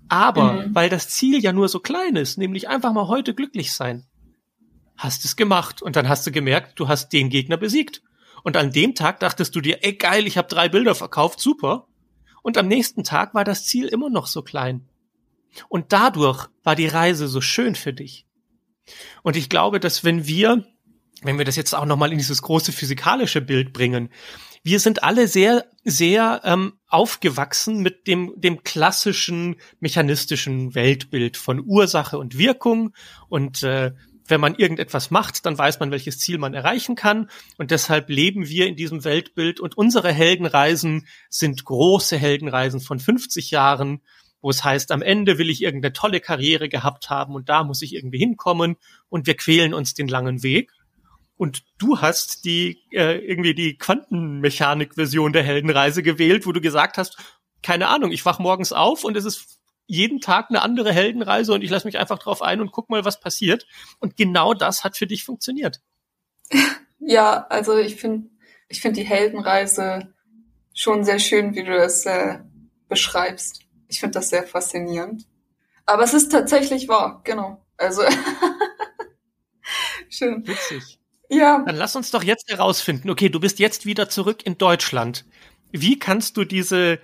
Aber 0.09 0.53
mhm. 0.53 0.75
weil 0.75 0.91
das 0.91 1.09
Ziel 1.09 1.43
ja 1.43 1.53
nur 1.53 1.69
so 1.69 1.81
klein 1.81 2.17
ist, 2.17 2.37
nämlich 2.37 2.69
einfach 2.69 2.93
mal 2.93 3.09
heute 3.09 3.35
glücklich 3.35 3.73
sein, 3.73 4.05
hast 4.97 5.25
es 5.25 5.37
gemacht 5.37 5.81
und 5.81 5.97
dann 5.97 6.09
hast 6.09 6.27
du 6.27 6.31
gemerkt, 6.31 6.79
du 6.79 6.89
hast 6.89 7.13
den 7.13 7.31
Gegner 7.31 7.57
besiegt. 7.57 8.03
Und 8.43 8.59
an 8.59 8.71
dem 8.71 8.95
Tag 8.95 9.21
dachtest 9.21 9.55
du 9.57 9.63
dir, 9.63 9.79
ey 9.83 9.95
geil, 9.95 10.27
ich 10.27 10.37
habe 10.37 10.49
drei 10.49 10.69
Bilder 10.69 10.95
verkauft, 10.95 11.41
super. 11.41 11.87
Und 12.45 12.59
am 12.59 12.69
nächsten 12.69 13.05
Tag 13.05 13.33
war 13.33 13.43
das 13.43 13.65
Ziel 13.65 13.87
immer 13.87 14.11
noch 14.11 14.27
so 14.27 14.43
klein. 14.43 14.87
Und 15.71 15.95
dadurch 15.95 16.47
war 16.63 16.77
die 16.77 16.87
Reise 16.87 17.27
so 17.27 17.41
schön 17.41 17.75
für 17.75 17.95
dich. 17.95 18.27
Und 19.23 19.35
ich 19.35 19.49
glaube, 19.49 19.81
dass 19.81 20.05
wenn 20.05 20.27
wir, 20.27 20.63
wenn 21.23 21.39
wir 21.39 21.47
das 21.47 21.57
jetzt 21.57 21.75
auch 21.75 21.87
nochmal 21.87 22.13
in 22.13 22.19
dieses 22.19 22.43
große 22.43 22.73
physikalische 22.73 23.41
Bild 23.41 23.73
bringen, 23.73 24.11
wir 24.63 24.79
sind 24.79 25.03
alle 25.03 25.27
sehr, 25.27 25.65
sehr 25.85 26.43
ähm, 26.45 26.75
aufgewachsen 26.87 27.81
mit 27.81 28.07
dem, 28.07 28.35
dem 28.37 28.63
klassischen 28.63 29.57
mechanistischen 29.81 30.75
Weltbild 30.75 31.39
von 31.39 31.65
Ursache 31.65 32.19
und 32.19 32.37
Wirkung 32.37 32.93
und 33.31 33.63
äh, 33.63 33.93
wenn 34.27 34.41
man 34.41 34.55
irgendetwas 34.55 35.11
macht, 35.11 35.45
dann 35.47 35.59
weiß 35.59 35.81
man, 35.81 35.91
welches 35.91 36.19
Ziel 36.19 36.39
man 36.39 36.55
erreichen 36.55 36.95
kann. 36.95 37.29
Und 37.59 37.71
deshalb 37.71 38.09
leben 38.09 38.49
wir 38.49 38.67
in 38.67 38.77
diesem 38.77 39.05
Weltbild. 39.05 39.61
Und 39.61 39.77
unsere 39.77 40.13
Heldenreisen 40.13 41.07
sind 41.29 41.65
große 41.65 42.17
Heldenreisen 42.17 42.81
von 42.81 42.99
50 42.99 43.51
Jahren, 43.51 44.01
wo 44.41 44.51
es 44.51 44.65
heißt, 44.65 44.93
am 44.93 45.03
Ende 45.03 45.39
will 45.39 45.51
ich 45.51 45.63
irgendeine 45.63 45.93
tolle 45.93 46.21
Karriere 46.21 46.69
gehabt 46.69 47.11
haben 47.11 47.35
und 47.35 47.49
da 47.49 47.65
muss 47.65 47.83
ich 47.83 47.95
irgendwie 47.95 48.19
hinkommen. 48.19 48.77
Und 49.09 49.27
wir 49.27 49.37
quälen 49.37 49.75
uns 49.75 49.95
den 49.95 50.09
langen 50.09 50.43
Weg. 50.43 50.71
Und 51.37 51.65
du 51.79 52.01
hast 52.01 52.45
die 52.45 52.79
äh, 52.93 53.19
irgendwie 53.19 53.55
die 53.55 53.77
Quantenmechanik-Version 53.77 55.33
der 55.33 55.43
Heldenreise 55.43 56.03
gewählt, 56.03 56.47
wo 56.47 56.53
du 56.53 56.61
gesagt 56.61 56.97
hast, 56.97 57.19
keine 57.63 57.89
Ahnung, 57.89 58.13
ich 58.13 58.25
wach 58.25 58.39
morgens 58.39 58.73
auf 58.73 59.05
und 59.05 59.17
es 59.17 59.25
ist 59.25 59.59
jeden 59.87 60.21
Tag 60.21 60.47
eine 60.49 60.63
andere 60.63 60.93
Heldenreise 60.93 61.53
und 61.53 61.63
ich 61.63 61.71
lasse 61.71 61.87
mich 61.87 61.99
einfach 61.99 62.19
drauf 62.19 62.43
ein 62.43 62.61
und 62.61 62.73
guck 62.73 62.89
mal, 62.91 63.05
was 63.05 63.21
passiert. 63.21 63.67
Und 64.01 64.17
genau 64.17 64.55
das 64.55 64.85
hat 64.85 64.97
für 64.97 65.07
dich 65.07 65.25
funktioniert. 65.25 65.81
Ja, 67.07 67.47
also 67.51 67.77
ich 67.77 67.97
finde 67.97 68.31
ich 68.69 68.81
finde 68.81 69.01
die 69.01 69.07
Heldenreise 69.07 70.15
schon 70.73 71.05
sehr 71.05 71.19
schön, 71.19 71.55
wie 71.55 71.63
du 71.63 71.77
das 71.77 72.07
äh, 72.07 72.39
beschreibst. 72.89 73.61
Ich 73.89 74.01
finde 74.01 74.15
das 74.15 74.31
sehr 74.31 74.45
faszinierend. 74.45 75.27
Aber 75.87 76.03
es 76.03 76.15
ist 76.15 76.33
tatsächlich 76.33 76.89
wahr, 76.89 77.21
genau. 77.25 77.63
Also 77.77 78.03
schön. 80.09 80.47
Witzig. 80.47 80.99
Ja. 81.29 81.63
Dann 81.67 81.77
lass 81.77 81.97
uns 81.97 82.11
doch 82.11 82.23
jetzt 82.23 82.51
herausfinden. 82.51 83.11
Okay, 83.11 83.29
du 83.29 83.41
bist 83.41 83.59
jetzt 83.59 83.87
wieder 83.87 84.09
zurück 84.09 84.45
in 84.47 84.59
Deutschland. 84.59 85.25
Wie 85.71 85.99
kannst 85.99 86.37
du 86.37 86.45
diese 86.45 87.01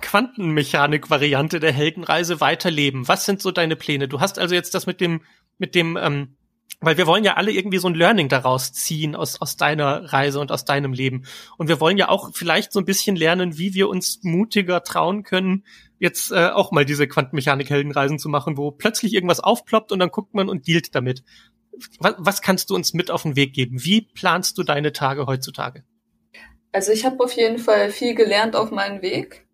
Quantenmechanik-Variante 0.00 1.60
der 1.60 1.72
Heldenreise 1.72 2.40
weiterleben? 2.40 3.08
Was 3.08 3.24
sind 3.24 3.42
so 3.42 3.50
deine 3.50 3.76
Pläne? 3.76 4.08
Du 4.08 4.20
hast 4.20 4.38
also 4.38 4.54
jetzt 4.54 4.74
das 4.74 4.86
mit 4.86 5.00
dem, 5.00 5.22
mit 5.58 5.74
dem, 5.74 5.96
ähm, 5.96 6.36
weil 6.80 6.98
wir 6.98 7.06
wollen 7.06 7.24
ja 7.24 7.34
alle 7.34 7.52
irgendwie 7.52 7.78
so 7.78 7.88
ein 7.88 7.94
Learning 7.94 8.28
daraus 8.28 8.72
ziehen 8.72 9.14
aus, 9.14 9.40
aus 9.40 9.56
deiner 9.56 10.12
Reise 10.12 10.40
und 10.40 10.52
aus 10.52 10.64
deinem 10.64 10.92
Leben. 10.92 11.24
Und 11.56 11.68
wir 11.68 11.80
wollen 11.80 11.96
ja 11.96 12.08
auch 12.08 12.30
vielleicht 12.34 12.72
so 12.72 12.80
ein 12.80 12.84
bisschen 12.84 13.16
lernen, 13.16 13.56
wie 13.58 13.74
wir 13.74 13.88
uns 13.88 14.20
mutiger 14.22 14.82
trauen 14.82 15.22
können, 15.22 15.64
jetzt 15.98 16.32
äh, 16.32 16.48
auch 16.48 16.72
mal 16.72 16.84
diese 16.84 17.08
Quantenmechanik-Heldenreisen 17.08 18.18
zu 18.18 18.28
machen, 18.28 18.56
wo 18.56 18.70
plötzlich 18.70 19.14
irgendwas 19.14 19.40
aufploppt 19.40 19.92
und 19.92 19.98
dann 19.98 20.10
guckt 20.10 20.34
man 20.34 20.48
und 20.48 20.68
dealt 20.68 20.94
damit. 20.94 21.22
was, 21.98 22.14
was 22.18 22.42
kannst 22.42 22.70
du 22.70 22.74
uns 22.74 22.92
mit 22.92 23.10
auf 23.10 23.22
den 23.22 23.36
Weg 23.36 23.54
geben? 23.54 23.82
Wie 23.82 24.02
planst 24.02 24.58
du 24.58 24.62
deine 24.62 24.92
Tage 24.92 25.26
heutzutage? 25.26 25.84
Also 26.72 26.92
ich 26.92 27.06
habe 27.06 27.24
auf 27.24 27.32
jeden 27.32 27.58
Fall 27.58 27.90
viel 27.90 28.14
gelernt 28.14 28.54
auf 28.54 28.70
meinem 28.70 29.00
Weg. 29.00 29.45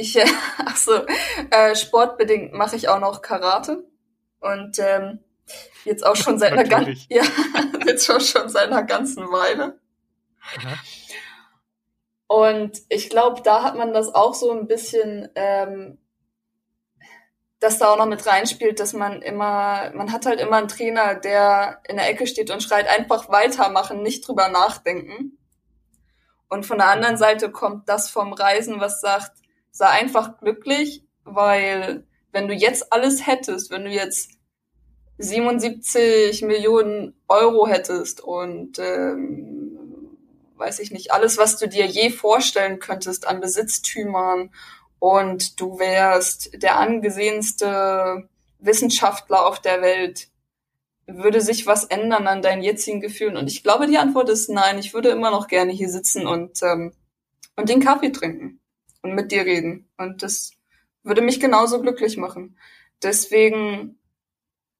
Ich, 0.00 0.16
äh, 0.16 0.24
ach 0.64 0.76
so, 0.76 1.04
äh, 1.50 1.76
sportbedingt 1.76 2.54
mache 2.54 2.74
ich 2.74 2.88
auch 2.88 3.00
noch 3.00 3.20
Karate 3.20 3.84
und 4.40 4.78
ähm, 4.78 5.20
jetzt 5.84 6.04
auch 6.06 6.16
schon 6.16 6.38
seit 6.38 6.52
einer 6.52 6.64
ganzen, 6.64 6.96
ja, 7.10 7.22
jetzt 7.84 8.06
schon, 8.06 8.20
schon 8.20 8.48
seit 8.48 8.68
einer 8.68 8.82
ganzen 8.82 9.24
Weile. 9.30 9.78
Aha. 10.56 10.74
Und 12.28 12.80
ich 12.88 13.10
glaube, 13.10 13.42
da 13.42 13.62
hat 13.62 13.76
man 13.76 13.92
das 13.92 14.14
auch 14.14 14.34
so 14.34 14.52
ein 14.52 14.66
bisschen 14.66 15.28
ähm, 15.34 15.98
das 17.58 17.76
da 17.76 17.92
auch 17.92 17.98
noch 17.98 18.06
mit 18.06 18.26
reinspielt, 18.26 18.80
dass 18.80 18.94
man 18.94 19.20
immer, 19.20 19.90
man 19.94 20.12
hat 20.12 20.24
halt 20.24 20.40
immer 20.40 20.56
einen 20.56 20.68
Trainer, 20.68 21.14
der 21.14 21.82
in 21.86 21.96
der 21.96 22.08
Ecke 22.08 22.26
steht 22.26 22.50
und 22.50 22.62
schreit, 22.62 22.88
einfach 22.88 23.28
weitermachen, 23.28 24.02
nicht 24.02 24.26
drüber 24.26 24.48
nachdenken. 24.48 25.36
Und 26.48 26.64
von 26.64 26.78
der 26.78 26.88
anderen 26.88 27.18
Seite 27.18 27.50
kommt 27.50 27.86
das 27.88 28.08
vom 28.08 28.32
Reisen, 28.32 28.80
was 28.80 29.02
sagt, 29.02 29.39
sei 29.70 29.86
einfach 29.86 30.38
glücklich, 30.38 31.04
weil 31.24 32.04
wenn 32.32 32.48
du 32.48 32.54
jetzt 32.54 32.92
alles 32.92 33.26
hättest, 33.26 33.70
wenn 33.70 33.84
du 33.84 33.90
jetzt 33.90 34.30
77 35.18 36.42
Millionen 36.42 37.14
Euro 37.28 37.66
hättest 37.66 38.20
und 38.20 38.78
ähm, 38.78 39.78
weiß 40.56 40.80
ich 40.80 40.90
nicht, 40.90 41.12
alles, 41.12 41.38
was 41.38 41.58
du 41.58 41.68
dir 41.68 41.86
je 41.86 42.10
vorstellen 42.10 42.78
könntest 42.78 43.26
an 43.26 43.40
Besitztümern 43.40 44.50
und 44.98 45.60
du 45.60 45.78
wärst 45.78 46.62
der 46.62 46.78
angesehenste 46.78 48.28
Wissenschaftler 48.58 49.46
auf 49.46 49.60
der 49.60 49.82
Welt, 49.82 50.28
würde 51.06 51.40
sich 51.40 51.66
was 51.66 51.84
ändern 51.84 52.26
an 52.26 52.42
deinen 52.42 52.62
jetzigen 52.62 53.00
Gefühlen? 53.00 53.36
Und 53.36 53.48
ich 53.48 53.62
glaube, 53.62 53.86
die 53.86 53.98
Antwort 53.98 54.28
ist 54.28 54.48
nein. 54.48 54.78
Ich 54.78 54.94
würde 54.94 55.08
immer 55.08 55.30
noch 55.30 55.48
gerne 55.48 55.72
hier 55.72 55.88
sitzen 55.88 56.26
und, 56.26 56.62
ähm, 56.62 56.92
und 57.56 57.68
den 57.68 57.80
Kaffee 57.80 58.10
trinken 58.10 58.59
und 59.02 59.14
mit 59.14 59.32
dir 59.32 59.44
reden. 59.44 59.88
Und 59.96 60.22
das 60.22 60.52
würde 61.02 61.22
mich 61.22 61.40
genauso 61.40 61.80
glücklich 61.80 62.16
machen. 62.16 62.58
Deswegen 63.02 63.98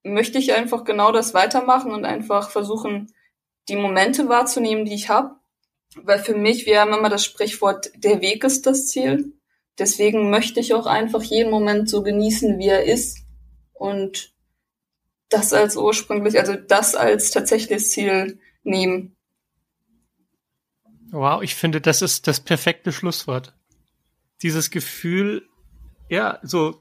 möchte 0.02 0.38
ich 0.38 0.52
einfach 0.54 0.84
genau 0.84 1.12
das 1.12 1.34
weitermachen 1.34 1.92
und 1.92 2.04
einfach 2.04 2.50
versuchen, 2.50 3.12
die 3.68 3.76
Momente 3.76 4.28
wahrzunehmen, 4.28 4.84
die 4.84 4.94
ich 4.94 5.08
habe. 5.08 5.36
Weil 5.96 6.20
für 6.20 6.36
mich, 6.36 6.66
wir 6.66 6.80
haben 6.80 6.92
immer 6.92 7.08
das 7.08 7.24
Sprichwort, 7.24 7.90
der 7.96 8.20
Weg 8.20 8.44
ist 8.44 8.66
das 8.66 8.86
Ziel. 8.86 9.32
Deswegen 9.78 10.30
möchte 10.30 10.60
ich 10.60 10.74
auch 10.74 10.86
einfach 10.86 11.22
jeden 11.22 11.50
Moment 11.50 11.88
so 11.88 12.02
genießen, 12.02 12.58
wie 12.58 12.68
er 12.68 12.84
ist 12.84 13.18
und 13.72 14.34
das 15.30 15.52
als 15.52 15.76
ursprünglich, 15.76 16.38
also 16.38 16.54
das 16.54 16.94
als 16.94 17.30
tatsächliches 17.30 17.90
Ziel 17.90 18.40
nehmen. 18.62 19.16
Wow, 21.10 21.42
ich 21.42 21.54
finde, 21.54 21.80
das 21.80 22.02
ist 22.02 22.26
das 22.26 22.40
perfekte 22.40 22.92
Schlusswort. 22.92 23.54
Dieses 24.42 24.70
Gefühl, 24.70 25.46
ja, 26.08 26.38
so, 26.42 26.80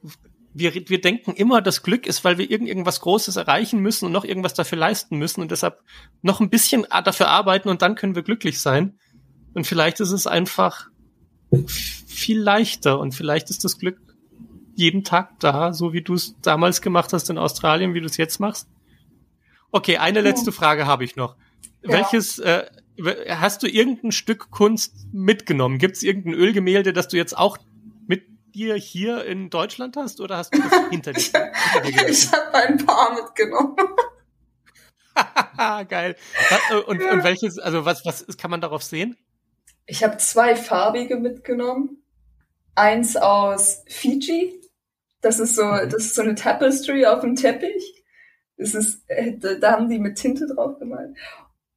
wir, 0.54 0.74
wir 0.74 1.02
denken 1.02 1.34
immer, 1.34 1.62
das 1.62 1.84
Glück 1.84 2.08
ist, 2.08 2.24
weil 2.24 2.38
wir 2.38 2.50
irgend, 2.50 2.68
irgendwas 2.68 3.02
Großes 3.02 3.36
erreichen 3.36 3.80
müssen 3.80 4.06
und 4.06 4.12
noch 4.12 4.26
irgendwas 4.26 4.54
dafür 4.54 4.78
leisten 4.78 5.18
müssen 5.18 5.42
und 5.42 5.52
deshalb 5.52 5.82
noch 6.22 6.40
ein 6.40 6.50
bisschen 6.50 6.86
dafür 7.04 7.28
arbeiten 7.28 7.70
und 7.70 7.82
dann 7.82 7.96
können 7.96 8.16
wir 8.16 8.24
glücklich 8.24 8.60
sein. 8.60 8.98
Und 9.54 9.68
vielleicht 9.68 10.00
ist 10.00 10.12
es 10.12 10.28
einfach 10.28 10.90
viel 11.66 12.40
leichter 12.40 13.00
und 13.00 13.14
vielleicht 13.14 13.50
ist 13.50 13.64
das 13.64 13.78
Glück 13.78 14.00
jeden 14.76 15.04
Tag 15.04 15.40
da, 15.40 15.74
so 15.74 15.94
wie 15.94 16.02
du 16.02 16.14
es 16.14 16.36
damals 16.42 16.82
gemacht 16.82 17.12
hast 17.14 17.30
in 17.30 17.38
Australien, 17.38 17.94
wie 17.94 18.00
du 18.00 18.06
es 18.06 18.18
jetzt 18.18 18.40
machst. 18.40 18.70
Okay, 19.72 19.98
eine 19.98 20.22
letzte 20.22 20.52
Frage 20.52 20.88
habe 20.88 21.04
ich 21.04 21.16
noch. 21.16 21.36
Ja. 21.84 21.94
Welches 21.94 22.40
äh, 22.40 22.66
hast 23.30 23.64
du 23.64 23.68
irgendein 23.68 24.12
Stück 24.12 24.52
Kunst 24.52 24.94
mitgenommen? 25.12 25.78
Gibt 25.78 25.98
es 25.98 26.04
irgendein 26.04 26.34
Ölgemälde, 26.34 26.94
das 26.94 27.08
du 27.08 27.18
jetzt 27.18 27.38
auch 27.38 27.58
mit 28.08 28.24
dir 28.54 28.76
hier 28.76 29.26
in 29.26 29.50
Deutschland 29.50 29.96
hast 29.98 30.20
oder 30.22 30.38
hast 30.38 30.54
du 30.54 30.62
das 30.62 30.72
hinter 30.90 31.14
dir? 31.14 31.52
ich 32.08 32.32
habe 32.32 32.54
ein 32.54 32.78
paar 32.78 33.14
mitgenommen. 33.14 33.76
Geil. 35.90 36.16
Und, 36.88 37.04
und 37.04 37.24
welches, 37.24 37.60
also 37.60 37.86
was, 37.86 38.06
was 38.06 38.26
kann 38.38 38.52
man 38.52 38.62
darauf 38.62 38.84
sehen? 38.84 39.18
Ich 39.86 40.04
habe 40.04 40.18
zwei 40.18 40.56
farbige 40.56 41.18
mitgenommen. 41.18 42.04
Eins 42.76 43.18
aus 43.18 43.84
Fiji. 43.88 44.62
Das 45.22 45.40
ist 45.40 45.56
so, 45.56 45.66
mhm. 45.66 45.90
das 45.90 46.06
ist 46.06 46.16
so 46.16 46.22
eine 46.22 46.36
Tapestry 46.36 47.06
auf 47.06 47.22
dem 47.22 47.36
Teppich. 47.36 48.04
Das 48.58 48.74
ist, 48.74 49.04
äh, 49.08 49.38
da 49.38 49.72
haben 49.72 49.90
die 49.90 50.00
mit 50.00 50.18
Tinte 50.18 50.46
drauf 50.48 50.80
gemalt. 50.80 51.16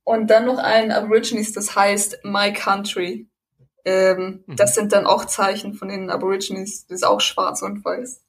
Und 0.05 0.28
dann 0.28 0.46
noch 0.46 0.59
ein 0.59 0.90
Aborigines, 0.90 1.53
das 1.53 1.76
heißt 1.76 2.20
My 2.24 2.53
Country. 2.53 3.28
Ähm, 3.84 4.44
mhm. 4.46 4.57
Das 4.57 4.74
sind 4.74 4.92
dann 4.92 5.07
auch 5.07 5.24
Zeichen 5.24 5.74
von 5.74 5.88
den 5.88 6.11
Aborigines. 6.11 6.86
Das 6.86 6.96
ist 6.96 7.05
auch 7.05 7.20
schwarz 7.20 7.62
und 7.62 7.84
weiß. 7.84 8.22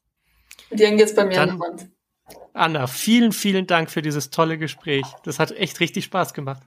Und 0.69 0.79
die 0.79 0.85
hängen 0.85 0.99
jetzt 0.99 1.15
bei 1.15 1.25
mir 1.25 1.35
dann, 1.35 1.49
an 1.49 1.57
der 1.57 1.67
Wand. 1.67 1.89
Anna, 2.53 2.87
vielen, 2.87 3.31
vielen 3.31 3.67
Dank 3.67 3.89
für 3.89 4.01
dieses 4.01 4.29
tolle 4.29 4.57
Gespräch. 4.57 5.05
Das 5.23 5.39
hat 5.39 5.51
echt 5.51 5.79
richtig 5.79 6.05
Spaß 6.05 6.33
gemacht. 6.33 6.61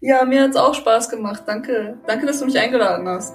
Ja, 0.00 0.24
mir 0.24 0.42
hat's 0.42 0.56
auch 0.56 0.74
Spaß 0.74 1.10
gemacht. 1.10 1.42
Danke. 1.46 1.98
Danke, 2.06 2.26
dass 2.26 2.38
du 2.38 2.46
mich 2.46 2.58
eingeladen 2.58 3.08
hast. 3.08 3.34